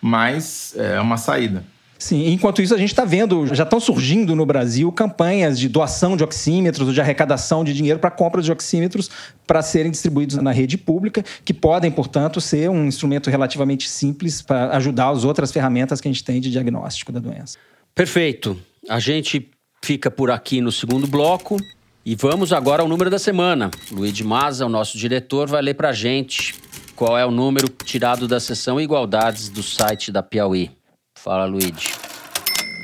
mas 0.00 0.74
é 0.76 1.00
uma 1.00 1.16
saída. 1.16 1.64
Sim, 1.98 2.28
enquanto 2.28 2.62
isso 2.62 2.72
a 2.72 2.78
gente 2.78 2.90
está 2.90 3.04
vendo, 3.04 3.52
já 3.52 3.64
estão 3.64 3.80
surgindo 3.80 4.36
no 4.36 4.46
Brasil 4.46 4.92
campanhas 4.92 5.58
de 5.58 5.68
doação 5.68 6.16
de 6.16 6.22
oxímetros, 6.22 6.94
de 6.94 7.00
arrecadação 7.00 7.64
de 7.64 7.74
dinheiro 7.74 7.98
para 7.98 8.08
compra 8.08 8.40
de 8.40 8.52
oxímetros 8.52 9.10
para 9.44 9.62
serem 9.62 9.90
distribuídos 9.90 10.36
na 10.36 10.52
rede 10.52 10.78
pública, 10.78 11.24
que 11.44 11.52
podem, 11.52 11.90
portanto, 11.90 12.40
ser 12.40 12.70
um 12.70 12.86
instrumento 12.86 13.28
relativamente 13.28 13.88
simples 13.88 14.40
para 14.40 14.76
ajudar 14.76 15.08
as 15.08 15.24
outras 15.24 15.50
ferramentas 15.50 16.00
que 16.00 16.06
a 16.06 16.12
gente 16.12 16.22
tem 16.22 16.40
de 16.40 16.52
diagnóstico 16.52 17.10
da 17.10 17.18
doença. 17.18 17.58
Perfeito. 17.96 18.56
A 18.88 19.00
gente 19.00 19.50
fica 19.82 20.10
por 20.10 20.30
aqui 20.30 20.60
no 20.60 20.72
segundo 20.72 21.06
bloco 21.06 21.56
e 22.04 22.14
vamos 22.14 22.52
agora 22.52 22.82
ao 22.82 22.88
número 22.88 23.10
da 23.10 23.18
semana. 23.18 23.70
Luiz 23.90 24.20
Maza, 24.20 24.66
o 24.66 24.68
nosso 24.68 24.96
diretor, 24.96 25.48
vai 25.48 25.62
ler 25.62 25.74
para 25.74 25.92
gente 25.92 26.54
qual 26.96 27.18
é 27.18 27.24
o 27.24 27.30
número 27.30 27.68
tirado 27.68 28.26
da 28.26 28.40
seção 28.40 28.80
Igualdades 28.80 29.48
do 29.48 29.62
site 29.62 30.10
da 30.10 30.22
Piauí. 30.22 30.70
Fala, 31.18 31.44
Luigi. 31.44 31.92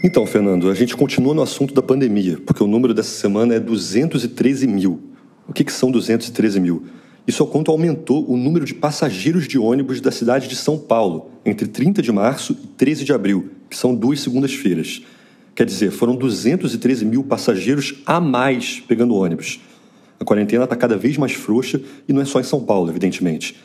Então, 0.04 0.26
Fernando, 0.26 0.68
a 0.68 0.74
gente 0.74 0.94
continua 0.94 1.32
no 1.32 1.40
assunto 1.40 1.72
da 1.72 1.80
pandemia, 1.80 2.38
porque 2.44 2.62
o 2.62 2.66
número 2.66 2.92
dessa 2.92 3.18
semana 3.18 3.54
é 3.54 3.60
213 3.60 4.66
mil. 4.66 5.00
O 5.48 5.52
que, 5.52 5.64
que 5.64 5.72
são 5.72 5.90
213 5.90 6.60
mil? 6.60 6.86
Isso 7.26 7.42
é 7.42 7.46
o 7.46 7.48
quanto 7.48 7.70
aumentou 7.70 8.30
o 8.30 8.36
número 8.36 8.66
de 8.66 8.74
passageiros 8.74 9.48
de 9.48 9.58
ônibus 9.58 10.00
da 10.02 10.10
cidade 10.10 10.46
de 10.46 10.56
São 10.56 10.78
Paulo 10.78 11.30
entre 11.44 11.66
30 11.66 12.02
de 12.02 12.12
março 12.12 12.52
e 12.52 12.66
13 12.66 13.04
de 13.04 13.12
abril, 13.14 13.50
que 13.70 13.76
são 13.76 13.94
duas 13.94 14.20
segundas-feiras. 14.20 15.00
Quer 15.54 15.66
dizer, 15.66 15.92
foram 15.92 16.16
213 16.16 17.04
mil 17.04 17.22
passageiros 17.22 17.94
a 18.04 18.20
mais 18.20 18.82
pegando 18.88 19.14
ônibus. 19.14 19.60
A 20.18 20.24
quarentena 20.24 20.64
está 20.64 20.74
cada 20.74 20.96
vez 20.96 21.16
mais 21.16 21.32
frouxa 21.32 21.80
e 22.08 22.12
não 22.12 22.20
é 22.20 22.24
só 22.24 22.40
em 22.40 22.44
São 22.44 22.60
Paulo, 22.64 22.90
evidentemente. 22.90 23.56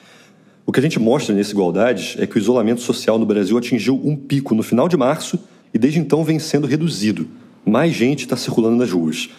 O 0.65 0.71
que 0.71 0.79
a 0.79 0.83
gente 0.83 0.99
mostra 0.99 1.33
nesse 1.33 1.51
Igualdades 1.51 2.15
é 2.19 2.27
que 2.27 2.35
o 2.35 2.39
isolamento 2.39 2.81
social 2.81 3.17
no 3.17 3.25
Brasil 3.25 3.57
atingiu 3.57 3.99
um 4.03 4.15
pico 4.15 4.53
no 4.53 4.61
final 4.61 4.87
de 4.87 4.95
março 4.95 5.39
e 5.73 5.79
desde 5.79 5.99
então 5.99 6.23
vem 6.23 6.37
sendo 6.37 6.67
reduzido. 6.67 7.27
Mais 7.65 7.91
gente 7.91 8.21
está 8.21 8.37
circulando 8.37 8.75
nas 8.75 8.91
ruas. 8.91 9.29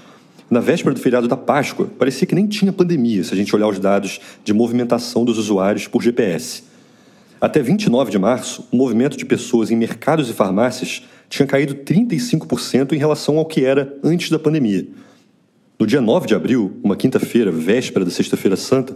Na 0.51 0.59
véspera 0.59 0.93
do 0.93 1.01
feriado 1.01 1.29
da 1.29 1.37
Páscoa, 1.37 1.89
parecia 1.97 2.27
que 2.27 2.35
nem 2.35 2.49
tinha 2.49 2.73
pandemia 2.73 3.23
se 3.23 3.33
a 3.33 3.37
gente 3.37 3.55
olhar 3.55 3.69
os 3.69 3.79
dados 3.79 4.19
de 4.43 4.53
movimentação 4.53 5.25
dos 5.25 5.39
usuários 5.39 5.87
por 5.87 6.03
GPS. 6.03 6.65
Até 7.41 7.63
29 7.63 8.11
de 8.11 8.19
março, 8.19 8.67
o 8.73 8.77
movimento 8.77 9.17
de 9.17 9.25
pessoas 9.25 9.71
em 9.71 9.77
mercados 9.77 10.29
e 10.29 10.33
farmácias 10.33 11.05
tinha 11.31 11.47
caído 11.47 11.77
35% 11.77 12.93
em 12.93 12.99
relação 12.99 13.39
ao 13.39 13.47
que 13.47 13.65
era 13.65 13.97
antes 14.03 14.29
da 14.29 14.39
pandemia. 14.39 14.87
No 15.79 15.87
dia 15.87 16.01
9 16.01 16.27
de 16.27 16.35
abril, 16.35 16.77
uma 16.83 16.97
quinta-feira, 16.97 17.51
véspera 17.53 18.05
da 18.05 18.11
Sexta-feira 18.11 18.57
Santa, 18.57 18.95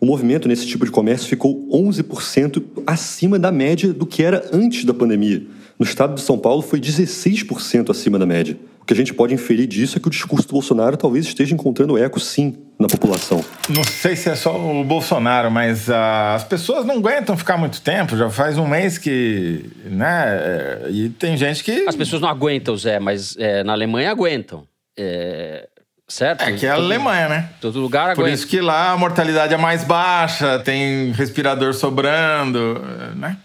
o 0.00 0.06
movimento 0.06 0.48
nesse 0.48 0.66
tipo 0.66 0.84
de 0.84 0.90
comércio 0.90 1.28
ficou 1.28 1.68
11% 1.70 2.62
acima 2.86 3.38
da 3.38 3.52
média 3.52 3.92
do 3.92 4.06
que 4.06 4.22
era 4.22 4.48
antes 4.52 4.84
da 4.84 4.94
pandemia. 4.94 5.42
No 5.78 5.84
estado 5.84 6.14
de 6.14 6.22
São 6.22 6.38
Paulo, 6.38 6.62
foi 6.62 6.80
16% 6.80 7.90
acima 7.90 8.18
da 8.18 8.26
média. 8.26 8.58
O 8.80 8.84
que 8.84 8.94
a 8.94 8.96
gente 8.96 9.12
pode 9.12 9.34
inferir 9.34 9.66
disso 9.66 9.98
é 9.98 10.00
que 10.00 10.08
o 10.08 10.10
discurso 10.10 10.48
do 10.48 10.52
Bolsonaro 10.52 10.96
talvez 10.96 11.26
esteja 11.26 11.54
encontrando 11.54 11.98
eco, 11.98 12.18
sim, 12.18 12.56
na 12.78 12.88
população. 12.88 13.44
Não 13.68 13.84
sei 13.84 14.16
se 14.16 14.30
é 14.30 14.34
só 14.34 14.58
o 14.58 14.82
Bolsonaro, 14.82 15.50
mas 15.50 15.88
uh, 15.88 16.34
as 16.34 16.44
pessoas 16.44 16.86
não 16.86 16.96
aguentam 16.96 17.36
ficar 17.36 17.58
muito 17.58 17.80
tempo. 17.82 18.16
Já 18.16 18.30
faz 18.30 18.56
um 18.56 18.66
mês 18.66 18.96
que. 18.96 19.66
né? 19.84 20.24
É, 20.26 20.88
e 20.90 21.08
tem 21.10 21.36
gente 21.36 21.62
que. 21.62 21.86
As 21.86 21.94
pessoas 21.94 22.22
não 22.22 22.28
aguentam, 22.28 22.76
Zé, 22.76 22.98
mas 22.98 23.36
é, 23.38 23.62
na 23.62 23.72
Alemanha 23.72 24.10
aguentam. 24.10 24.66
É, 24.98 25.68
certo? 26.10 26.42
É 26.42 26.52
que 26.52 26.66
é 26.66 26.70
a 26.70 26.74
Alemanha, 26.74 27.28
né? 27.28 27.50
Todo 27.60 27.80
lugar 27.80 28.10
aguenta. 28.10 28.20
Por 28.20 28.28
isso 28.28 28.46
que 28.46 28.60
lá 28.60 28.90
a 28.90 28.96
mortalidade 28.96 29.54
é 29.54 29.56
mais 29.56 29.84
baixa, 29.84 30.58
tem 30.58 31.12
respirador 31.12 31.72
sobrando, 31.72 32.80
né? 33.16 33.36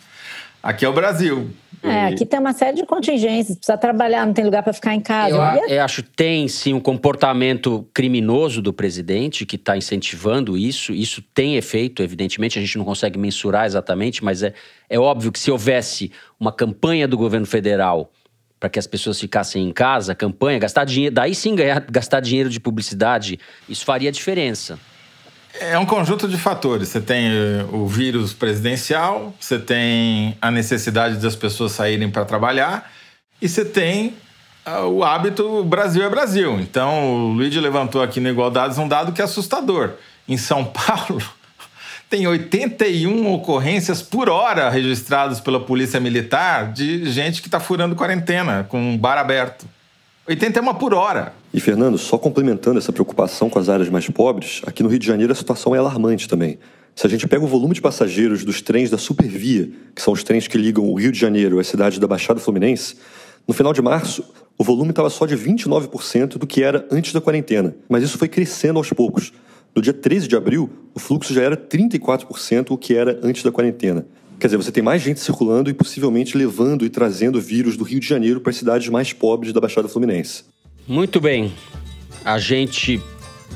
Aqui 0.61 0.83
é 0.83 0.89
o 0.89 0.93
Brasil. 0.93 1.51
É, 1.83 2.05
aqui 2.07 2.25
tem 2.25 2.39
uma 2.39 2.53
série 2.53 2.77
de 2.77 2.85
contingências, 2.85 3.55
precisa 3.55 3.77
trabalhar, 3.77 4.25
não 4.25 4.33
tem 4.33 4.43
lugar 4.43 4.63
para 4.63 4.73
ficar 4.73 4.95
em 4.95 4.99
casa. 4.99 5.35
Eu, 5.35 5.69
eu, 5.69 5.83
acho 5.83 6.01
que 6.01 6.09
tem 6.09 6.47
sim 6.47 6.73
um 6.73 6.79
comportamento 6.79 7.87
criminoso 7.93 8.59
do 8.63 8.73
presidente 8.73 9.45
que 9.45 9.55
está 9.55 9.77
incentivando 9.77 10.57
isso. 10.57 10.91
Isso 10.91 11.21
tem 11.33 11.55
efeito, 11.55 12.01
evidentemente, 12.01 12.57
a 12.57 12.61
gente 12.61 12.79
não 12.79 12.85
consegue 12.85 13.19
mensurar 13.19 13.67
exatamente, 13.67 14.23
mas 14.23 14.41
é, 14.41 14.53
é 14.89 14.97
óbvio 14.97 15.31
que 15.31 15.39
se 15.39 15.51
houvesse 15.51 16.11
uma 16.39 16.51
campanha 16.51 17.07
do 17.07 17.15
governo 17.15 17.45
federal 17.45 18.11
para 18.59 18.69
que 18.69 18.79
as 18.79 18.87
pessoas 18.87 19.19
ficassem 19.19 19.67
em 19.67 19.71
casa, 19.71 20.15
campanha, 20.15 20.59
gastar 20.59 20.85
dinheiro, 20.85 21.13
daí 21.13 21.35
sim 21.35 21.55
ganhar, 21.55 21.81
gastar 21.89 22.19
dinheiro 22.19 22.49
de 22.49 22.59
publicidade, 22.59 23.39
isso 23.67 23.85
faria 23.85 24.11
diferença. 24.11 24.79
É 25.59 25.77
um 25.77 25.85
conjunto 25.85 26.27
de 26.27 26.37
fatores. 26.37 26.89
Você 26.89 26.99
tem 26.99 27.27
eh, 27.27 27.65
o 27.71 27.87
vírus 27.87 28.33
presidencial, 28.33 29.33
você 29.39 29.57
tem 29.57 30.37
a 30.41 30.51
necessidade 30.51 31.15
das 31.17 31.35
pessoas 31.35 31.71
saírem 31.71 32.09
para 32.09 32.25
trabalhar 32.25 32.91
e 33.41 33.47
você 33.47 33.63
tem 33.63 34.15
ah, 34.65 34.85
o 34.85 35.03
hábito 35.03 35.63
Brasil 35.63 36.03
é 36.03 36.09
Brasil. 36.09 36.59
Então, 36.59 37.27
o 37.27 37.33
Luigi 37.33 37.59
levantou 37.59 38.01
aqui 38.01 38.19
no 38.19 38.27
Igualdades 38.27 38.77
um 38.77 38.87
dado 38.87 39.13
que 39.13 39.21
é 39.21 39.23
assustador. 39.23 39.91
Em 40.27 40.37
São 40.37 40.65
Paulo, 40.65 41.21
tem 42.15 42.25
81 42.27 43.33
ocorrências 43.33 44.01
por 44.01 44.29
hora 44.29 44.69
registradas 44.69 45.41
pela 45.41 45.59
Polícia 45.59 45.99
Militar 45.99 46.71
de 46.71 47.11
gente 47.11 47.41
que 47.41 47.49
está 47.49 47.59
furando 47.59 47.93
quarentena 47.93 48.65
com 48.69 48.79
um 48.79 48.97
bar 48.97 49.17
aberto. 49.17 49.65
81 50.25 50.75
por 50.75 50.93
hora. 50.93 51.33
E, 51.53 51.59
Fernando, 51.59 51.97
só 51.97 52.17
complementando 52.17 52.79
essa 52.79 52.93
preocupação 52.93 53.49
com 53.49 53.59
as 53.59 53.67
áreas 53.67 53.89
mais 53.89 54.07
pobres, 54.07 54.61
aqui 54.65 54.81
no 54.81 54.87
Rio 54.87 54.97
de 54.97 55.05
Janeiro 55.05 55.33
a 55.33 55.35
situação 55.35 55.75
é 55.75 55.77
alarmante 55.77 56.29
também. 56.29 56.57
Se 56.95 57.05
a 57.05 57.09
gente 57.09 57.27
pega 57.27 57.43
o 57.43 57.47
volume 57.47 57.73
de 57.73 57.81
passageiros 57.81 58.45
dos 58.45 58.61
trens 58.61 58.89
da 58.89 58.97
Supervia, 58.97 59.69
que 59.93 60.01
são 60.01 60.13
os 60.13 60.23
trens 60.23 60.47
que 60.47 60.57
ligam 60.57 60.85
o 60.85 60.95
Rio 60.95 61.11
de 61.11 61.19
Janeiro 61.19 61.59
às 61.59 61.67
cidades 61.67 61.99
da 61.99 62.07
Baixada 62.07 62.39
Fluminense, 62.39 62.95
no 63.45 63.53
final 63.53 63.73
de 63.73 63.81
março, 63.81 64.23
o 64.57 64.63
volume 64.63 64.91
estava 64.91 65.09
só 65.09 65.25
de 65.25 65.35
29% 65.35 66.37
do 66.37 66.47
que 66.47 66.63
era 66.63 66.87
antes 66.89 67.11
da 67.11 67.19
quarentena. 67.19 67.75
Mas 67.89 68.03
isso 68.03 68.17
foi 68.17 68.29
crescendo 68.29 68.77
aos 68.77 68.89
poucos. 68.91 69.33
No 69.75 69.81
dia 69.81 69.91
13 69.91 70.29
de 70.29 70.37
abril, 70.37 70.69
o 70.93 70.99
fluxo 70.99 71.33
já 71.33 71.41
era 71.41 71.57
34% 71.57 72.71
o 72.71 72.77
que 72.77 72.95
era 72.95 73.19
antes 73.21 73.43
da 73.43 73.51
quarentena. 73.51 74.07
Quer 74.39 74.47
dizer, 74.47 74.57
você 74.57 74.71
tem 74.71 74.81
mais 74.81 75.01
gente 75.01 75.19
circulando 75.19 75.69
e 75.69 75.73
possivelmente 75.73 76.37
levando 76.37 76.85
e 76.85 76.89
trazendo 76.89 77.41
vírus 77.41 77.75
do 77.75 77.83
Rio 77.83 77.99
de 77.99 78.07
Janeiro 78.07 78.39
para 78.39 78.51
as 78.51 78.55
cidades 78.55 78.87
mais 78.87 79.11
pobres 79.11 79.51
da 79.51 79.59
Baixada 79.59 79.89
Fluminense. 79.89 80.45
Muito 80.87 81.19
bem. 81.19 81.53
A 82.23 82.39
gente, 82.39 83.01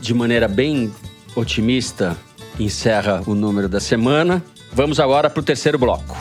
de 0.01 0.13
maneira 0.13 0.47
bem 0.49 0.91
otimista, 1.35 2.17
encerra 2.59 3.23
o 3.25 3.33
número 3.33 3.69
da 3.69 3.79
semana. 3.79 4.43
Vamos 4.73 4.99
agora 4.99 5.29
para 5.29 5.39
o 5.39 5.43
terceiro 5.43 5.79
bloco. 5.79 6.17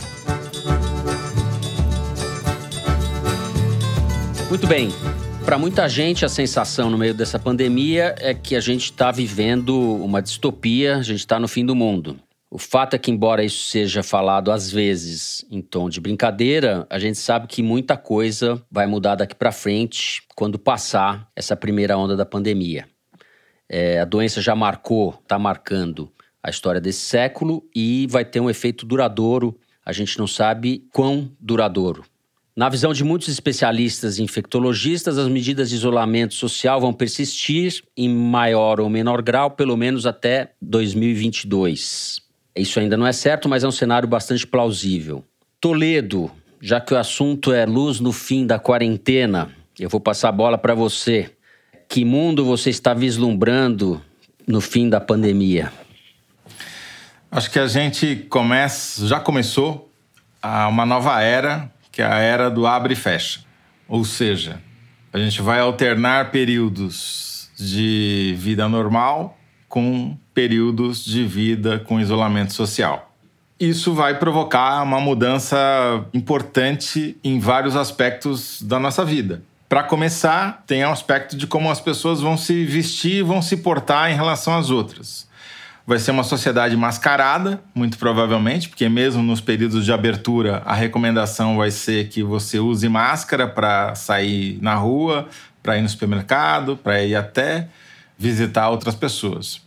Muito 4.48 4.66
bem. 4.68 4.90
Para 5.48 5.56
muita 5.56 5.88
gente, 5.88 6.26
a 6.26 6.28
sensação 6.28 6.90
no 6.90 6.98
meio 6.98 7.14
dessa 7.14 7.38
pandemia 7.38 8.14
é 8.18 8.34
que 8.34 8.54
a 8.54 8.61
gente 8.61 8.84
está 8.84 9.11
vivendo 9.11 9.74
uma 9.80 10.20
distopia, 10.20 10.98
a 10.98 11.02
gente 11.02 11.20
está 11.20 11.40
no 11.40 11.48
fim 11.48 11.64
do 11.64 11.74
mundo. 11.74 12.20
O 12.50 12.58
fato 12.58 12.92
é 12.92 12.98
que, 12.98 13.11
embora 13.11 13.42
isso 13.42 13.64
seja 13.70 14.02
falado 14.02 14.52
às 14.52 14.70
vezes 14.70 15.46
em 15.50 15.62
tom 15.62 15.88
de 15.88 16.02
brincadeira, 16.02 16.87
a 16.90 16.98
gente 16.98 17.16
sabe 17.16 17.46
que 17.46 17.62
muita 17.62 17.96
coisa 17.96 18.62
vai 18.70 18.87
mudar 18.87 19.14
daqui 19.14 19.34
para 19.34 19.50
frente 19.50 20.22
quando 20.37 20.58
passar 20.58 21.26
essa 21.34 21.56
primeira 21.56 21.96
onda 21.96 22.14
da 22.14 22.26
pandemia. 22.26 22.87
É, 23.66 24.00
a 24.00 24.04
doença 24.04 24.42
já 24.42 24.54
marcou, 24.54 25.18
está 25.22 25.38
marcando 25.38 26.12
a 26.42 26.50
história 26.50 26.78
desse 26.78 27.00
século 27.00 27.66
e 27.74 28.06
vai 28.11 28.26
ter 28.26 28.40
um 28.40 28.50
efeito 28.50 28.84
duradouro. 28.84 29.58
A 29.82 29.92
gente 29.94 30.18
não 30.18 30.26
sabe 30.26 30.87
quão 30.92 31.32
duradouro. 31.40 32.04
Na 32.59 32.68
visão 32.68 32.92
de 32.92 33.05
muitos 33.05 33.29
especialistas 33.29 34.18
e 34.18 34.23
infectologistas, 34.25 35.16
as 35.16 35.29
medidas 35.29 35.71
de 35.71 35.77
isolamento 35.77 36.35
social 36.35 36.81
vão 36.81 36.92
persistir 36.92 37.85
em 37.97 38.09
maior 38.09 38.81
ou 38.81 38.90
menor 38.90 39.23
grau, 39.23 39.53
pelo 39.53 39.77
menos 39.77 40.07
até 40.07 40.51
2022. 40.61 42.21
Isso 42.57 42.81
ainda 42.81 42.97
não 42.97 43.07
é 43.07 43.12
certo, 43.12 43.49
mas 43.49 43.62
é 43.62 43.68
um 43.68 43.71
cenário 43.71 44.09
bastante 44.09 44.44
plausível. 44.44 45.25
Toledo, 45.61 46.33
já 46.61 46.81
que 46.81 46.92
o 46.92 46.97
assunto 46.97 47.53
é 47.53 47.64
luz 47.64 48.01
no 48.01 48.11
fim 48.11 48.44
da 48.44 48.59
quarentena, 48.59 49.53
eu 49.79 49.88
vou 49.88 50.01
passar 50.01 50.31
a 50.31 50.33
bola 50.33 50.59
para 50.59 50.75
você. 50.75 51.31
Que 51.88 52.05
mundo 52.05 52.44
você 52.44 52.71
está 52.71 52.92
vislumbrando 52.92 54.03
no 54.49 54.61
fim 54.61 54.88
da 54.88 55.01
pandemia? 55.01 55.73
Acho 57.31 57.53
que 57.53 57.61
a 57.61 57.68
gente 57.68 58.16
começa, 58.29 59.07
já 59.07 59.21
começou 59.21 59.88
uma 60.42 60.85
nova 60.85 61.23
era, 61.23 61.71
que 61.98 62.02
é 62.02 62.06
a 62.06 62.18
era 62.20 62.48
do 62.48 62.64
abre 62.64 62.92
e 62.92 62.96
fecha. 62.96 63.40
Ou 63.88 64.04
seja, 64.04 64.61
a 65.12 65.18
gente 65.18 65.42
vai 65.42 65.58
alternar 65.58 66.30
períodos 66.30 67.50
de 67.58 68.37
vida 68.38 68.68
normal 68.68 69.36
com 69.68 70.16
períodos 70.32 71.05
de 71.05 71.24
vida 71.24 71.80
com 71.80 71.99
isolamento 71.99 72.53
social. 72.53 73.12
Isso 73.59 73.94
vai 73.94 74.16
provocar 74.16 74.80
uma 74.84 75.01
mudança 75.01 75.59
importante 76.14 77.16
em 77.24 77.40
vários 77.40 77.74
aspectos 77.74 78.62
da 78.62 78.78
nossa 78.78 79.05
vida. 79.05 79.42
Para 79.68 79.82
começar, 79.82 80.62
tem 80.68 80.84
o 80.84 80.90
aspecto 80.90 81.36
de 81.36 81.49
como 81.49 81.68
as 81.68 81.80
pessoas 81.80 82.20
vão 82.20 82.36
se 82.36 82.64
vestir, 82.64 83.24
vão 83.24 83.42
se 83.42 83.57
portar 83.57 84.09
em 84.09 84.14
relação 84.14 84.57
às 84.57 84.70
outras. 84.70 85.28
Vai 85.89 85.99
ser 85.99 86.11
uma 86.11 86.22
sociedade 86.22 86.76
mascarada, 86.76 87.62
muito 87.74 87.97
provavelmente, 87.97 88.68
porque 88.68 88.86
mesmo 88.91 89.22
nos 89.22 89.41
períodos 89.41 89.86
de 89.86 89.91
abertura, 89.91 90.61
a 90.66 90.74
recomendação 90.74 91.57
vai 91.57 91.70
ser 91.70 92.11
que 92.11 92.22
você 92.22 92.59
use 92.59 92.86
máscara 92.91 93.49
para 93.49 93.95
sair 93.95 94.59
na 94.61 94.74
rua, 94.74 95.26
para 95.62 95.78
ir 95.78 95.80
no 95.80 95.89
supermercado, 95.89 96.76
para 96.76 97.03
ir 97.03 97.14
até 97.14 97.68
visitar 98.18 98.68
outras 98.68 98.95
pessoas. 98.95 99.62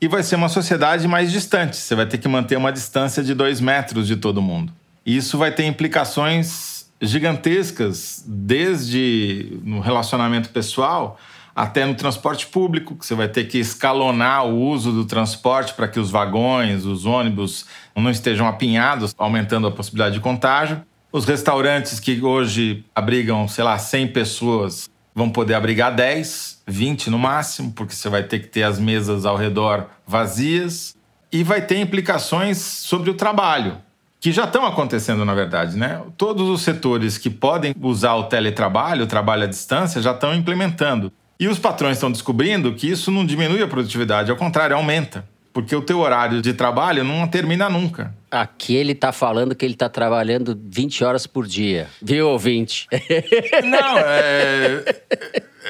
E 0.00 0.08
vai 0.08 0.22
ser 0.22 0.36
uma 0.36 0.48
sociedade 0.48 1.06
mais 1.06 1.30
distante, 1.30 1.76
você 1.76 1.94
vai 1.94 2.06
ter 2.06 2.16
que 2.16 2.26
manter 2.26 2.56
uma 2.56 2.72
distância 2.72 3.22
de 3.22 3.34
dois 3.34 3.60
metros 3.60 4.06
de 4.06 4.16
todo 4.16 4.40
mundo. 4.40 4.72
Isso 5.04 5.36
vai 5.36 5.52
ter 5.52 5.66
implicações 5.66 6.86
gigantescas, 7.02 8.24
desde 8.26 9.58
no 9.62 9.80
relacionamento 9.80 10.48
pessoal 10.48 11.20
até 11.54 11.84
no 11.84 11.94
transporte 11.94 12.46
público, 12.46 12.94
que 12.94 13.04
você 13.04 13.14
vai 13.14 13.28
ter 13.28 13.44
que 13.44 13.58
escalonar 13.58 14.46
o 14.46 14.58
uso 14.58 14.92
do 14.92 15.04
transporte 15.04 15.74
para 15.74 15.88
que 15.88 15.98
os 15.98 16.10
vagões, 16.10 16.84
os 16.84 17.06
ônibus 17.06 17.66
não 17.94 18.10
estejam 18.10 18.46
apinhados, 18.46 19.14
aumentando 19.18 19.66
a 19.66 19.70
possibilidade 19.70 20.14
de 20.14 20.20
contágio. 20.20 20.82
Os 21.12 21.24
restaurantes 21.24 21.98
que 21.98 22.22
hoje 22.22 22.84
abrigam, 22.94 23.46
sei 23.48 23.64
lá, 23.64 23.76
100 23.78 24.08
pessoas, 24.08 24.88
vão 25.14 25.28
poder 25.28 25.54
abrigar 25.54 25.94
10, 25.94 26.62
20 26.66 27.10
no 27.10 27.18
máximo, 27.18 27.72
porque 27.72 27.94
você 27.94 28.08
vai 28.08 28.22
ter 28.22 28.38
que 28.38 28.46
ter 28.46 28.62
as 28.62 28.78
mesas 28.78 29.26
ao 29.26 29.36
redor 29.36 29.86
vazias. 30.06 30.96
E 31.32 31.42
vai 31.44 31.60
ter 31.60 31.78
implicações 31.78 32.58
sobre 32.58 33.10
o 33.10 33.14
trabalho 33.14 33.78
que 34.20 34.32
já 34.32 34.44
estão 34.44 34.66
acontecendo, 34.66 35.24
na 35.24 35.32
verdade, 35.32 35.78
né? 35.78 36.02
Todos 36.16 36.46
os 36.48 36.60
setores 36.60 37.16
que 37.16 37.30
podem 37.30 37.74
usar 37.80 38.14
o 38.16 38.24
teletrabalho, 38.24 39.04
o 39.04 39.06
trabalho 39.06 39.44
à 39.44 39.46
distância, 39.46 40.02
já 40.02 40.10
estão 40.10 40.34
implementando. 40.34 41.10
E 41.40 41.48
os 41.48 41.58
patrões 41.58 41.96
estão 41.96 42.12
descobrindo 42.12 42.74
que 42.74 42.86
isso 42.86 43.10
não 43.10 43.24
diminui 43.24 43.62
a 43.62 43.66
produtividade, 43.66 44.30
ao 44.30 44.36
contrário, 44.36 44.76
aumenta. 44.76 45.24
Porque 45.54 45.74
o 45.74 45.80
teu 45.80 45.98
horário 45.98 46.42
de 46.42 46.52
trabalho 46.52 47.02
não 47.02 47.26
termina 47.26 47.68
nunca. 47.68 48.14
Aqui 48.30 48.76
ele 48.76 48.92
está 48.92 49.10
falando 49.10 49.54
que 49.54 49.64
ele 49.64 49.72
está 49.72 49.88
trabalhando 49.88 50.56
20 50.68 51.02
horas 51.02 51.26
por 51.26 51.46
dia. 51.46 51.88
Viu, 52.00 52.28
ouvinte? 52.28 52.86
Não, 53.64 53.98
é... 53.98 54.84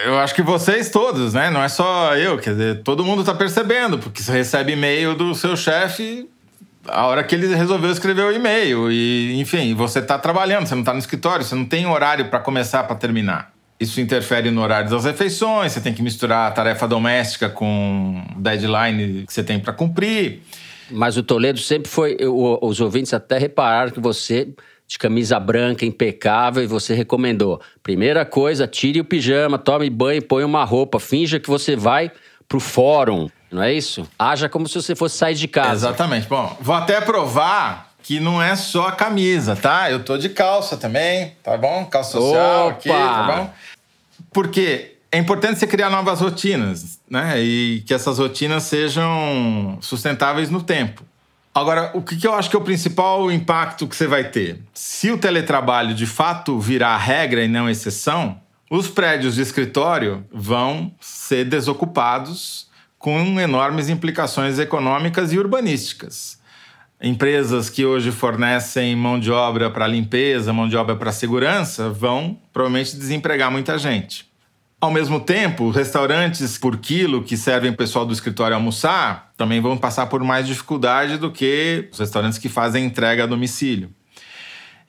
Eu 0.04 0.18
acho 0.18 0.34
que 0.34 0.42
vocês 0.42 0.90
todos, 0.90 1.32
né? 1.32 1.48
Não 1.50 1.62
é 1.62 1.68
só 1.68 2.14
eu. 2.16 2.36
Quer 2.36 2.50
dizer, 2.50 2.82
todo 2.82 3.04
mundo 3.04 3.20
está 3.20 3.34
percebendo, 3.34 3.98
porque 3.98 4.22
você 4.22 4.32
recebe 4.32 4.72
e-mail 4.72 5.14
do 5.14 5.34
seu 5.34 5.56
chefe 5.56 6.28
a 6.86 7.06
hora 7.06 7.22
que 7.22 7.34
ele 7.34 7.54
resolveu 7.54 7.90
escrever 7.90 8.24
o 8.24 8.32
e-mail. 8.32 8.90
E, 8.90 9.40
enfim, 9.40 9.74
você 9.74 10.00
está 10.00 10.18
trabalhando, 10.18 10.66
você 10.66 10.74
não 10.74 10.82
está 10.82 10.92
no 10.92 10.98
escritório, 10.98 11.44
você 11.44 11.54
não 11.54 11.64
tem 11.64 11.86
horário 11.86 12.28
para 12.28 12.40
começar, 12.40 12.84
para 12.84 12.96
terminar. 12.96 13.52
Isso 13.80 14.00
interfere 14.00 14.50
no 14.50 14.60
horário 14.60 14.90
das 14.90 15.04
refeições, 15.04 15.72
você 15.72 15.80
tem 15.80 15.94
que 15.94 16.02
misturar 16.02 16.48
a 16.48 16.50
tarefa 16.52 16.86
doméstica 16.86 17.48
com 17.48 18.22
deadline 18.36 19.24
que 19.26 19.32
você 19.32 19.42
tem 19.42 19.58
para 19.58 19.72
cumprir. 19.72 20.42
Mas 20.90 21.16
o 21.16 21.22
Toledo 21.22 21.58
sempre 21.58 21.90
foi. 21.90 22.16
Os 22.20 22.80
ouvintes 22.80 23.14
até 23.14 23.38
repararam 23.38 23.90
que 23.90 24.00
você, 24.00 24.48
de 24.86 24.98
camisa 24.98 25.40
branca, 25.40 25.86
impecável, 25.86 26.62
e 26.62 26.66
você 26.66 26.94
recomendou. 26.94 27.60
Primeira 27.82 28.24
coisa, 28.26 28.66
tire 28.66 29.00
o 29.00 29.04
pijama, 29.04 29.56
tome 29.56 29.88
banho, 29.88 30.20
põe 30.20 30.44
uma 30.44 30.64
roupa, 30.64 31.00
finja 31.00 31.40
que 31.40 31.48
você 31.48 31.74
vai 31.74 32.12
pro 32.46 32.60
fórum 32.60 33.30
não 33.50 33.62
é 33.62 33.72
isso? 33.72 34.08
Haja 34.16 34.48
como 34.48 34.68
se 34.68 34.80
você 34.80 34.94
fosse 34.94 35.18
sair 35.18 35.34
de 35.34 35.48
casa. 35.48 35.72
Exatamente. 35.88 36.28
Bom, 36.28 36.56
vou 36.60 36.74
até 36.74 37.00
provar 37.00 37.90
que 38.02 38.20
não 38.20 38.40
é 38.40 38.54
só 38.54 38.88
a 38.88 38.92
camisa, 38.92 39.56
tá? 39.56 39.90
Eu 39.90 40.04
tô 40.04 40.16
de 40.16 40.28
calça 40.28 40.76
também, 40.76 41.34
tá 41.42 41.56
bom? 41.56 41.84
Calça 41.86 42.12
social 42.12 42.68
Opa! 42.68 42.76
aqui, 42.76 42.88
tá 42.88 43.22
bom? 43.36 43.50
Porque 44.32 44.96
é 45.12 45.18
importante 45.18 45.58
você 45.58 45.66
criar 45.66 45.90
novas 45.90 46.20
rotinas, 46.20 47.00
né? 47.08 47.40
E 47.40 47.82
que 47.86 47.92
essas 47.92 48.18
rotinas 48.18 48.64
sejam 48.64 49.78
sustentáveis 49.80 50.50
no 50.50 50.62
tempo. 50.62 51.04
Agora, 51.52 51.90
o 51.94 52.02
que 52.02 52.24
eu 52.24 52.34
acho 52.34 52.48
que 52.48 52.54
é 52.54 52.58
o 52.58 52.62
principal 52.62 53.30
impacto 53.30 53.88
que 53.88 53.96
você 53.96 54.06
vai 54.06 54.30
ter? 54.30 54.60
Se 54.72 55.10
o 55.10 55.18
teletrabalho 55.18 55.94
de 55.94 56.06
fato 56.06 56.60
virar 56.60 56.96
regra 56.96 57.44
e 57.44 57.48
não 57.48 57.68
exceção, 57.68 58.40
os 58.70 58.86
prédios 58.86 59.34
de 59.34 59.42
escritório 59.42 60.24
vão 60.32 60.92
ser 61.00 61.44
desocupados 61.44 62.68
com 62.96 63.40
enormes 63.40 63.88
implicações 63.88 64.60
econômicas 64.60 65.32
e 65.32 65.38
urbanísticas. 65.38 66.38
Empresas 67.02 67.70
que 67.70 67.86
hoje 67.86 68.12
fornecem 68.12 68.94
mão 68.94 69.18
de 69.18 69.30
obra 69.30 69.70
para 69.70 69.86
limpeza, 69.86 70.52
mão 70.52 70.68
de 70.68 70.76
obra 70.76 70.94
para 70.94 71.10
segurança, 71.10 71.88
vão 71.88 72.38
provavelmente 72.52 72.94
desempregar 72.94 73.50
muita 73.50 73.78
gente. 73.78 74.28
Ao 74.78 74.90
mesmo 74.90 75.18
tempo, 75.18 75.70
restaurantes 75.70 76.58
por 76.58 76.76
quilo 76.76 77.22
que 77.22 77.38
servem 77.38 77.70
o 77.70 77.76
pessoal 77.76 78.04
do 78.04 78.12
escritório 78.12 78.54
almoçar 78.54 79.32
também 79.34 79.62
vão 79.62 79.78
passar 79.78 80.06
por 80.06 80.22
mais 80.22 80.46
dificuldade 80.46 81.16
do 81.16 81.30
que 81.30 81.88
os 81.90 81.98
restaurantes 81.98 82.38
que 82.38 82.50
fazem 82.50 82.84
entrega 82.84 83.24
a 83.24 83.26
domicílio. 83.26 83.90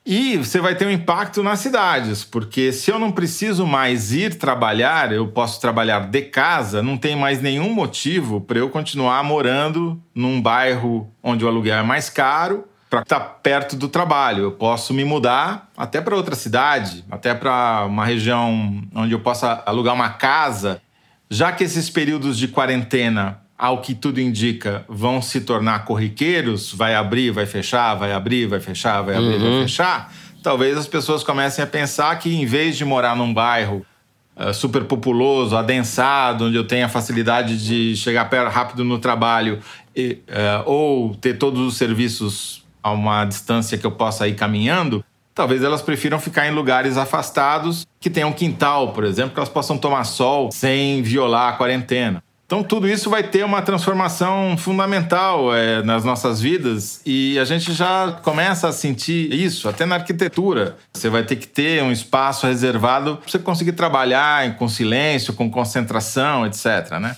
E 0.04 0.38
você 0.38 0.60
vai 0.60 0.74
ter 0.74 0.88
um 0.88 0.92
impacto 0.92 1.44
nas 1.44 1.60
cidades, 1.60 2.24
porque 2.24 2.72
se 2.72 2.90
eu 2.90 2.98
não 2.98 3.12
preciso 3.12 3.68
mais 3.68 4.12
ir 4.12 4.36
trabalhar, 4.36 5.12
eu 5.12 5.28
posso 5.28 5.62
trabalhar 5.62 6.08
de 6.08 6.24
casa, 6.24 6.82
não 6.82 6.98
tem 6.98 7.16
mais 7.16 7.40
nenhum 7.40 7.72
motivo 7.72 8.42
para 8.42 8.58
eu 8.58 8.70
continuar 8.70 9.24
morando 9.24 10.02
num 10.14 10.42
bairro 10.42 11.14
onde 11.22 11.46
o 11.46 11.48
aluguel 11.48 11.78
é 11.78 11.84
mais 11.84 12.10
caro, 12.10 12.66
para 12.90 13.04
estar 13.04 13.20
perto 13.20 13.78
do 13.78 13.88
trabalho. 13.88 14.44
Eu 14.44 14.52
posso 14.52 14.94
me 14.94 15.06
mudar 15.06 15.70
até 15.78 16.02
para 16.02 16.16
outra 16.16 16.36
cidade, 16.36 17.06
até 17.10 17.34
para 17.34 17.86
uma 17.86 18.04
região 18.04 18.84
onde 18.94 19.14
eu 19.14 19.20
possa 19.22 19.64
alugar 19.66 19.94
uma 19.94 20.10
casa, 20.10 20.82
já 21.30 21.54
que 21.54 21.64
esses 21.64 21.90
períodos 21.90 22.38
de 22.38 22.50
quarentena 22.50 23.40
ao 23.62 23.78
que 23.78 23.94
tudo 23.94 24.20
indica, 24.20 24.84
vão 24.90 25.22
se 25.22 25.42
tornar 25.42 25.86
corriqueiros, 25.86 26.74
vai 26.74 26.96
abrir, 26.96 27.30
vai 27.30 27.46
fechar, 27.46 27.94
vai 27.94 28.12
abrir, 28.12 28.48
vai 28.48 28.60
fechar, 28.60 29.04
vai 29.04 29.16
abrir, 29.16 29.36
uhum. 29.36 29.58
vai 29.58 29.62
fechar, 29.62 30.12
talvez 30.42 30.76
as 30.76 30.88
pessoas 30.88 31.24
comecem 31.24 31.64
a 31.64 31.68
pensar 31.68 32.18
que 32.18 32.34
em 32.34 32.44
vez 32.44 32.76
de 32.76 32.84
morar 32.84 33.16
num 33.16 33.32
bairro 33.32 33.86
uh, 34.36 34.52
super 34.52 34.86
populoso, 34.86 35.56
adensado, 35.56 36.46
onde 36.46 36.56
eu 36.56 36.66
tenha 36.66 36.90
facilidade 36.90 37.64
de 37.64 37.96
chegar 37.96 38.28
rápido 38.50 38.84
no 38.84 38.98
trabalho 38.98 39.60
e, 39.96 40.18
uh, 40.28 40.64
ou 40.66 41.14
ter 41.14 41.38
todos 41.38 41.62
os 41.62 41.78
serviços 41.78 42.66
a 42.82 42.90
uma 42.90 43.26
distância 43.26 43.78
que 43.78 43.86
eu 43.86 43.92
possa 43.92 44.28
ir 44.28 44.34
caminhando, 44.34 45.06
talvez 45.36 45.64
elas 45.64 45.84
prefiram 45.84 46.20
ficar 46.20 46.48
em 46.48 46.52
lugares 46.52 46.98
afastados 46.98 47.86
que 48.00 48.10
tenham 48.10 48.34
quintal, 48.34 48.92
por 48.92 49.04
exemplo, 49.04 49.36
que 49.36 49.40
elas 49.40 49.50
possam 49.50 49.78
tomar 49.78 50.04
sol 50.06 50.50
sem 50.52 51.04
violar 51.04 51.54
a 51.54 51.58
quarentena. 51.58 52.24
Então, 52.52 52.64
tudo 52.64 52.86
isso 52.86 53.10
vai 53.10 53.24
ter 53.24 53.46
uma 53.46 53.62
transformação 53.62 54.58
fundamental 54.58 55.56
é, 55.56 55.82
nas 55.84 56.04
nossas 56.04 56.42
vidas 56.42 57.00
e 57.06 57.40
a 57.40 57.46
gente 57.46 57.72
já 57.72 58.20
começa 58.22 58.68
a 58.68 58.74
sentir 58.74 59.34
isso, 59.34 59.70
até 59.70 59.86
na 59.86 59.96
arquitetura. 59.96 60.76
Você 60.94 61.10
vai 61.10 61.24
ter 61.24 61.38
que 61.38 61.48
ter 61.48 61.82
um 61.82 61.94
espaço 61.94 62.46
reservado 62.46 63.16
para 63.16 63.32
você 63.32 63.40
conseguir 63.40 63.72
trabalhar 63.72 64.58
com 64.58 64.68
silêncio, 64.68 65.34
com 65.34 65.50
concentração, 65.50 66.46
etc. 66.46 67.00
Né? 67.00 67.16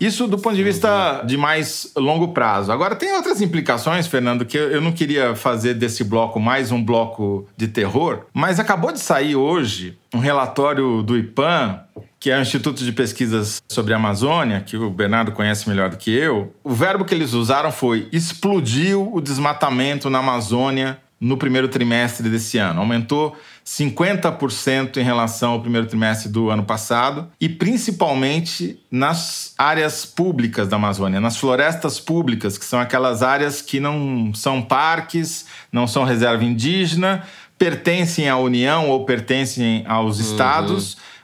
Isso 0.00 0.26
do 0.26 0.38
ponto 0.38 0.56
de 0.56 0.64
vista 0.64 1.22
de 1.26 1.36
mais 1.36 1.92
longo 1.94 2.28
prazo. 2.28 2.72
Agora, 2.72 2.96
tem 2.96 3.12
outras 3.12 3.42
implicações, 3.42 4.06
Fernando, 4.06 4.46
que 4.46 4.56
eu 4.56 4.80
não 4.80 4.92
queria 4.92 5.36
fazer 5.36 5.74
desse 5.74 6.02
bloco 6.02 6.40
mais 6.40 6.72
um 6.72 6.82
bloco 6.82 7.46
de 7.54 7.68
terror, 7.68 8.20
mas 8.32 8.58
acabou 8.58 8.90
de 8.92 8.98
sair 8.98 9.36
hoje 9.36 9.98
um 10.14 10.18
relatório 10.18 11.02
do 11.02 11.18
IPAM, 11.18 11.80
que 12.20 12.30
é 12.30 12.38
o 12.38 12.42
Instituto 12.42 12.84
de 12.84 12.92
Pesquisas 12.92 13.62
sobre 13.66 13.94
a 13.94 13.96
Amazônia, 13.96 14.60
que 14.60 14.76
o 14.76 14.90
Bernardo 14.90 15.32
conhece 15.32 15.66
melhor 15.66 15.88
do 15.88 15.96
que 15.96 16.10
eu. 16.10 16.54
O 16.62 16.74
verbo 16.74 17.02
que 17.02 17.14
eles 17.14 17.32
usaram 17.32 17.72
foi 17.72 18.08
explodiu 18.12 19.10
o 19.10 19.22
desmatamento 19.22 20.10
na 20.10 20.18
Amazônia 20.18 20.98
no 21.18 21.38
primeiro 21.38 21.68
trimestre 21.68 22.28
desse 22.28 22.58
ano. 22.58 22.80
Aumentou 22.80 23.36
50% 23.64 24.98
em 24.98 25.02
relação 25.02 25.52
ao 25.52 25.60
primeiro 25.60 25.86
trimestre 25.86 26.28
do 26.28 26.50
ano 26.50 26.62
passado 26.62 27.30
e 27.40 27.48
principalmente 27.48 28.78
nas 28.90 29.54
áreas 29.56 30.04
públicas 30.04 30.68
da 30.68 30.76
Amazônia, 30.76 31.20
nas 31.20 31.38
florestas 31.38 31.98
públicas, 31.98 32.58
que 32.58 32.64
são 32.64 32.80
aquelas 32.80 33.22
áreas 33.22 33.62
que 33.62 33.80
não 33.80 34.32
são 34.34 34.60
parques, 34.60 35.46
não 35.72 35.86
são 35.86 36.04
reserva 36.04 36.44
indígena, 36.44 37.22
pertencem 37.58 38.28
à 38.28 38.36
União 38.36 38.88
ou 38.88 39.04
pertencem 39.04 39.84
aos 39.86 40.18
uhum. 40.18 40.24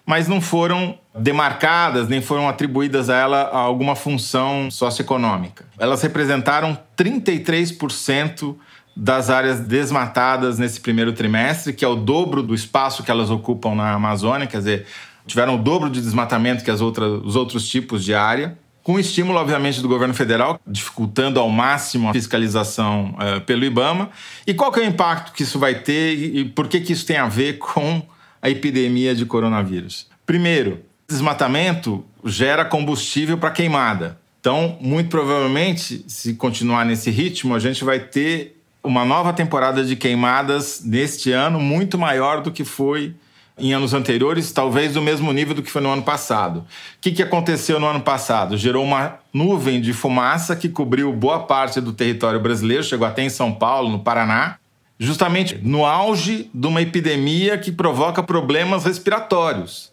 Mas 0.06 0.28
não 0.28 0.40
foram 0.40 0.96
demarcadas 1.18 2.08
nem 2.08 2.22
foram 2.22 2.48
atribuídas 2.48 3.10
a 3.10 3.16
ela 3.16 3.48
alguma 3.48 3.96
função 3.96 4.70
socioeconômica. 4.70 5.64
Elas 5.78 6.02
representaram 6.02 6.78
33% 6.96 8.54
das 8.96 9.28
áreas 9.28 9.60
desmatadas 9.60 10.58
nesse 10.58 10.80
primeiro 10.80 11.12
trimestre, 11.12 11.72
que 11.72 11.84
é 11.84 11.88
o 11.88 11.96
dobro 11.96 12.42
do 12.42 12.54
espaço 12.54 13.02
que 13.02 13.10
elas 13.10 13.30
ocupam 13.30 13.74
na 13.74 13.92
Amazônia, 13.92 14.46
quer 14.46 14.58
dizer, 14.58 14.86
tiveram 15.26 15.56
o 15.56 15.58
dobro 15.58 15.90
de 15.90 16.00
desmatamento 16.00 16.64
que 16.64 16.70
as 16.70 16.80
outras, 16.80 17.20
os 17.24 17.36
outros 17.36 17.68
tipos 17.68 18.04
de 18.04 18.14
área. 18.14 18.56
com 18.82 19.00
estímulo, 19.00 19.38
obviamente, 19.38 19.82
do 19.82 19.88
governo 19.88 20.14
federal, 20.14 20.60
dificultando 20.64 21.40
ao 21.40 21.50
máximo 21.50 22.08
a 22.08 22.12
fiscalização 22.12 23.16
uh, 23.16 23.40
pelo 23.40 23.64
IBAMA. 23.64 24.10
E 24.46 24.54
qual 24.54 24.70
que 24.70 24.78
é 24.78 24.84
o 24.84 24.86
impacto 24.86 25.32
que 25.32 25.42
isso 25.42 25.58
vai 25.58 25.74
ter 25.74 26.14
e 26.14 26.44
por 26.44 26.68
que, 26.68 26.80
que 26.80 26.92
isso 26.92 27.04
tem 27.04 27.16
a 27.16 27.26
ver 27.26 27.58
com 27.58 28.00
a 28.40 28.50
epidemia 28.50 29.14
de 29.14 29.26
coronavírus? 29.26 30.06
Primeiro, 30.24 30.80
desmatamento 31.08 32.04
gera 32.24 32.64
combustível 32.64 33.38
para 33.38 33.50
queimada. 33.50 34.18
Então, 34.40 34.76
muito 34.80 35.08
provavelmente, 35.08 36.04
se 36.06 36.34
continuar 36.34 36.84
nesse 36.84 37.10
ritmo, 37.10 37.54
a 37.54 37.58
gente 37.58 37.84
vai 37.84 37.98
ter 37.98 38.60
uma 38.82 39.04
nova 39.04 39.32
temporada 39.32 39.84
de 39.84 39.96
queimadas 39.96 40.82
neste 40.84 41.32
ano 41.32 41.58
muito 41.58 41.98
maior 41.98 42.40
do 42.40 42.52
que 42.52 42.64
foi 42.64 43.14
em 43.58 43.72
anos 43.72 43.94
anteriores, 43.94 44.52
talvez 44.52 44.92
do 44.92 45.00
mesmo 45.00 45.32
nível 45.32 45.54
do 45.54 45.62
que 45.62 45.70
foi 45.70 45.80
no 45.80 45.90
ano 45.90 46.02
passado. 46.02 46.60
O 46.60 46.64
que, 47.00 47.10
que 47.10 47.22
aconteceu 47.22 47.80
no 47.80 47.86
ano 47.86 48.02
passado? 48.02 48.56
Gerou 48.56 48.84
uma 48.84 49.18
nuvem 49.32 49.80
de 49.80 49.92
fumaça 49.92 50.54
que 50.54 50.68
cobriu 50.68 51.12
boa 51.12 51.40
parte 51.40 51.80
do 51.80 51.92
território 51.92 52.38
brasileiro, 52.38 52.84
chegou 52.84 53.06
até 53.06 53.22
em 53.22 53.30
São 53.30 53.52
Paulo, 53.52 53.88
no 53.88 54.00
Paraná, 54.00 54.58
justamente 54.98 55.58
no 55.62 55.84
auge 55.84 56.50
de 56.52 56.66
uma 56.66 56.80
epidemia 56.80 57.58
que 57.58 57.70
provoca 57.70 58.22
problemas 58.22 58.84
respiratórios. 58.84 59.92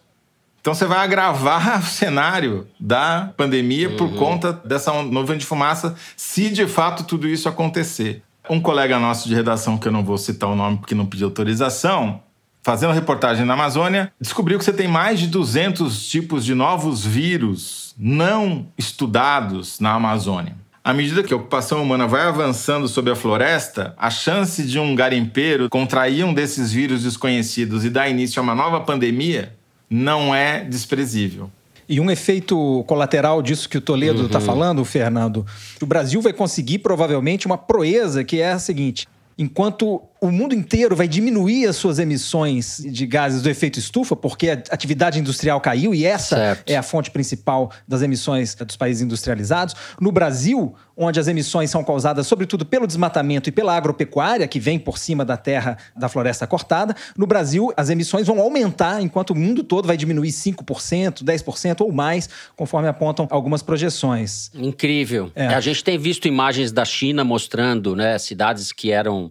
Então 0.61 0.73
você 0.73 0.85
vai 0.85 0.99
agravar 0.99 1.79
o 1.83 1.85
cenário 1.85 2.67
da 2.79 3.33
pandemia 3.35 3.89
uhum. 3.89 3.97
por 3.97 4.15
conta 4.15 4.53
dessa 4.53 4.93
nuvem 5.03 5.37
de 5.37 5.45
fumaça, 5.45 5.95
se 6.15 6.49
de 6.49 6.65
fato 6.67 7.03
tudo 7.03 7.27
isso 7.27 7.49
acontecer. 7.49 8.23
Um 8.49 8.61
colega 8.61 8.99
nosso 8.99 9.27
de 9.27 9.35
redação, 9.35 9.77
que 9.77 9.87
eu 9.87 9.91
não 9.91 10.03
vou 10.03 10.17
citar 10.17 10.49
o 10.49 10.55
nome 10.55 10.77
porque 10.77 10.95
não 10.95 11.05
pediu 11.05 11.27
autorização, 11.27 12.21
fazendo 12.61 12.93
reportagem 12.93 13.45
na 13.45 13.53
Amazônia, 13.53 14.11
descobriu 14.19 14.57
que 14.57 14.63
você 14.63 14.71
tem 14.71 14.87
mais 14.87 15.19
de 15.19 15.27
200 15.27 16.07
tipos 16.07 16.45
de 16.45 16.55
novos 16.55 17.05
vírus 17.05 17.93
não 17.97 18.67
estudados 18.77 19.79
na 19.81 19.93
Amazônia. 19.93 20.62
À 20.83 20.93
medida 20.93 21.23
que 21.23 21.33
a 21.33 21.37
ocupação 21.37 21.81
humana 21.81 22.05
vai 22.05 22.23
avançando 22.23 22.89
sobre 22.89 23.09
a 23.09 23.15
floresta, 23.15 23.93
a 23.97 24.09
chance 24.09 24.61
de 24.63 24.77
um 24.77 24.93
garimpeiro 24.93 25.69
contrair 25.69 26.25
um 26.25 26.33
desses 26.33 26.73
vírus 26.73 27.03
desconhecidos 27.03 27.85
e 27.85 27.89
dar 27.89 28.09
início 28.09 28.41
a 28.41 28.43
uma 28.43 28.53
nova 28.53 28.81
pandemia 28.81 29.55
não 29.89 30.35
é 30.35 30.61
desprezível. 30.61 31.49
E 31.87 32.01
um 32.01 32.11
efeito 32.11 32.83
colateral 32.85 33.41
disso 33.41 33.69
que 33.69 33.77
o 33.77 33.81
Toledo 33.81 34.25
está 34.25 34.39
uhum. 34.39 34.45
falando, 34.45 34.83
Fernando, 34.83 35.45
o 35.81 35.85
Brasil 35.85 36.21
vai 36.21 36.33
conseguir 36.33 36.79
provavelmente 36.79 37.45
uma 37.45 37.57
proeza 37.57 38.21
que 38.21 38.41
é 38.41 38.51
a 38.51 38.59
seguinte: 38.59 39.07
enquanto 39.37 40.01
o 40.23 40.31
mundo 40.31 40.55
inteiro 40.55 40.95
vai 40.95 41.05
diminuir 41.05 41.67
as 41.67 41.75
suas 41.75 41.99
emissões 41.99 42.81
de 42.81 43.05
gases 43.05 43.41
do 43.41 43.49
efeito 43.49 43.77
estufa, 43.77 44.15
porque 44.15 44.51
a 44.51 44.53
atividade 44.53 45.19
industrial 45.19 45.59
caiu 45.59 45.93
e 45.93 46.05
essa 46.05 46.37
certo. 46.37 46.69
é 46.69 46.77
a 46.77 46.81
fonte 46.81 47.11
principal 47.11 47.69
das 47.85 48.01
emissões 48.01 48.55
dos 48.55 48.77
países 48.77 49.01
industrializados. 49.01 49.75
No 49.99 50.13
Brasil, 50.13 50.73
onde 50.95 51.19
as 51.19 51.27
emissões 51.27 51.69
são 51.69 51.83
causadas 51.83 52.25
sobretudo 52.25 52.65
pelo 52.65 52.87
desmatamento 52.87 53.49
e 53.49 53.51
pela 53.51 53.75
agropecuária, 53.75 54.47
que 54.47 54.61
vem 54.61 54.79
por 54.79 54.97
cima 54.97 55.25
da 55.25 55.35
terra 55.35 55.77
da 55.93 56.07
floresta 56.07 56.47
cortada, 56.47 56.95
no 57.17 57.27
Brasil 57.27 57.73
as 57.75 57.89
emissões 57.89 58.25
vão 58.25 58.39
aumentar 58.39 59.01
enquanto 59.01 59.31
o 59.31 59.35
mundo 59.35 59.61
todo 59.61 59.87
vai 59.87 59.97
diminuir 59.97 60.29
5%, 60.29 61.21
10% 61.21 61.81
ou 61.81 61.91
mais, 61.91 62.29
conforme 62.55 62.87
apontam 62.87 63.27
algumas 63.29 63.61
projeções. 63.61 64.49
Incrível. 64.55 65.33
É. 65.35 65.47
A 65.47 65.59
gente 65.59 65.83
tem 65.83 65.97
visto 65.97 66.29
imagens 66.29 66.71
da 66.71 66.85
China 66.85 67.25
mostrando 67.25 67.93
né, 67.93 68.17
cidades 68.17 68.71
que 68.71 68.89
eram 68.89 69.29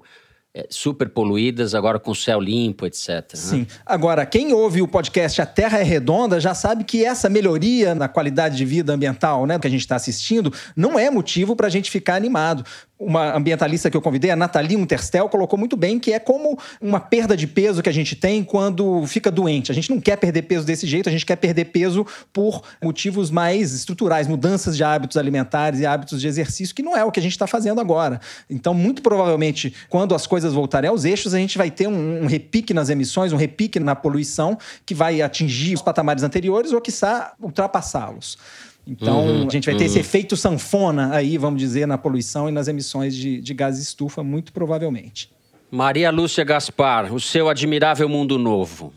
super 0.69 1.09
poluídas, 1.09 1.75
agora 1.75 1.99
com 1.99 2.15
céu 2.15 2.39
limpo, 2.39 2.85
etc. 2.85 3.09
Né? 3.09 3.23
Sim. 3.35 3.59
Né? 3.61 3.67
Agora, 3.87 4.27
quem 4.27 4.53
ouve 4.53 4.83
o 4.83 4.89
podcast 4.89 5.41
A 5.41 5.47
Terra 5.47 5.79
é 5.79 5.83
Redonda 5.83 6.39
já 6.39 6.55
sabe 6.55 6.85
que 6.85 7.05
essa 7.05 7.29
melhoria 7.29 7.95
na 7.95 8.07
qualidade 8.07 8.57
de 8.57 8.65
vida 8.65 8.93
ambiental 8.93 9.47
né, 9.47 9.59
que 9.59 9.67
a 9.67 9.71
gente 9.71 9.81
está 9.81 9.97
assistindo 9.97 10.53
não 10.77 10.99
é 10.99 11.11
motivo 11.11 11.57
para 11.57 11.69
a 11.69 11.71
gente 11.71 11.91
ficar 11.91 12.17
animado 12.17 12.65
uma 13.05 13.37
ambientalista 13.37 13.91
que 13.91 13.97
eu 13.97 14.01
convidei, 14.01 14.31
a 14.31 14.37
Nathalie 14.37 14.77
Unterstel, 14.77 15.29
colocou 15.29 15.59
muito 15.59 15.77
bem 15.77 15.99
que 15.99 16.13
é 16.13 16.19
como 16.19 16.59
uma 16.81 17.01
perda 17.01 17.37
de 17.37 17.47
peso 17.47 17.83
que 17.83 17.89
a 17.89 17.93
gente 17.93 18.15
tem 18.15 18.45
quando 18.45 19.05
fica 19.07 19.31
doente. 19.31 19.73
A 19.73 19.75
gente 19.75 19.91
não 19.91 20.01
quer 20.01 20.17
perder 20.17 20.43
peso 20.43 20.65
desse 20.65 20.87
jeito, 20.87 21.09
a 21.09 21.13
gente 21.13 21.27
quer 21.27 21.37
perder 21.37 21.67
peso 21.67 22.07
por 22.33 22.63
motivos 22.83 23.31
mais 23.31 23.73
estruturais, 23.73 24.29
mudanças 24.29 24.77
de 24.77 24.85
hábitos 24.85 25.17
alimentares 25.17 25.81
e 25.81 25.87
hábitos 25.87 26.21
de 26.21 26.29
exercício, 26.29 26.75
que 26.75 26.83
não 26.83 26.97
é 26.97 27.05
o 27.05 27.11
que 27.11 27.19
a 27.19 27.23
gente 27.23 27.33
está 27.33 27.47
fazendo 27.47 27.81
agora. 27.81 28.21
Então, 28.49 28.73
muito 28.73 29.03
provavelmente, 29.03 29.75
quando 29.89 30.15
as 30.15 30.27
coisas 30.27 30.53
voltarem 30.53 30.89
aos 30.89 31.05
eixos, 31.05 31.35
a 31.35 31.39
gente 31.39 31.59
vai 31.59 31.71
ter 31.71 31.89
um, 31.89 32.23
um 32.23 32.27
repique 32.27 32.73
nas 32.73 32.89
emissões, 32.89 33.33
um 33.33 33.37
repique 33.37 33.81
na 33.81 33.97
poluição, 33.97 34.57
que 34.87 34.95
vai 34.95 35.21
atingir 35.21 35.75
os 35.75 35.83
patamares 35.83 36.23
anteriores 36.23 36.73
ou, 36.73 36.81
quiçá, 36.81 37.33
ultrapassá-los. 37.41 38.39
Então, 38.87 39.27
uhum, 39.27 39.47
a 39.47 39.51
gente 39.51 39.67
vai 39.67 39.75
ter 39.77 39.85
uhum. 39.85 39.87
esse 39.87 39.99
efeito 39.99 40.37
sanfona 40.37 41.15
aí, 41.15 41.39
vamos 41.39 41.61
dizer, 41.61 41.87
na 41.87 41.97
poluição 41.97 42.49
e 42.49 42.53
nas 42.53 42.69
emissões 42.69 43.15
de, 43.15 43.41
de 43.41 43.55
gases 43.55 43.87
estufa, 43.87 44.23
muito 44.23 44.53
provavelmente. 44.53 45.31
Maria 45.71 46.11
Lúcia 46.11 46.45
Gaspar, 46.45 47.15
o 47.15 47.21
seu 47.21 47.49
admirável 47.49 48.09
mundo 48.09 48.39
novo. 48.39 48.93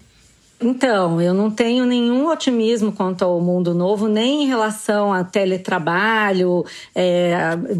Então, 0.59 1.21
eu 1.21 1.33
não 1.33 1.51
tenho 1.51 1.86
nenhum 1.86 2.27
otimismo 2.27 2.91
quanto 2.91 3.23
ao 3.25 3.41
mundo 3.41 3.73
novo, 3.73 4.07
nem 4.07 4.43
em 4.43 4.47
relação 4.47 5.11
a 5.11 5.23
teletrabalho. 5.23 6.65
É, 6.93 7.36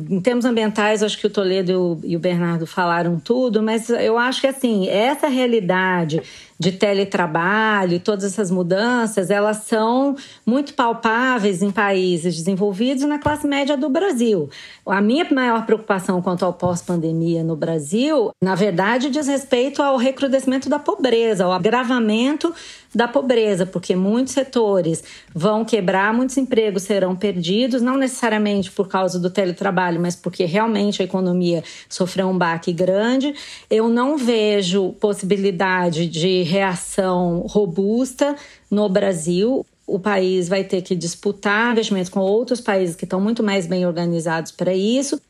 em 0.10 0.20
termos 0.20 0.44
ambientais, 0.44 1.02
acho 1.02 1.18
que 1.18 1.26
o 1.26 1.30
Toledo 1.30 2.00
e 2.04 2.18
o 2.18 2.20
Bernardo 2.20 2.68
falaram 2.68 3.18
tudo, 3.18 3.64
mas 3.64 3.90
eu 3.90 4.18
acho 4.18 4.42
que 4.42 4.48
assim, 4.48 4.90
essa 4.90 5.28
realidade 5.28 6.22
de 6.58 6.72
teletrabalho 6.72 8.00
todas 8.00 8.24
essas 8.24 8.50
mudanças, 8.50 9.30
elas 9.30 9.58
são 9.58 10.16
muito 10.46 10.74
palpáveis 10.74 11.62
em 11.62 11.72
países 11.72 12.36
desenvolvidos 12.36 13.04
e 13.04 13.08
na 13.08 13.20
classe 13.20 13.48
média 13.48 13.76
do 13.76 13.90
Brasil. 13.90 14.50
A 14.86 15.02
minha 15.02 15.26
maior 15.32 15.66
preocupação 15.66 16.22
quanto 16.22 16.46
ao 16.46 16.54
pós-pandemia 16.54 17.44
no 17.44 17.56
Brasil, 17.56 18.32
na 18.42 18.56
verdade, 18.56 19.10
diz 19.10 19.28
respeito 19.28 19.82
ao 19.82 19.98
recrudescimento 19.98 20.70
da 20.70 20.80
pobreza, 20.80 21.44
ao 21.46 21.52
agravamento 21.52 22.54
da 22.96 23.08
pobreza, 23.10 23.66
porque 23.66 23.94
muitos 23.94 24.34
setores 24.34 25.04
vão 25.34 25.66
quebrar, 25.66 26.14
muitos 26.14 26.38
empregos 26.38 26.84
serão 26.84 27.14
perdidos, 27.14 27.82
não 27.82 27.98
necessariamente 27.98 28.72
por 28.72 28.88
causa 28.88 29.20
do 29.20 29.30
teletrabalho, 29.30 30.00
mas 30.00 30.16
porque 30.16 30.46
realmente 30.46 31.02
a 31.02 31.06
economia 31.06 31.62
sofreu 31.90 32.30
um 32.30 32.38
baque 32.38 32.72
grande. 32.72 33.36
Eu 33.70 33.90
não 33.90 34.18
vejo 34.18 34.94
possibilidade 34.94 36.08
de 36.08 36.45
reação 36.46 37.40
robusta 37.48 38.36
no 38.72 38.88
Brasil 38.88 39.66
o 39.88 40.00
país 40.00 40.50
vai 40.50 40.64
ter 40.64 40.82
que 40.82 40.96
disputar 40.96 41.72
investimentos 41.72 42.10
com 42.10 42.20
outros 42.20 42.60
países 42.60 42.96
que 42.96 43.04
estão 43.04 43.22
muito 43.22 43.44
mais 43.44 43.68
bem 43.68 43.86
organizados 43.86 44.52
para 44.52 44.74
isso. 44.74 45.22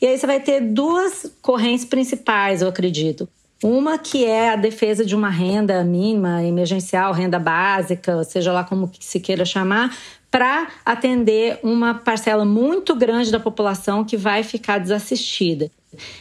E 0.00 0.06
aí 0.06 0.16
você 0.16 0.26
vai 0.26 0.40
ter 0.40 0.60
duas 0.60 1.30
correntes 1.42 1.84
principais, 1.84 2.62
eu 2.62 2.68
acredito. 2.68 3.28
Uma 3.62 3.98
que 3.98 4.24
é 4.24 4.50
a 4.50 4.56
defesa 4.56 5.04
de 5.04 5.14
uma 5.14 5.28
renda 5.28 5.82
mínima, 5.84 6.42
emergencial, 6.44 7.12
renda 7.12 7.38
básica, 7.38 8.22
seja 8.24 8.52
lá 8.52 8.64
como 8.64 8.90
se 8.98 9.18
queira 9.18 9.44
chamar, 9.44 9.94
para 10.30 10.68
atender 10.86 11.58
uma 11.62 11.94
parcela 11.94 12.44
muito 12.44 12.94
grande 12.94 13.32
da 13.32 13.40
população 13.40 14.04
que 14.04 14.16
vai 14.16 14.42
ficar 14.42 14.78
desassistida 14.78 15.70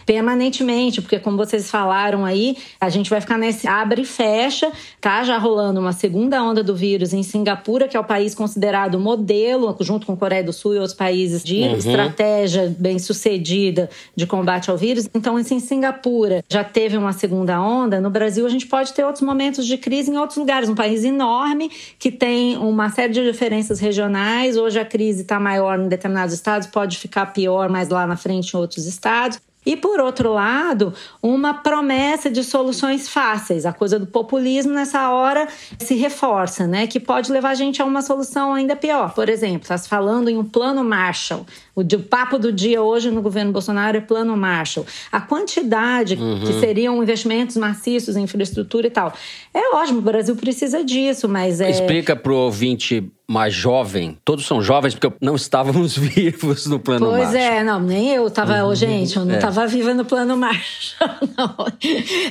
permanentemente, 0.05 1.01
porque 1.01 1.19
como 1.19 1.37
vocês 1.37 1.69
falaram 1.69 2.25
aí, 2.25 2.57
a 2.79 2.89
gente 2.89 3.09
vai 3.09 3.19
ficar 3.19 3.37
nesse 3.37 3.67
abre 3.67 4.01
e 4.01 4.05
fecha, 4.05 4.71
tá 5.01 5.23
já 5.23 5.37
rolando 5.37 5.79
uma 5.79 5.91
segunda 5.91 6.41
onda 6.41 6.63
do 6.63 6.75
vírus 6.75 7.13
em 7.13 7.23
Singapura, 7.23 7.87
que 7.87 7.97
é 7.97 7.99
o 7.99 8.03
país 8.03 8.33
considerado 8.33 8.99
modelo, 8.99 9.75
junto 9.81 10.05
com 10.05 10.15
Coreia 10.15 10.43
do 10.43 10.53
Sul 10.53 10.75
e 10.75 10.77
outros 10.77 10.95
países 10.95 11.43
de 11.43 11.61
uhum. 11.61 11.75
estratégia 11.75 12.73
bem 12.77 12.97
sucedida 12.99 13.89
de 14.15 14.25
combate 14.25 14.69
ao 14.69 14.77
vírus. 14.77 15.09
Então, 15.13 15.35
assim, 15.35 15.55
em 15.55 15.59
Singapura 15.59 16.43
já 16.49 16.63
teve 16.63 16.97
uma 16.97 17.13
segunda 17.13 17.61
onda, 17.61 17.99
no 17.99 18.09
Brasil 18.09 18.45
a 18.45 18.49
gente 18.49 18.67
pode 18.67 18.93
ter 18.93 19.03
outros 19.03 19.23
momentos 19.23 19.65
de 19.65 19.77
crise 19.77 20.11
em 20.11 20.17
outros 20.17 20.37
lugares, 20.37 20.69
um 20.69 20.75
país 20.75 21.03
enorme 21.03 21.69
que 21.99 22.11
tem 22.11 22.57
uma 22.57 22.89
série 22.89 23.13
de 23.13 23.23
diferenças 23.23 23.79
regionais, 23.79 24.55
hoje 24.57 24.79
a 24.79 24.85
crise 24.85 25.21
está 25.21 25.39
maior 25.39 25.79
em 25.79 25.87
determinados 25.87 26.33
estados, 26.33 26.67
pode 26.67 26.97
ficar 26.97 27.27
pior 27.27 27.69
mais 27.69 27.89
lá 27.89 28.07
na 28.07 28.15
frente 28.15 28.53
em 28.53 28.57
outros 28.57 28.85
estados. 28.85 29.39
E, 29.67 29.75
por 29.75 29.99
outro 29.99 30.31
lado, 30.31 30.93
uma 31.21 31.53
promessa 31.55 32.31
de 32.31 32.41
soluções 32.41 33.09
fáceis. 33.09 33.65
A 33.65 33.73
coisa 33.73 33.99
do 33.99 34.07
populismo 34.07 34.71
nessa 34.71 35.09
hora 35.09 35.45
se 35.77 35.93
reforça, 35.95 36.65
né? 36.65 36.87
Que 36.87 37.01
pode 37.01 37.29
levar 37.29 37.49
a 37.49 37.53
gente 37.53 37.81
a 37.81 37.85
uma 37.85 38.01
solução 38.01 38.53
ainda 38.53 38.77
pior. 38.77 39.13
Por 39.13 39.27
exemplo, 39.27 39.63
está 39.63 39.77
se 39.77 39.89
falando 39.89 40.29
em 40.29 40.37
um 40.37 40.45
plano 40.45 40.85
Marshall 40.85 41.45
O, 41.77 41.81
o 41.81 41.99
papo 42.01 42.39
do 42.39 42.51
dia 42.51 42.81
hoje 42.81 43.11
no 43.11 43.21
governo 43.21 43.51
Bolsonaro 43.51 43.97
é 43.97 44.01
plano 44.01 44.35
Marshall. 44.35 44.83
A 45.11 45.21
quantidade 45.21 46.15
uhum. 46.15 46.39
que 46.39 46.53
seriam 46.53 47.01
investimentos 47.03 47.55
maciços 47.55 48.17
em 48.17 48.23
infraestrutura 48.23 48.87
e 48.87 48.89
tal. 48.89 49.13
É 49.53 49.75
ótimo, 49.75 49.99
o 49.99 50.01
Brasil 50.01 50.35
precisa 50.35 50.83
disso, 50.83 51.29
mas 51.29 51.61
é. 51.61 51.69
Explica 51.69 52.15
para 52.15 52.33
o 52.33 52.35
ouvinte 52.35 53.11
mais 53.29 53.53
jovem, 53.53 54.17
todos 54.23 54.45
são 54.45 54.61
jovens 54.61 54.95
porque 54.95 55.13
não 55.21 55.35
estávamos 55.35 55.97
vivos 55.99 56.65
no 56.65 56.79
plano 56.79 57.07
pois 57.07 57.23
Marshall. 57.23 57.33
Pois 57.33 57.57
é, 57.57 57.63
não, 57.63 57.79
nem 57.81 58.09
eu 58.09 58.25
estava, 58.25 58.63
uhum. 58.63 58.73
gente, 58.73 59.17
eu 59.17 59.25
não 59.25 59.35
estava 59.35 59.65
é. 59.65 59.67
viva 59.67 59.93
no 59.93 60.05
plano 60.05 60.37
Marshall, 60.37 61.09
não. 61.37 61.55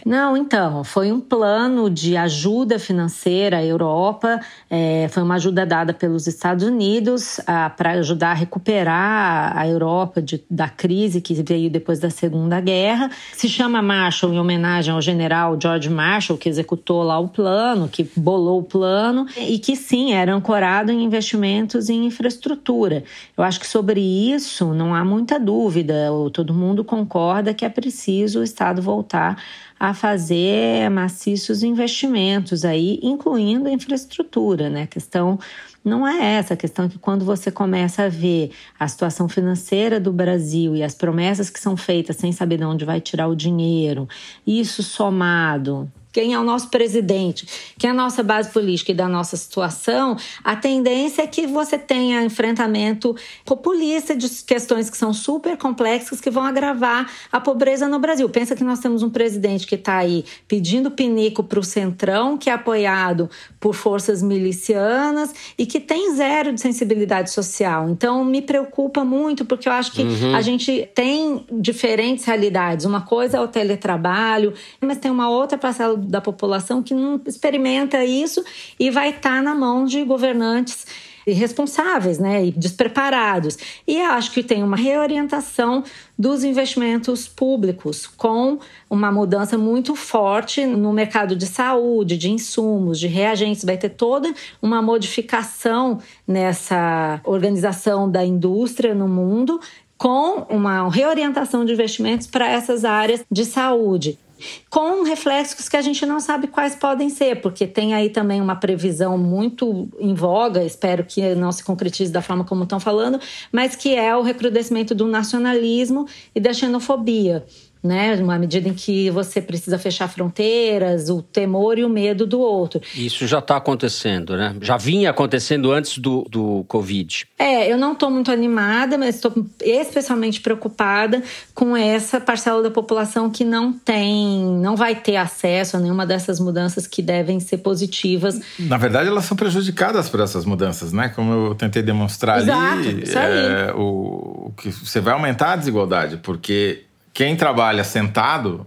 Não, 0.06 0.36
então, 0.38 0.82
foi 0.82 1.12
um 1.12 1.20
plano 1.20 1.90
de 1.90 2.16
ajuda 2.16 2.78
financeira 2.78 3.58
à 3.58 3.64
Europa, 3.64 4.40
é, 4.70 5.06
foi 5.10 5.22
uma 5.22 5.34
ajuda 5.34 5.66
dada 5.66 5.92
pelos 5.92 6.26
Estados 6.26 6.64
Unidos 6.64 7.38
para 7.76 7.90
ajudar 7.90 8.30
a 8.30 8.34
recuperar 8.34 9.35
a 9.54 9.66
Europa 9.66 10.20
de, 10.22 10.42
da 10.50 10.68
crise 10.68 11.20
que 11.20 11.34
veio 11.34 11.70
depois 11.70 11.98
da 11.98 12.10
Segunda 12.10 12.60
Guerra. 12.60 13.10
Se 13.32 13.48
chama 13.48 13.82
Marshall 13.82 14.32
em 14.32 14.38
homenagem 14.38 14.92
ao 14.92 15.00
general 15.00 15.58
George 15.60 15.88
Marshall, 15.90 16.38
que 16.38 16.48
executou 16.48 17.02
lá 17.02 17.18
o 17.18 17.28
plano, 17.28 17.88
que 17.88 18.08
bolou 18.16 18.60
o 18.60 18.64
plano, 18.64 19.26
e 19.36 19.58
que 19.58 19.76
sim, 19.76 20.12
era 20.12 20.34
ancorado 20.34 20.90
em 20.90 21.02
investimentos 21.04 21.88
em 21.88 22.06
infraestrutura. 22.06 23.04
Eu 23.36 23.44
acho 23.44 23.60
que 23.60 23.66
sobre 23.66 24.00
isso 24.00 24.72
não 24.72 24.94
há 24.94 25.04
muita 25.04 25.38
dúvida, 25.38 26.08
todo 26.32 26.54
mundo 26.54 26.84
concorda 26.84 27.54
que 27.54 27.64
é 27.64 27.68
preciso 27.68 28.40
o 28.40 28.42
Estado 28.42 28.80
voltar 28.80 29.36
a 29.78 29.92
fazer 29.92 30.88
maciços 30.90 31.62
investimentos 31.62 32.64
aí, 32.64 32.98
incluindo 33.02 33.68
infraestrutura, 33.68 34.70
né? 34.70 34.82
A 34.84 34.86
questão 34.86 35.38
não 35.86 36.06
é 36.06 36.34
essa, 36.34 36.54
a 36.54 36.56
questão 36.56 36.88
que 36.88 36.98
quando 36.98 37.24
você 37.24 37.50
começa 37.50 38.02
a 38.02 38.08
ver 38.08 38.50
a 38.78 38.88
situação 38.88 39.28
financeira 39.28 40.00
do 40.00 40.12
Brasil 40.12 40.74
e 40.74 40.82
as 40.82 40.94
promessas 40.94 41.48
que 41.48 41.60
são 41.60 41.76
feitas 41.76 42.16
sem 42.16 42.32
saber 42.32 42.58
de 42.58 42.64
onde 42.64 42.84
vai 42.84 43.00
tirar 43.00 43.28
o 43.28 43.36
dinheiro, 43.36 44.08
isso 44.44 44.82
somado 44.82 45.88
quem 46.16 46.32
é 46.32 46.38
o 46.38 46.42
nosso 46.42 46.70
presidente, 46.70 47.46
quem 47.76 47.88
é 47.88 47.90
a 47.90 47.94
nossa 47.94 48.22
base 48.22 48.48
política 48.50 48.90
e 48.90 48.94
da 48.94 49.06
nossa 49.06 49.36
situação, 49.36 50.16
a 50.42 50.56
tendência 50.56 51.20
é 51.20 51.26
que 51.26 51.46
você 51.46 51.76
tenha 51.76 52.24
enfrentamento 52.24 53.14
populista 53.44 54.16
de 54.16 54.26
questões 54.46 54.88
que 54.88 54.96
são 54.96 55.12
super 55.12 55.58
complexas 55.58 56.18
que 56.18 56.30
vão 56.30 56.42
agravar 56.42 57.06
a 57.30 57.38
pobreza 57.38 57.86
no 57.86 57.98
Brasil. 57.98 58.26
Pensa 58.30 58.56
que 58.56 58.64
nós 58.64 58.78
temos 58.78 59.02
um 59.02 59.10
presidente 59.10 59.66
que 59.66 59.74
está 59.74 59.98
aí 59.98 60.24
pedindo 60.48 60.90
pinico 60.90 61.44
para 61.44 61.60
o 61.60 61.62
centrão, 61.62 62.38
que 62.38 62.48
é 62.48 62.54
apoiado 62.54 63.28
por 63.60 63.74
forças 63.74 64.22
milicianas 64.22 65.34
e 65.58 65.66
que 65.66 65.78
tem 65.78 66.14
zero 66.14 66.50
de 66.50 66.62
sensibilidade 66.62 67.30
social. 67.30 67.90
Então 67.90 68.24
me 68.24 68.40
preocupa 68.40 69.04
muito 69.04 69.44
porque 69.44 69.68
eu 69.68 69.72
acho 69.72 69.92
que 69.92 70.00
uhum. 70.00 70.34
a 70.34 70.40
gente 70.40 70.88
tem 70.94 71.44
diferentes 71.52 72.24
realidades. 72.24 72.86
Uma 72.86 73.02
coisa 73.02 73.36
é 73.36 73.40
o 73.42 73.48
teletrabalho, 73.48 74.54
mas 74.80 74.96
tem 74.96 75.10
uma 75.10 75.28
outra 75.28 75.58
parcela 75.58 76.05
da 76.06 76.20
população 76.20 76.82
que 76.82 76.94
não 76.94 77.20
experimenta 77.26 78.04
isso 78.04 78.44
e 78.78 78.90
vai 78.90 79.10
estar 79.10 79.36
tá 79.36 79.42
na 79.42 79.54
mão 79.54 79.84
de 79.84 80.02
governantes 80.04 80.86
irresponsáveis, 81.26 82.18
né, 82.18 82.46
e 82.46 82.50
despreparados. 82.52 83.58
E 83.86 84.00
acho 84.00 84.30
que 84.30 84.44
tem 84.44 84.62
uma 84.62 84.76
reorientação 84.76 85.82
dos 86.16 86.44
investimentos 86.44 87.26
públicos 87.26 88.06
com 88.06 88.60
uma 88.88 89.10
mudança 89.10 89.58
muito 89.58 89.96
forte 89.96 90.64
no 90.64 90.92
mercado 90.92 91.34
de 91.34 91.46
saúde, 91.46 92.16
de 92.16 92.30
insumos, 92.30 93.00
de 93.00 93.08
reagentes, 93.08 93.64
vai 93.64 93.76
ter 93.76 93.90
toda 93.90 94.32
uma 94.62 94.80
modificação 94.80 95.98
nessa 96.26 97.20
organização 97.24 98.08
da 98.08 98.24
indústria 98.24 98.94
no 98.94 99.08
mundo 99.08 99.60
com 99.98 100.46
uma 100.48 100.88
reorientação 100.88 101.64
de 101.64 101.72
investimentos 101.72 102.26
para 102.26 102.48
essas 102.48 102.84
áreas 102.84 103.24
de 103.30 103.44
saúde 103.44 104.18
com 104.68 105.02
reflexos 105.02 105.68
que 105.68 105.76
a 105.76 105.82
gente 105.82 106.04
não 106.04 106.20
sabe 106.20 106.46
quais 106.46 106.74
podem 106.74 107.08
ser, 107.08 107.40
porque 107.40 107.66
tem 107.66 107.94
aí 107.94 108.10
também 108.10 108.40
uma 108.40 108.56
previsão 108.56 109.16
muito 109.16 109.88
em 109.98 110.14
voga, 110.14 110.62
espero 110.62 111.04
que 111.04 111.34
não 111.34 111.52
se 111.52 111.64
concretize 111.64 112.12
da 112.12 112.22
forma 112.22 112.44
como 112.44 112.64
estão 112.64 112.80
falando, 112.80 113.20
mas 113.50 113.74
que 113.74 113.94
é 113.94 114.14
o 114.16 114.22
recrudescimento 114.22 114.94
do 114.94 115.06
nacionalismo 115.06 116.06
e 116.34 116.40
da 116.40 116.52
xenofobia 116.52 117.44
né? 117.86 118.14
Uma 118.16 118.38
medida 118.38 118.68
em 118.68 118.74
que 118.74 119.08
você 119.10 119.40
precisa 119.40 119.78
fechar 119.78 120.08
fronteiras, 120.08 121.08
o 121.08 121.22
temor 121.22 121.78
e 121.78 121.84
o 121.84 121.88
medo 121.88 122.26
do 122.26 122.40
outro. 122.40 122.80
Isso 122.94 123.26
já 123.26 123.38
está 123.38 123.56
acontecendo, 123.56 124.36
né? 124.36 124.54
Já 124.60 124.76
vinha 124.76 125.10
acontecendo 125.10 125.72
antes 125.72 125.98
do, 125.98 126.26
do 126.30 126.64
Covid. 126.68 127.26
É, 127.38 127.70
eu 127.70 127.78
não 127.78 127.92
estou 127.92 128.10
muito 128.10 128.30
animada, 128.30 128.98
mas 128.98 129.16
estou 129.16 129.32
especialmente 129.62 130.40
preocupada 130.40 131.22
com 131.54 131.76
essa 131.76 132.20
parcela 132.20 132.62
da 132.62 132.70
população 132.70 133.30
que 133.30 133.44
não 133.44 133.72
tem, 133.72 134.44
não 134.60 134.76
vai 134.76 134.94
ter 134.94 135.16
acesso 135.16 135.76
a 135.76 135.80
nenhuma 135.80 136.04
dessas 136.04 136.40
mudanças 136.40 136.86
que 136.86 137.02
devem 137.02 137.40
ser 137.40 137.58
positivas. 137.58 138.40
Na 138.58 138.76
verdade, 138.76 139.08
elas 139.08 139.24
são 139.24 139.36
prejudicadas 139.36 140.08
por 140.08 140.20
essas 140.20 140.44
mudanças, 140.44 140.92
né? 140.92 141.08
Como 141.08 141.32
eu 141.32 141.54
tentei 141.54 141.82
demonstrar 141.82 142.40
Exato, 142.40 142.78
ali, 142.78 143.02
isso 143.02 143.18
aí. 143.18 143.38
É, 143.38 143.72
o, 143.74 144.46
o 144.46 144.52
que 144.56 144.70
você 144.70 145.00
vai 145.00 145.14
aumentar 145.14 145.52
a 145.52 145.56
desigualdade, 145.56 146.18
porque 146.18 146.85
quem 147.16 147.34
trabalha 147.34 147.82
sentado 147.82 148.66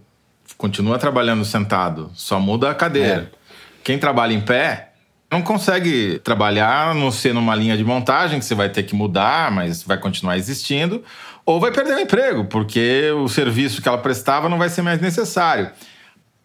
continua 0.58 0.98
trabalhando 0.98 1.46
sentado, 1.46 2.10
só 2.16 2.40
muda 2.40 2.72
a 2.72 2.74
cadeira. 2.74 3.30
É. 3.32 3.38
Quem 3.84 4.00
trabalha 4.00 4.34
em 4.34 4.42
pé 4.42 4.94
não 5.32 5.44
consegue 5.44 6.18
trabalhar, 6.24 6.96
não 6.96 7.12
ser 7.12 7.32
numa 7.32 7.54
linha 7.54 7.78
de 7.78 7.84
montagem 7.84 8.40
que 8.40 8.46
você 8.46 8.56
vai 8.56 8.68
ter 8.68 8.82
que 8.82 8.96
mudar, 8.96 9.52
mas 9.52 9.84
vai 9.84 10.00
continuar 10.00 10.36
existindo, 10.36 11.04
ou 11.46 11.60
vai 11.60 11.72
perder 11.72 11.94
o 11.94 12.00
emprego, 12.00 12.46
porque 12.46 13.12
o 13.12 13.28
serviço 13.28 13.84
que 13.84 13.88
ela 13.88 14.00
prestava 14.00 14.50
não 14.50 14.58
vai 14.58 14.70
ser 14.70 14.82
mais 14.82 15.00
necessário. 15.00 15.70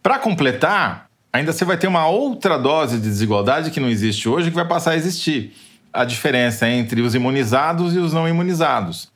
Para 0.03 0.19
completar, 0.19 1.07
ainda 1.33 1.55
você 1.55 1.65
vai 1.65 1.79
ter 1.79 1.87
uma 1.87 2.07
outra 2.07 2.59
dose 2.59 2.99
de 2.99 3.05
desigualdade 3.05 3.71
que 3.71 3.81
não 3.81 3.89
existe 3.89 4.29
hoje 4.29 4.51
que 4.51 4.57
vai 4.57 4.69
passar 4.69 4.91
a 4.91 4.97
existir. 4.97 5.57
A 5.91 6.05
diferença 6.05 6.69
entre 6.69 7.01
os 7.01 7.15
imunizados 7.15 7.97
e 7.97 7.99
os 7.99 8.13
não 8.13 8.29
imunizados 8.29 9.14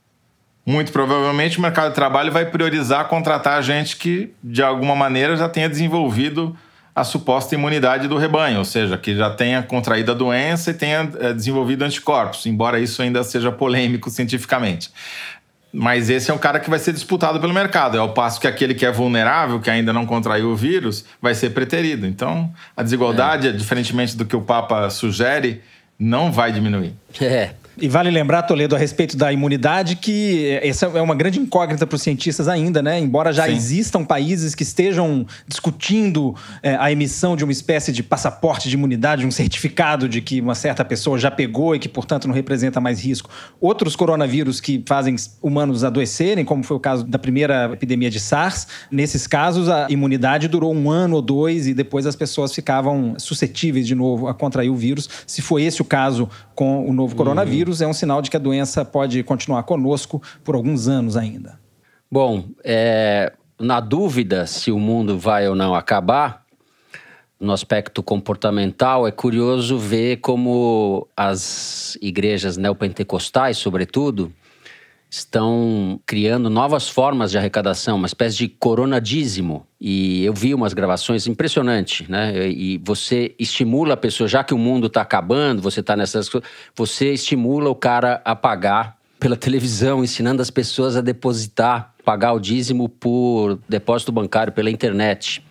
muito 0.68 0.92
provavelmente 0.92 1.56
o 1.56 1.62
mercado 1.62 1.88
de 1.88 1.94
trabalho 1.94 2.30
vai 2.30 2.44
priorizar 2.44 3.08
contratar 3.08 3.62
gente 3.62 3.96
que, 3.96 4.34
de 4.44 4.62
alguma 4.62 4.94
maneira, 4.94 5.34
já 5.34 5.48
tenha 5.48 5.66
desenvolvido 5.66 6.54
a 6.94 7.04
suposta 7.04 7.54
imunidade 7.54 8.06
do 8.06 8.18
rebanho, 8.18 8.58
ou 8.58 8.66
seja, 8.66 8.98
que 8.98 9.16
já 9.16 9.30
tenha 9.30 9.62
contraído 9.62 10.10
a 10.12 10.14
doença 10.14 10.70
e 10.70 10.74
tenha 10.74 11.10
é, 11.20 11.32
desenvolvido 11.32 11.86
anticorpos, 11.86 12.44
embora 12.44 12.78
isso 12.78 13.00
ainda 13.00 13.24
seja 13.24 13.50
polêmico 13.50 14.10
cientificamente. 14.10 14.90
Mas 15.72 16.10
esse 16.10 16.30
é 16.30 16.34
um 16.34 16.38
cara 16.38 16.60
que 16.60 16.68
vai 16.68 16.78
ser 16.78 16.92
disputado 16.92 17.40
pelo 17.40 17.54
mercado, 17.54 17.96
é 17.96 18.00
ao 18.00 18.12
passo 18.12 18.38
que 18.38 18.46
aquele 18.46 18.74
que 18.74 18.84
é 18.84 18.92
vulnerável, 18.92 19.60
que 19.60 19.70
ainda 19.70 19.90
não 19.90 20.04
contraiu 20.04 20.50
o 20.50 20.56
vírus, 20.56 21.02
vai 21.18 21.34
ser 21.34 21.50
preterido. 21.50 22.06
Então, 22.06 22.52
a 22.76 22.82
desigualdade, 22.82 23.48
é. 23.48 23.52
diferentemente 23.52 24.14
do 24.14 24.26
que 24.26 24.36
o 24.36 24.42
Papa 24.42 24.90
sugere, 24.90 25.62
não 25.98 26.30
vai 26.30 26.52
diminuir. 26.52 26.92
É. 27.18 27.52
E 27.81 27.89
vale 27.89 28.11
lembrar, 28.11 28.43
Toledo, 28.43 28.74
a 28.74 28.79
respeito 28.79 29.16
da 29.16 29.33
imunidade, 29.33 29.97
que 29.97 30.59
essa 30.62 30.87
é 30.87 31.01
uma 31.01 31.14
grande 31.14 31.39
incógnita 31.39 31.87
para 31.87 31.95
os 31.95 32.03
cientistas 32.03 32.49
ainda, 32.49 32.83
né? 32.83 32.99
Embora 32.99 33.33
já 33.33 33.47
Sim. 33.47 33.53
existam 33.53 34.05
países 34.05 34.55
que 34.55 34.62
estejam 34.62 35.26
discutindo 35.47 36.35
é, 36.62 36.76
a 36.76 36.91
emissão 36.91 37.37
de 37.37 37.45
uma 37.45 37.53
espécie 37.53 37.93
de 37.93 38.03
passaporte 38.03 38.68
de 38.68 38.74
imunidade, 38.74 39.24
um 39.24 39.31
certificado 39.31 40.09
de 40.09 40.20
que 40.20 40.41
uma 40.41 40.55
certa 40.55 40.85
pessoa 40.85 41.18
já 41.18 41.31
pegou 41.31 41.74
e 41.74 41.79
que, 41.79 41.89
portanto, 41.89 42.26
não 42.26 42.35
representa 42.35 42.81
mais 42.81 43.05
risco. 43.05 43.31
Outros 43.61 43.95
coronavírus 43.95 44.61
que 44.61 44.83
fazem 44.87 45.14
humanos 45.41 45.85
adoecerem, 45.85 46.45
como 46.45 46.64
foi 46.64 46.76
o 46.76 46.81
caso 46.81 47.05
da 47.05 47.18
primeira 47.18 47.70
epidemia 47.72 48.11
de 48.11 48.18
SARS, 48.18 48.66
nesses 48.91 49.26
casos 49.26 49.68
a 49.68 49.87
imunidade 49.89 50.49
durou 50.49 50.74
um 50.74 50.91
ano 50.91 51.16
ou 51.16 51.22
dois 51.22 51.66
e 51.66 51.74
depois 51.74 52.07
as 52.07 52.16
pessoas 52.16 52.53
ficavam 52.55 53.14
suscetíveis 53.18 53.87
de 53.87 53.95
novo 53.95 54.26
a 54.26 54.35
contrair 54.35 54.70
o 54.70 54.76
vírus. 54.76 55.09
Se 55.26 55.41
foi 55.43 55.62
esse 55.62 55.81
o 55.81 55.85
caso 55.85 56.29
com 56.55 56.89
o 56.89 56.93
novo 56.93 57.14
coronavírus, 57.14 57.67
vírus 57.68 57.82
é 57.82 57.86
um 57.86 57.92
sinal 57.92 58.22
de 58.22 58.30
que 58.30 58.36
a 58.36 58.40
doença 58.40 58.84
pode 58.84 59.22
continuar 59.22 59.62
conosco 59.64 60.22
por 60.42 60.54
alguns 60.54 60.88
anos 60.88 61.16
ainda. 61.16 61.60
Bom, 62.10 62.44
é, 62.64 63.32
na 63.60 63.80
dúvida 63.80 64.46
se 64.46 64.72
o 64.72 64.78
mundo 64.78 65.18
vai 65.18 65.46
ou 65.46 65.54
não 65.54 65.74
acabar, 65.74 66.44
no 67.38 67.52
aspecto 67.52 68.02
comportamental, 68.02 69.06
é 69.06 69.12
curioso 69.12 69.78
ver 69.78 70.16
como 70.16 71.06
as 71.16 71.96
igrejas 72.00 72.56
neopentecostais, 72.56 73.58
sobretudo, 73.58 74.32
estão 75.11 75.98
criando 76.04 76.50
novas 76.50 76.88
formas 76.88 77.30
de 77.30 77.38
arrecadação, 77.38 77.96
uma 77.96 78.06
espécie 78.06 78.36
de 78.36 78.48
coronadízimo. 78.48 79.66
E 79.80 80.24
eu 80.24 80.34
vi 80.34 80.52
umas 80.54 80.74
gravações 80.74 81.26
impressionantes, 81.26 82.09
né? 82.09 82.48
E 82.48 82.78
você 82.84 83.34
estimula 83.38 83.94
a 83.94 83.96
pessoa, 83.96 84.28
já 84.28 84.44
que 84.44 84.52
o 84.52 84.59
mundo 84.59 84.88
está 84.88 85.00
acabando, 85.00 85.62
você 85.62 85.80
está 85.80 85.96
nessas 85.96 86.28
coisas, 86.28 86.48
você 86.74 87.12
estimula 87.12 87.70
o 87.70 87.74
cara 87.74 88.20
a 88.24 88.36
pagar 88.36 88.98
pela 89.18 89.36
televisão, 89.36 90.04
ensinando 90.04 90.42
as 90.42 90.50
pessoas 90.50 90.96
a 90.96 91.00
depositar, 91.00 91.92
pagar 92.04 92.32
o 92.32 92.38
dízimo 92.38 92.88
por 92.88 93.59
depósito 93.68 94.12
bancário 94.12 94.52
pela 94.52 94.70
internet. 94.70 95.42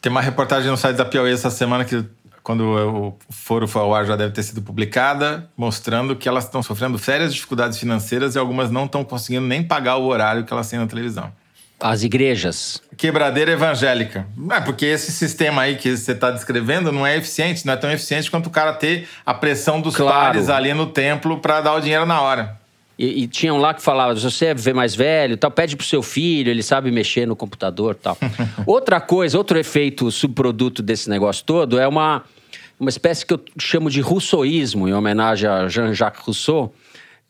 Tem 0.00 0.10
uma 0.10 0.20
reportagem 0.20 0.70
no 0.70 0.76
site 0.76 0.96
da 0.96 1.04
Piauí 1.04 1.32
essa 1.32 1.50
semana 1.50 1.84
que 1.84 2.04
quando 2.48 2.62
o 2.62 3.18
foro 3.28 3.68
foi 3.68 3.82
ao 3.82 3.94
ar 3.94 4.06
já 4.06 4.16
deve 4.16 4.32
ter 4.32 4.42
sido 4.42 4.62
publicada, 4.62 5.46
mostrando 5.54 6.16
que 6.16 6.26
elas 6.26 6.44
estão 6.44 6.62
sofrendo 6.62 6.96
sérias 6.96 7.34
dificuldades 7.34 7.78
financeiras 7.78 8.34
e 8.34 8.38
algumas 8.38 8.70
não 8.70 8.86
estão 8.86 9.04
conseguindo 9.04 9.46
nem 9.46 9.62
pagar 9.62 9.96
o 9.96 10.06
horário 10.06 10.44
que 10.44 10.50
elas 10.50 10.66
têm 10.66 10.78
na 10.78 10.86
televisão. 10.86 11.30
As 11.78 12.02
igrejas. 12.02 12.80
Quebradeira 12.96 13.52
evangélica. 13.52 14.26
É, 14.50 14.60
porque 14.62 14.86
esse 14.86 15.12
sistema 15.12 15.60
aí 15.60 15.76
que 15.76 15.94
você 15.94 16.12
está 16.12 16.30
descrevendo 16.30 16.90
não 16.90 17.06
é 17.06 17.18
eficiente, 17.18 17.66
não 17.66 17.74
é 17.74 17.76
tão 17.76 17.92
eficiente 17.92 18.30
quanto 18.30 18.46
o 18.46 18.50
cara 18.50 18.72
ter 18.72 19.06
a 19.26 19.34
pressão 19.34 19.78
dos 19.78 19.94
Claro. 19.94 20.14
pares 20.14 20.48
ali 20.48 20.72
no 20.72 20.86
templo 20.86 21.40
para 21.40 21.60
dar 21.60 21.74
o 21.74 21.80
dinheiro 21.80 22.06
na 22.06 22.22
hora. 22.22 22.58
E, 22.98 23.24
e 23.24 23.28
tinham 23.28 23.58
lá 23.58 23.74
que 23.74 23.82
falavam, 23.82 24.16
se 24.16 24.22
você 24.22 24.46
é 24.46 24.72
mais 24.72 24.94
velho, 24.94 25.36
tal, 25.36 25.50
pede 25.50 25.76
pro 25.76 25.84
seu 25.84 26.02
filho, 26.02 26.50
ele 26.50 26.62
sabe 26.62 26.90
mexer 26.90 27.26
no 27.26 27.36
computador 27.36 27.94
tal. 27.94 28.16
Outra 28.64 29.02
coisa, 29.02 29.36
outro 29.36 29.58
efeito 29.58 30.10
subproduto 30.10 30.82
desse 30.82 31.10
negócio 31.10 31.44
todo 31.44 31.78
é 31.78 31.86
uma, 31.86 32.24
uma 32.78 32.90
espécie 32.90 33.24
que 33.26 33.34
eu 33.34 33.40
chamo 33.58 33.90
de 33.90 34.00
rousseauísmo, 34.00 34.88
em 34.88 34.92
homenagem 34.92 35.48
a 35.48 35.68
Jean-Jacques 35.68 36.22
Rousseau, 36.24 36.72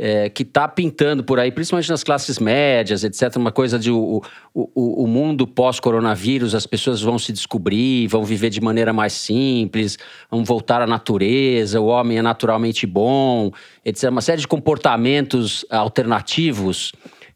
é, 0.00 0.28
que 0.28 0.44
está 0.44 0.68
pintando 0.68 1.24
por 1.24 1.40
aí, 1.40 1.50
principalmente 1.50 1.90
nas 1.90 2.04
classes 2.04 2.38
médias, 2.38 3.02
etc., 3.02 3.34
uma 3.36 3.50
coisa 3.50 3.78
de 3.80 3.90
o, 3.90 4.22
o, 4.54 4.70
o- 4.72 5.02
o 5.02 5.06
mundo 5.08 5.44
pós-coronavírus, 5.44 6.54
as 6.54 6.66
pessoas 6.66 7.02
vão 7.02 7.18
se 7.18 7.32
descobrir, 7.32 8.06
vão 8.06 8.22
viver 8.22 8.48
de 8.50 8.60
maneira 8.60 8.92
mais 8.92 9.12
simples, 9.12 9.98
vão 10.30 10.44
voltar 10.44 10.80
à 10.80 10.86
natureza, 10.86 11.80
o 11.80 11.86
homem 11.86 12.18
é 12.18 12.22
naturalmente 12.22 12.86
bom, 12.86 13.50
etc. 13.84 14.08
Uma 14.10 14.20
série 14.20 14.40
de 14.40 14.46
comportamentos 14.46 15.64
alternativos 15.68 16.92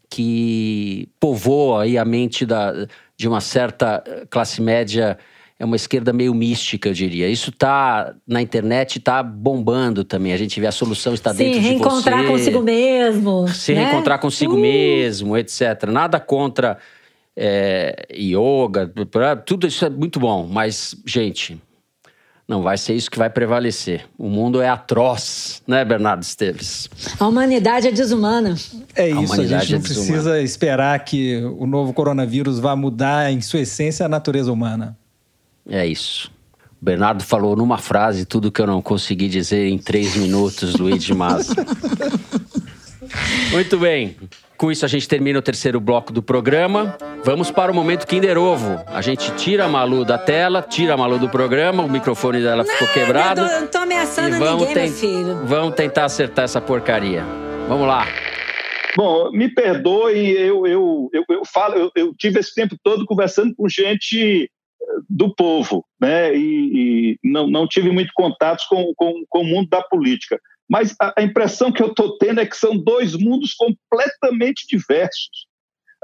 que 0.09 1.09
povoa 1.19 1.83
aí 1.83 1.99
a 1.99 2.05
mente 2.05 2.47
da, 2.47 2.87
de 3.17 3.27
uma 3.27 3.41
certa 3.41 4.05
eh, 4.07 4.27
classe 4.31 4.61
média 4.63 5.19
é 5.63 5.65
uma 5.65 5.77
esquerda 5.77 6.13
meio 6.13 6.35
mística, 6.35 6.89
eu 6.89 6.93
diria. 6.93 7.29
Isso 7.29 7.53
tá 7.53 8.17
na 8.27 8.43
internet, 8.43 8.99
tá 8.99 9.23
bombando 9.23 10.03
também. 10.03 10.33
A 10.33 10.37
gente 10.37 10.61
vê 10.61 10.67
a 10.67 10.73
solução 10.73 11.15
está 11.15 11.33
dentro 11.33 11.53
de 11.53 11.61
você. 11.61 11.69
reencontrar 11.69 12.27
consigo 12.27 12.63
mesmo. 12.63 13.47
Se 13.47 13.73
né? 13.73 13.85
reencontrar 13.85 14.19
consigo 14.19 14.57
Uh, 14.57 14.61
mesmo, 14.61 15.37
etc. 15.37 15.85
Nada 15.87 16.19
contra 16.19 16.79
é, 17.37 18.09
yoga, 18.13 18.93
tudo 19.47 19.69
isso 19.69 19.85
é 19.85 19.89
muito 19.89 20.19
bom. 20.19 20.49
Mas, 20.51 20.97
gente, 21.07 21.63
não 22.49 22.61
vai 22.61 22.77
ser 22.77 22.95
isso 22.95 23.09
que 23.09 23.17
vai 23.17 23.31
prevalecer. 23.31 24.05
O 24.19 24.29
mundo 24.29 24.61
é 24.61 24.69
atroz, 24.69 25.63
né, 25.65 25.85
Bernardo 25.85 26.25
Esteves? 26.25 26.91
A 27.21 27.29
humanidade 27.29 27.87
é 27.87 27.93
desumana. 27.93 28.57
É 28.97 29.09
isso, 29.09 29.17
a, 29.17 29.21
humanidade 29.21 29.67
gente 29.67 29.75
é 29.75 29.79
não 29.79 29.83
desumana. 29.83 30.13
precisa 30.13 30.43
esperar 30.43 30.99
que 31.05 31.37
o 31.57 31.69
novo 31.69 31.93
coronavírus 31.93 32.59
vá 32.59 32.75
mudar 32.75 33.31
em 33.33 33.41
sua 33.41 33.61
essência 33.61 34.05
a 34.05 34.09
natureza 34.09 34.53
humana. 34.53 34.99
É 35.69 35.87
isso. 35.87 36.31
O 36.81 36.85
Bernardo 36.85 37.23
falou 37.23 37.55
numa 37.55 37.79
frase 37.79 38.25
tudo 38.25 38.51
que 38.51 38.61
eu 38.61 38.67
não 38.67 38.83
consegui 38.83 39.29
dizer 39.29 39.69
em 39.69 39.79
três 39.79 40.17
minutos, 40.17 40.75
Luiz 40.77 41.03
de 41.05 41.15
Maza. 41.15 41.55
Muito 43.53 43.79
bem. 43.79 44.17
Com 44.57 44.71
isso, 44.71 44.85
a 44.85 44.89
gente 44.89 45.09
termina 45.09 45.39
o 45.39 45.43
terceiro 45.43 45.81
bloco 45.81 46.13
do 46.13 46.23
programa. 46.23 46.97
Vamos 47.25 47.51
para 47.51 47.71
o 47.71 47.75
momento 47.75 48.07
Kinder 48.07 48.39
Ovo. 48.39 48.81
A 48.87 49.01
gente 49.01 49.33
tira 49.33 49.65
a 49.65 49.69
Malu 49.69 50.05
da 50.05 50.17
tela, 50.17 50.63
tira 50.63 50.95
a 50.95 50.97
Malu 50.97 51.19
do 51.19 51.29
programa, 51.29 51.83
o 51.83 51.91
microfone 51.91 52.41
dela 52.41 52.65
ficou 52.65 52.89
quebrado. 52.89 53.41
Eu 53.41 53.61
não 53.61 53.67
tô 53.67 53.79
ameaçando 53.79 54.37
e 54.37 54.39
vamos, 54.39 54.69
ninguém, 54.69 54.85
meu 54.85 54.93
filho. 54.93 55.41
vamos 55.45 55.75
tentar 55.75 56.05
acertar 56.05 56.45
essa 56.45 56.61
porcaria. 56.61 57.25
Vamos 57.69 57.87
lá. 57.87 58.07
Bom, 58.97 59.33
me 59.33 59.49
perdoe, 59.49 60.31
eu, 60.33 60.67
eu, 60.67 61.11
eu, 61.13 61.25
eu 61.29 61.43
falo, 61.45 61.75
eu, 61.75 61.91
eu 61.97 62.15
tive 62.17 62.39
esse 62.39 62.55
tempo 62.55 62.77
todo 62.83 63.07
conversando 63.07 63.55
com 63.57 63.69
gente 63.69 64.49
do 65.09 65.35
povo, 65.35 65.85
né? 66.01 66.35
E, 66.35 67.15
e 67.15 67.19
não, 67.25 67.49
não 67.49 67.67
tive 67.67 67.91
muito 67.91 68.13
contatos 68.15 68.65
com, 68.67 68.93
com, 68.97 69.25
com 69.29 69.41
o 69.41 69.47
mundo 69.47 69.69
da 69.69 69.83
política. 69.83 70.39
Mas 70.69 70.95
a, 71.01 71.15
a 71.19 71.23
impressão 71.23 71.71
que 71.73 71.83
eu 71.83 71.89
estou 71.89 72.17
tendo 72.19 72.41
é 72.41 72.47
que 72.47 72.57
são 72.57 72.77
dois 72.77 73.15
mundos 73.15 73.55
completamente 73.55 74.67
diversos. 74.69 75.47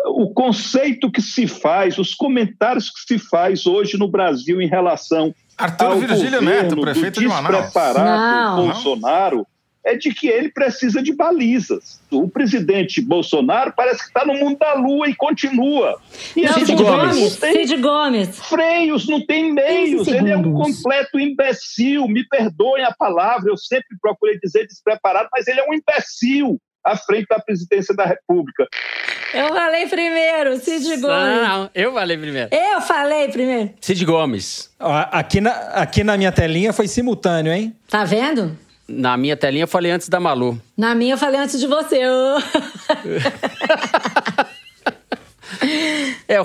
O 0.06 0.32
conceito 0.32 1.10
que 1.10 1.20
se 1.20 1.46
faz, 1.46 1.98
os 1.98 2.14
comentários 2.14 2.90
que 2.90 3.00
se 3.00 3.18
faz 3.18 3.66
hoje 3.66 3.98
no 3.98 4.08
Brasil 4.08 4.60
em 4.60 4.68
relação 4.68 5.34
Arthur 5.56 5.86
ao 5.86 5.98
Virgílio 5.98 6.38
governo 6.38 6.62
Neto, 6.62 6.76
do 6.76 6.82
prefeito 6.82 7.18
de 7.18 7.26
Manaus. 7.26 7.64
despreparado 7.64 8.56
Não. 8.56 8.66
Bolsonaro 8.66 9.46
é 9.84 9.96
de 9.96 10.12
que 10.12 10.28
ele 10.28 10.50
precisa 10.50 11.02
de 11.02 11.14
balizas. 11.14 12.00
O 12.10 12.28
presidente 12.28 13.00
Bolsonaro 13.00 13.72
parece 13.76 14.00
que 14.00 14.08
está 14.08 14.24
no 14.24 14.34
mundo 14.34 14.58
da 14.58 14.74
lua 14.74 15.08
e 15.08 15.14
continua. 15.14 15.98
E 16.36 16.42
Não, 16.42 16.52
Cid 16.52 16.74
Gomes. 16.74 17.16
Não 17.16 17.30
tem 17.40 17.52
Cid 17.66 17.76
Gomes. 17.80 18.38
freios, 18.40 19.08
não 19.08 19.24
tem 19.24 19.52
meios. 19.52 20.04
15 20.04 20.16
Ele 20.16 20.30
é 20.30 20.36
um 20.36 20.52
completo 20.52 21.18
imbecil. 21.18 22.06
Me 22.08 22.26
perdoem 22.28 22.84
a 22.84 22.92
palavra, 22.92 23.50
eu 23.50 23.56
sempre 23.56 23.96
procurei 24.00 24.38
dizer 24.38 24.66
despreparado, 24.66 25.28
mas 25.32 25.46
ele 25.46 25.60
é 25.60 25.64
um 25.68 25.74
imbecil 25.74 26.60
à 26.84 26.96
frente 26.96 27.26
da 27.28 27.38
presidência 27.38 27.94
da 27.94 28.04
República. 28.04 28.66
Eu 29.34 29.48
falei 29.48 29.86
primeiro, 29.86 30.56
Cid 30.58 30.86
Gomes. 31.00 31.02
Não, 31.02 31.70
eu 31.74 31.92
falei 31.92 32.16
primeiro. 32.16 32.48
Eu 32.50 32.80
falei 32.80 33.28
primeiro. 33.28 33.70
Cid 33.80 34.04
Gomes. 34.04 34.70
Aqui 34.78 35.40
na, 35.40 35.50
aqui 35.50 36.02
na 36.02 36.16
minha 36.16 36.32
telinha 36.32 36.72
foi 36.72 36.88
simultâneo, 36.88 37.52
hein? 37.52 37.74
Tá 37.88 38.04
vendo? 38.04 38.56
Na 38.88 39.16
minha 39.16 39.36
telinha 39.36 39.64
eu 39.64 39.68
falei 39.68 39.92
antes 39.92 40.08
da 40.08 40.18
Malu. 40.18 40.60
Na 40.76 40.94
minha 40.94 41.14
eu 41.14 41.18
falei 41.18 41.40
antes 41.40 41.60
de 41.60 41.66
você. 41.66 42.00
É 46.26 46.40
o 46.40 46.44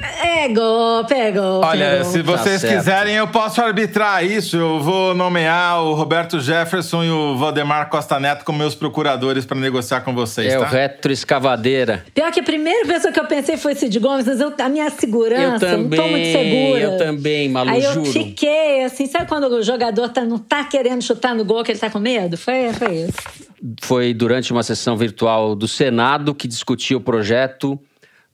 retroescravadeira. 0.00 0.24
Pegou, 0.44 1.04
pegou. 1.04 1.60
Olha, 1.64 1.90
pegou. 1.98 2.04
se 2.04 2.22
vocês 2.22 2.60
certo. 2.60 2.76
quiserem, 2.76 3.14
eu 3.14 3.28
posso 3.28 3.60
arbitrar 3.62 4.24
isso. 4.24 4.56
Eu 4.56 4.80
vou 4.80 5.14
nomear 5.14 5.82
o 5.82 5.94
Roberto 5.94 6.40
Jefferson 6.40 7.04
e 7.04 7.10
o 7.10 7.36
Valdemar 7.36 7.88
Costa 7.88 8.18
Neto 8.20 8.44
como 8.44 8.58
meus 8.58 8.74
procuradores 8.74 9.46
para 9.46 9.58
negociar 9.58 10.00
com 10.02 10.14
vocês, 10.14 10.52
É 10.52 10.58
o 10.58 10.62
tá? 10.62 10.68
retroescavadeira. 10.68 12.04
Pior 12.14 12.30
que 12.30 12.40
a 12.40 12.42
primeira 12.42 12.86
pessoa 12.86 13.12
que 13.12 13.20
eu 13.20 13.26
pensei 13.26 13.56
foi 13.56 13.74
Cid 13.74 13.98
Gomes, 13.98 14.26
mas 14.26 14.40
eu, 14.40 14.52
a 14.58 14.68
minha 14.68 14.90
segurança, 14.90 15.66
eu 15.66 15.78
não 15.78 15.88
tô 15.88 16.02
muito 16.02 16.02
também, 16.02 16.32
segura. 16.32 16.80
eu 16.80 16.98
também, 16.98 17.48
Malu, 17.48 17.70
Aí 17.70 17.84
eu 17.84 17.94
juro. 17.94 18.06
fiquei 18.12 18.84
assim, 18.84 19.06
sabe 19.06 19.26
quando 19.28 19.44
o 19.44 19.62
jogador 19.62 20.08
tá, 20.08 20.22
não 20.22 20.38
tá 20.38 20.64
querendo 20.64 21.02
chutar 21.02 21.34
no 21.34 21.44
gol, 21.44 21.62
que 21.64 21.72
ele 21.72 21.78
tá 21.78 21.88
com 21.90 21.98
medo? 21.98 22.36
Foi, 22.36 22.72
foi 22.72 22.94
isso. 22.94 23.12
Foi 23.82 24.12
durante 24.12 24.52
uma 24.52 24.62
sessão 24.62 24.96
virtual 24.96 25.54
do 25.54 25.66
Senado 25.66 26.34
que 26.34 26.46
discutia 26.46 26.96
o 26.96 27.00
projeto 27.00 27.78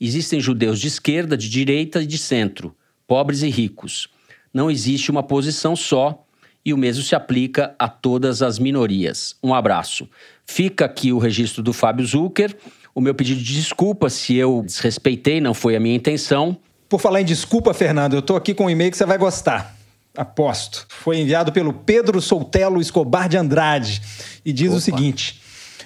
Existem 0.00 0.40
judeus 0.40 0.80
de 0.80 0.88
esquerda, 0.88 1.36
de 1.36 1.48
direita 1.48 2.02
e 2.02 2.06
de 2.06 2.18
centro, 2.18 2.74
pobres 3.06 3.42
e 3.42 3.48
ricos. 3.48 4.08
Não 4.52 4.70
existe 4.70 5.10
uma 5.10 5.22
posição 5.22 5.76
só 5.76 6.24
e 6.64 6.74
o 6.74 6.76
mesmo 6.76 7.04
se 7.04 7.14
aplica 7.14 7.76
a 7.78 7.88
todas 7.88 8.42
as 8.42 8.58
minorias. 8.58 9.36
Um 9.40 9.54
abraço. 9.54 10.08
Fica 10.44 10.84
aqui 10.84 11.12
o 11.12 11.18
registro 11.18 11.62
do 11.62 11.72
Fábio 11.72 12.04
Zucker. 12.04 12.56
O 12.92 13.00
meu 13.00 13.14
pedido 13.14 13.40
de 13.40 13.54
desculpa 13.54 14.10
se 14.10 14.34
eu 14.34 14.64
desrespeitei, 14.66 15.40
não 15.40 15.54
foi 15.54 15.76
a 15.76 15.80
minha 15.80 15.94
intenção. 15.94 16.58
Por 16.88 17.00
falar 17.00 17.20
em 17.20 17.24
desculpa, 17.24 17.74
Fernando, 17.74 18.14
eu 18.14 18.22
tô 18.22 18.36
aqui 18.36 18.54
com 18.54 18.66
um 18.66 18.70
e-mail 18.70 18.90
que 18.90 18.96
você 18.96 19.04
vai 19.04 19.18
gostar. 19.18 19.76
Aposto. 20.16 20.86
Foi 20.88 21.18
enviado 21.18 21.52
pelo 21.52 21.72
Pedro 21.72 22.20
Soutelo 22.20 22.80
Escobar 22.80 23.28
de 23.28 23.36
Andrade 23.36 24.00
e 24.44 24.52
diz 24.52 24.72
o 24.72 24.80
seguinte: 24.80 25.42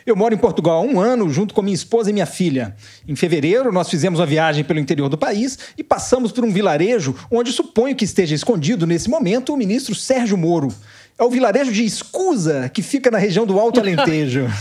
Eu 0.06 0.14
moro 0.14 0.34
em 0.34 0.38
Portugal 0.38 0.76
há 0.76 0.80
um 0.82 1.00
ano, 1.00 1.28
junto 1.30 1.54
com 1.54 1.62
minha 1.62 1.74
esposa 1.74 2.10
e 2.10 2.12
minha 2.12 2.26
filha. 2.26 2.76
Em 3.08 3.16
fevereiro, 3.16 3.72
nós 3.72 3.88
fizemos 3.88 4.20
uma 4.20 4.26
viagem 4.26 4.62
pelo 4.62 4.78
interior 4.78 5.08
do 5.08 5.18
país 5.18 5.58
e 5.76 5.82
passamos 5.82 6.30
por 6.30 6.44
um 6.44 6.52
vilarejo 6.52 7.16
onde 7.30 7.50
suponho 7.50 7.96
que 7.96 8.04
esteja 8.04 8.34
escondido 8.34 8.86
nesse 8.86 9.08
momento 9.08 9.52
o 9.52 9.56
ministro 9.56 9.94
Sérgio 9.94 10.36
Moro. 10.36 10.68
É 11.20 11.22
o 11.22 11.28
vilarejo 11.28 11.70
de 11.70 11.84
Escusa, 11.84 12.70
que 12.70 12.80
fica 12.80 13.10
na 13.10 13.18
região 13.18 13.44
do 13.44 13.60
Alto 13.60 13.78
Alentejo. 13.78 14.46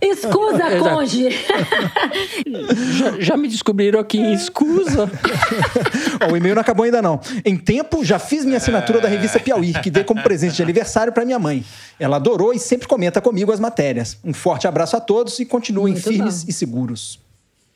Escusa, 0.00 0.78
conge! 0.78 1.30
já, 2.96 3.18
já, 3.18 3.36
me 3.36 3.48
descobriram 3.48 3.98
aqui 3.98 4.18
em 4.18 4.32
Escusa. 4.32 5.10
o 6.30 6.36
e-mail 6.36 6.54
não 6.54 6.62
acabou 6.62 6.84
ainda 6.84 7.02
não. 7.02 7.20
Em 7.44 7.56
tempo, 7.56 8.04
já 8.04 8.20
fiz 8.20 8.44
minha 8.44 8.58
assinatura 8.58 9.00
da 9.00 9.08
revista 9.08 9.40
Piauí, 9.40 9.72
que 9.72 9.90
dei 9.90 10.04
como 10.04 10.22
presente 10.22 10.54
de 10.54 10.62
aniversário 10.62 11.12
para 11.12 11.24
minha 11.24 11.40
mãe. 11.40 11.64
Ela 11.98 12.18
adorou 12.18 12.54
e 12.54 12.60
sempre 12.60 12.86
comenta 12.86 13.20
comigo 13.20 13.50
as 13.50 13.58
matérias. 13.58 14.16
Um 14.22 14.32
forte 14.32 14.68
abraço 14.68 14.96
a 14.96 15.00
todos 15.00 15.40
e 15.40 15.44
continuem 15.44 15.94
muito 15.94 16.08
firmes 16.08 16.44
bom. 16.44 16.50
e 16.50 16.52
seguros. 16.52 17.18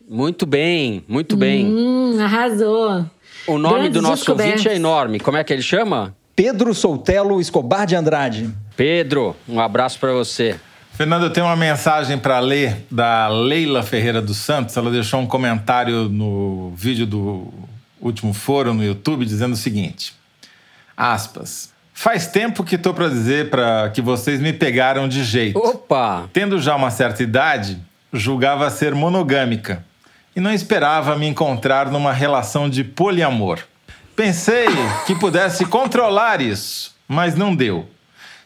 Muito 0.08 0.46
bem, 0.46 1.02
muito 1.08 1.36
bem. 1.36 1.66
Hum, 1.66 2.20
arrasou. 2.20 3.04
O 3.46 3.58
nome 3.58 3.74
Grandes 3.74 3.92
do 3.92 4.02
nosso 4.02 4.30
ouvinte 4.32 4.68
é 4.68 4.74
enorme. 4.74 5.20
Como 5.20 5.36
é 5.36 5.44
que 5.44 5.52
ele 5.52 5.62
chama? 5.62 6.14
Pedro 6.34 6.74
Soutelo 6.74 7.40
Escobar 7.40 7.86
de 7.86 7.94
Andrade. 7.94 8.50
Pedro, 8.76 9.36
um 9.48 9.60
abraço 9.60 9.98
para 9.98 10.12
você. 10.12 10.58
Fernando, 10.92 11.24
eu 11.24 11.30
tenho 11.30 11.46
uma 11.46 11.56
mensagem 11.56 12.18
para 12.18 12.40
ler 12.40 12.84
da 12.90 13.28
Leila 13.28 13.82
Ferreira 13.82 14.20
dos 14.20 14.38
Santos. 14.38 14.76
Ela 14.76 14.90
deixou 14.90 15.20
um 15.20 15.26
comentário 15.26 16.08
no 16.08 16.72
vídeo 16.76 17.06
do 17.06 17.52
último 18.00 18.34
fórum 18.34 18.74
no 18.74 18.84
YouTube 18.84 19.24
dizendo 19.24 19.52
o 19.52 19.56
seguinte: 19.56 20.14
aspas. 20.96 21.74
Faz 21.94 22.26
tempo 22.26 22.62
que 22.62 22.74
estou 22.74 22.92
para 22.92 23.08
dizer 23.08 23.48
para 23.48 23.88
que 23.90 24.02
vocês 24.02 24.40
me 24.40 24.52
pegaram 24.52 25.08
de 25.08 25.24
jeito. 25.24 25.58
Opa! 25.58 26.28
Tendo 26.32 26.60
já 26.60 26.76
uma 26.76 26.90
certa 26.90 27.22
idade, 27.22 27.78
julgava 28.12 28.68
ser 28.68 28.94
monogâmica 28.94 29.82
e 30.36 30.40
não 30.40 30.52
esperava 30.52 31.16
me 31.16 31.26
encontrar 31.26 31.90
numa 31.90 32.12
relação 32.12 32.68
de 32.68 32.84
poliamor. 32.84 33.60
Pensei 34.14 34.66
que 35.06 35.14
pudesse 35.14 35.64
controlar 35.64 36.42
isso, 36.42 36.94
mas 37.08 37.34
não 37.34 37.56
deu. 37.56 37.88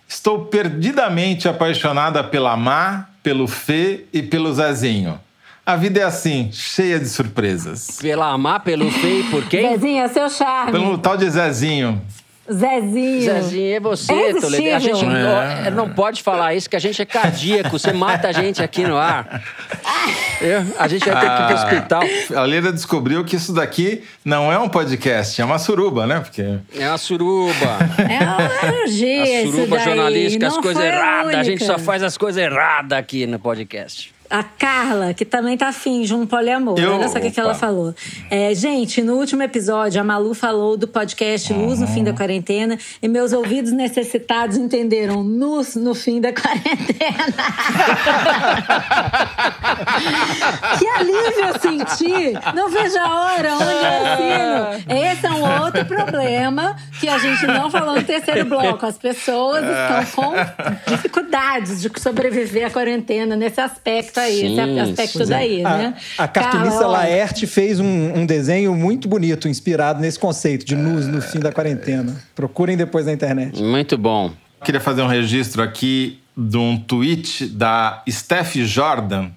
Estou 0.09 0.47
perdidamente 0.47 1.49
apaixonada 1.49 2.23
pela 2.23 2.57
Má, 2.57 3.09
pelo 3.25 3.49
Fê 3.49 4.05
e 4.13 4.23
pelo 4.23 4.55
Zezinho. 4.55 5.21
A 5.67 5.77
vida 5.77 6.01
é 6.01 6.05
assim, 6.05 6.51
cheia 6.53 6.99
de 6.99 7.09
surpresas. 7.09 7.99
Pela 8.01 8.37
Má, 8.39 8.59
pelo 8.61 8.91
Fê 8.91 9.21
e 9.21 9.25
por 9.25 9.45
quem? 9.47 9.71
Zezinho, 9.71 10.03
é 10.03 10.09
seu 10.09 10.29
charme. 10.31 10.73
Pelo 10.73 10.97
tal 10.97 11.17
de 11.17 11.29
Zezinho. 11.29 12.01
Zezinho. 12.53 13.23
Zezinho, 13.23 13.77
é 13.77 13.81
você, 13.81 14.13
é 14.13 14.35
Toledo. 14.35 14.77
A 14.77 14.79
gente 14.79 15.05
é. 15.05 15.71
não 15.71 15.89
pode 15.91 16.23
falar 16.23 16.55
isso, 16.55 16.69
que 16.69 16.77
a 16.77 16.81
gente 16.81 17.01
é 17.01 17.05
cardíaco. 17.05 17.71
Você 17.71 17.93
mata 17.93 18.29
a 18.29 18.33
gente 18.33 18.63
aqui 18.63 18.85
no 18.85 18.97
ar. 18.97 19.43
Eu, 20.41 20.65
a 20.79 20.89
gente 20.89 21.09
vai 21.09 21.21
ter 21.21 21.27
que 21.27 21.33
ir 21.33 21.37
pro 21.37 21.45
ah, 21.45 21.55
hospital. 21.55 22.03
A 22.37 22.43
Leda 22.45 22.73
descobriu 22.73 23.25
que 23.25 23.37
isso 23.37 23.53
daqui 23.53 24.03
não 24.25 24.53
é 24.53 24.59
um 24.59 24.69
podcast, 24.69 25.41
é 25.41 25.45
uma 25.45 25.59
suruba, 25.59 26.07
né? 26.07 26.21
Porque... 26.21 26.43
É 26.77 26.89
uma 26.89 26.99
suruba. 26.99 27.79
É 27.99 28.25
uma 28.25 28.75
energia, 28.75 29.43
A 29.43 29.45
suruba 29.45 29.79
jornalística, 29.79 30.47
as 30.47 30.57
coisas 30.57 30.83
erradas. 30.83 31.35
A 31.35 31.43
gente 31.43 31.65
só 31.65 31.79
faz 31.79 32.03
as 32.03 32.17
coisas 32.17 32.43
erradas 32.43 32.99
aqui 32.99 33.27
no 33.27 33.39
podcast 33.39 34.20
a 34.31 34.43
Carla, 34.45 35.13
que 35.13 35.25
também 35.25 35.59
tá 35.59 35.67
afim 35.69 36.03
de 36.03 36.15
um 36.15 36.25
poliamor. 36.25 36.79
Eu, 36.79 36.95
Olha 36.95 37.09
só 37.09 37.19
o 37.19 37.21
que, 37.21 37.33
que 37.33 37.41
ela 37.41 37.53
falou. 37.53 37.93
É, 38.31 38.55
gente, 38.55 39.03
no 39.03 39.17
último 39.17 39.43
episódio, 39.43 40.01
a 40.01 40.05
Malu 40.05 40.35
falou 40.35 40.77
do 40.77 40.87
podcast 40.87 41.53
Luz 41.53 41.81
uhum. 41.81 41.87
no 41.87 41.93
fim 41.93 42.05
da 42.05 42.13
quarentena 42.13 42.79
e 43.03 43.09
meus 43.09 43.33
ouvidos 43.33 43.73
necessitados 43.73 44.57
entenderam 44.57 45.21
Luz 45.21 45.75
no 45.75 45.97
fim 45.97 46.21
da 46.21 46.33
quarentena. 46.33 46.71
que 50.79 50.87
alívio 50.87 51.49
eu 51.49 51.59
senti! 51.61 52.33
Não 52.55 52.71
vejo 52.71 52.99
a 52.99 53.23
hora 53.23 53.55
onde 53.55 53.65
eu 53.65 53.87
assino. 54.07 54.69
Esse 55.11 55.27
é 55.27 55.33
um 55.33 55.65
outro 55.65 55.85
problema 55.87 56.77
que 57.01 57.09
a 57.09 57.19
gente 57.19 57.45
não 57.49 57.69
falou 57.69 57.97
no 57.97 58.05
terceiro 58.05 58.45
bloco. 58.45 58.87
As 58.87 58.97
pessoas 58.97 59.65
estão 59.65 60.23
com 60.23 60.35
dificuldades 60.89 61.83
de 61.83 61.91
sobreviver 62.01 62.69
à 62.69 62.71
quarentena 62.71 63.35
nesse 63.35 63.61
aspecto 63.61 64.20
aí, 64.21 64.41
sim, 64.41 64.61
esse 64.61 64.81
aspecto 64.81 65.27
daí, 65.27 65.65
a, 65.65 65.77
né? 65.77 65.95
A 66.17 66.29
cartunista 66.29 66.81
Carla, 66.81 66.99
Laerte 66.99 67.47
fez 67.47 67.81
um, 67.81 68.21
um, 68.21 68.27
desenho 68.27 68.75
muito 68.75 69.09
bonito, 69.09 69.49
inspirado 69.49 70.01
nesse 70.01 70.19
conceito 70.19 70.65
de 70.65 70.75
luz 70.75 71.07
no 71.07 71.21
fim 71.21 71.41
da 71.41 71.53
quarentena. 71.53 72.17
Procurem 72.35 72.77
depois 72.77 73.07
na 73.07 73.13
internet. 73.13 73.63
Muito 73.63 73.97
bom. 73.99 74.33
Queria 74.65 74.81
fazer 74.81 75.03
um 75.03 75.07
registro 75.07 75.63
aqui 75.63 76.21
de 76.37 76.57
um 76.57 76.79
tweet 76.79 77.47
da 77.47 78.03
Steph 78.09 78.57
Jordan. 78.57 79.31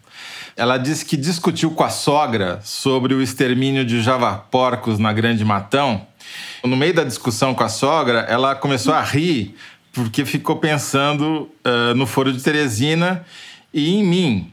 Ela 0.55 0.77
disse 0.77 1.03
que 1.03 1.17
discutiu 1.17 1.71
com 1.71 1.83
a 1.83 1.89
sogra 1.89 2.59
sobre 2.63 3.13
o 3.13 3.21
extermínio 3.21 3.83
de 3.83 4.01
javaporcos 4.01 4.99
na 4.99 5.11
Grande 5.11 5.43
Matão. 5.43 6.05
No 6.63 6.77
meio 6.77 6.93
da 6.93 7.03
discussão 7.03 7.53
com 7.55 7.63
a 7.63 7.69
sogra, 7.69 8.19
ela 8.29 8.55
começou 8.55 8.93
a 8.93 9.01
rir 9.01 9.55
porque 9.93 10.25
ficou 10.25 10.55
pensando 10.55 11.49
uh, 11.65 11.93
no 11.95 12.07
Foro 12.07 12.33
de 12.33 12.41
Teresina 12.41 13.23
e 13.73 13.95
em 13.95 14.03
mim. 14.03 14.52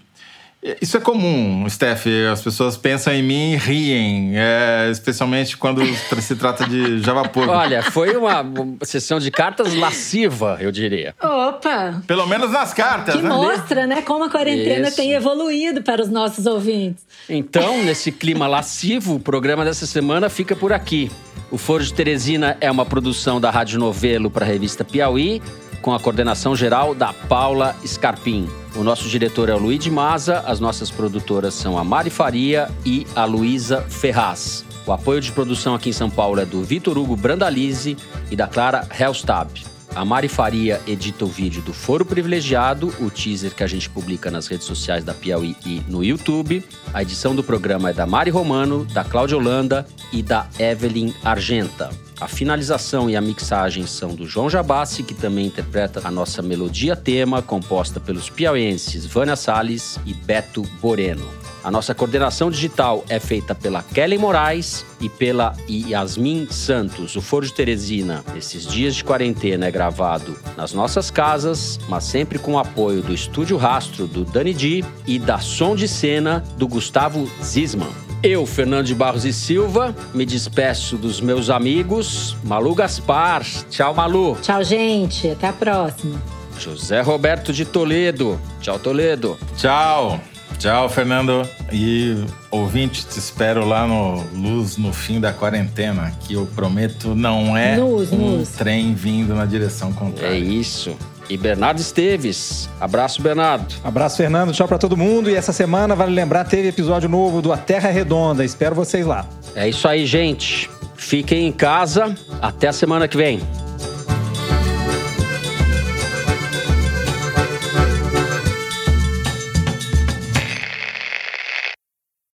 Isso 0.80 0.98
é 0.98 1.00
comum, 1.00 1.66
Steph. 1.68 2.06
As 2.30 2.42
pessoas 2.42 2.76
pensam 2.76 3.14
em 3.14 3.22
mim 3.22 3.52
e 3.52 3.56
riem, 3.56 4.32
é, 4.34 4.90
especialmente 4.90 5.56
quando 5.56 5.82
se 6.20 6.36
trata 6.36 6.68
de 6.68 7.00
Javapur. 7.00 7.48
Olha, 7.48 7.82
foi 7.82 8.14
uma 8.14 8.44
sessão 8.82 9.18
de 9.18 9.30
cartas 9.30 9.74
lasciva, 9.74 10.58
eu 10.60 10.70
diria. 10.70 11.14
Opa! 11.22 12.02
Pelo 12.06 12.26
menos 12.26 12.50
nas 12.50 12.74
cartas, 12.74 13.16
que 13.16 13.22
né? 13.22 13.28
mostra, 13.30 13.86
né, 13.86 14.02
como 14.02 14.24
a 14.24 14.30
quarentena 14.30 14.88
Isso. 14.88 14.96
tem 14.96 15.12
evoluído 15.12 15.82
para 15.82 16.02
os 16.02 16.10
nossos 16.10 16.44
ouvintes. 16.44 17.04
Então, 17.26 17.82
nesse 17.82 18.12
clima 18.12 18.46
lascivo, 18.46 19.14
o 19.14 19.20
programa 19.20 19.64
dessa 19.64 19.86
semana 19.86 20.28
fica 20.28 20.54
por 20.54 20.74
aqui. 20.74 21.10
O 21.50 21.56
Foro 21.56 21.82
de 21.82 21.92
Teresina 21.92 22.56
é 22.60 22.70
uma 22.70 22.84
produção 22.84 23.40
da 23.40 23.50
Rádio 23.50 23.78
Novelo 23.78 24.30
para 24.30 24.44
a 24.44 24.48
revista 24.48 24.84
Piauí 24.84 25.42
com 25.80 25.94
a 25.94 26.00
coordenação 26.00 26.54
geral 26.54 26.94
da 26.94 27.12
Paula 27.12 27.74
Scarpim. 27.84 28.48
O 28.76 28.82
nosso 28.82 29.08
diretor 29.08 29.48
é 29.48 29.54
o 29.54 29.58
Luiz 29.58 29.86
Maza, 29.88 30.40
as 30.46 30.60
nossas 30.60 30.90
produtoras 30.90 31.54
são 31.54 31.76
a 31.76 31.84
Mari 31.84 32.10
Faria 32.10 32.70
e 32.84 33.06
a 33.16 33.24
Luísa 33.24 33.82
Ferraz. 33.82 34.64
O 34.86 34.92
apoio 34.92 35.20
de 35.20 35.32
produção 35.32 35.74
aqui 35.74 35.90
em 35.90 35.92
São 35.92 36.10
Paulo 36.10 36.40
é 36.40 36.46
do 36.46 36.62
Vitor 36.62 36.96
Hugo 36.96 37.16
Brandalize 37.16 37.96
e 38.30 38.36
da 38.36 38.46
Clara 38.46 38.88
Helstab. 38.98 39.69
A 39.94 40.04
Mari 40.04 40.28
Faria 40.28 40.80
edita 40.86 41.24
o 41.24 41.28
vídeo 41.28 41.60
do 41.62 41.72
Foro 41.72 42.04
Privilegiado, 42.04 42.94
o 43.00 43.10
teaser 43.10 43.54
que 43.54 43.64
a 43.64 43.66
gente 43.66 43.90
publica 43.90 44.30
nas 44.30 44.46
redes 44.46 44.66
sociais 44.66 45.02
da 45.02 45.12
Piauí 45.12 45.56
e 45.66 45.82
no 45.88 46.04
YouTube. 46.04 46.64
A 46.94 47.02
edição 47.02 47.34
do 47.34 47.42
programa 47.42 47.90
é 47.90 47.92
da 47.92 48.06
Mari 48.06 48.30
Romano, 48.30 48.84
da 48.84 49.02
Cláudia 49.02 49.36
Holanda 49.36 49.84
e 50.12 50.22
da 50.22 50.48
Evelyn 50.58 51.12
Argenta. 51.24 51.90
A 52.20 52.28
finalização 52.28 53.10
e 53.10 53.16
a 53.16 53.20
mixagem 53.20 53.86
são 53.86 54.14
do 54.14 54.26
João 54.26 54.48
Jabassi, 54.48 55.02
que 55.02 55.14
também 55.14 55.46
interpreta 55.46 56.00
a 56.04 56.10
nossa 56.10 56.40
melodia 56.40 56.94
tema, 56.94 57.42
composta 57.42 57.98
pelos 57.98 58.30
piauenses 58.30 59.04
Vânia 59.04 59.34
Salles 59.34 59.98
e 60.06 60.14
Beto 60.14 60.62
Boreno. 60.80 61.28
A 61.62 61.70
nossa 61.70 61.94
coordenação 61.94 62.50
digital 62.50 63.04
é 63.08 63.20
feita 63.20 63.54
pela 63.54 63.82
Kelly 63.82 64.16
Moraes 64.16 64.84
e 65.00 65.08
pela 65.08 65.54
Yasmin 65.68 66.48
Santos. 66.50 67.16
O 67.16 67.20
Foro 67.20 67.46
de 67.46 67.52
Teresina, 67.52 68.24
nesses 68.34 68.66
dias 68.66 68.94
de 68.94 69.04
quarentena, 69.04 69.66
é 69.66 69.70
gravado 69.70 70.38
nas 70.56 70.72
nossas 70.72 71.10
casas, 71.10 71.78
mas 71.88 72.04
sempre 72.04 72.38
com 72.38 72.54
o 72.54 72.58
apoio 72.58 73.02
do 73.02 73.12
Estúdio 73.12 73.56
Rastro 73.56 74.06
do 74.06 74.24
Dani 74.24 74.54
Di 74.54 74.84
e 75.06 75.18
da 75.18 75.38
Som 75.38 75.76
de 75.76 75.86
Cena 75.86 76.42
do 76.56 76.66
Gustavo 76.66 77.30
Zisman. 77.42 77.90
Eu, 78.22 78.44
Fernando 78.44 78.86
de 78.86 78.94
Barros 78.94 79.24
e 79.24 79.32
Silva, 79.32 79.94
me 80.12 80.26
despeço 80.26 80.96
dos 80.96 81.20
meus 81.20 81.48
amigos. 81.48 82.36
Malu 82.44 82.74
Gaspar. 82.74 83.42
Tchau, 83.70 83.94
Malu. 83.94 84.36
Tchau, 84.42 84.62
gente. 84.62 85.28
Até 85.28 85.48
a 85.48 85.52
próxima. 85.52 86.20
José 86.58 87.00
Roberto 87.00 87.52
de 87.52 87.64
Toledo. 87.64 88.38
Tchau, 88.60 88.78
Toledo. 88.78 89.38
Tchau. 89.56 90.20
Tchau, 90.60 90.90
Fernando. 90.90 91.48
E 91.72 92.22
ouvinte, 92.50 93.06
te 93.06 93.18
espero 93.18 93.66
lá 93.66 93.86
no 93.86 94.22
Luz 94.34 94.76
no 94.76 94.92
fim 94.92 95.18
da 95.18 95.32
quarentena, 95.32 96.12
que 96.20 96.34
eu 96.34 96.46
prometo 96.54 97.14
não 97.14 97.56
é 97.56 97.78
luz, 97.78 98.12
um 98.12 98.36
luz. 98.36 98.50
trem 98.50 98.92
vindo 98.92 99.34
na 99.34 99.46
direção 99.46 99.90
contrária. 99.90 100.34
É 100.34 100.38
isso 100.38 100.94
e 101.30 101.36
Bernardo 101.36 101.80
Esteves. 101.80 102.68
Abraço, 102.80 103.22
Bernardo. 103.22 103.72
Abraço, 103.84 104.16
Fernando. 104.16 104.52
Tchau 104.52 104.66
para 104.66 104.78
todo 104.78 104.96
mundo. 104.96 105.30
E 105.30 105.34
essa 105.34 105.52
semana, 105.52 105.94
vale 105.94 106.12
lembrar, 106.12 106.44
teve 106.44 106.68
episódio 106.68 107.08
novo 107.08 107.40
do 107.40 107.52
A 107.52 107.56
Terra 107.56 107.88
Redonda. 107.88 108.44
Espero 108.44 108.74
vocês 108.74 109.06
lá. 109.06 109.24
É 109.54 109.68
isso 109.68 109.86
aí, 109.86 110.04
gente. 110.04 110.68
Fiquem 110.96 111.46
em 111.46 111.52
casa. 111.52 112.14
Até 112.42 112.66
a 112.66 112.72
semana 112.72 113.06
que 113.06 113.16
vem. 113.16 113.40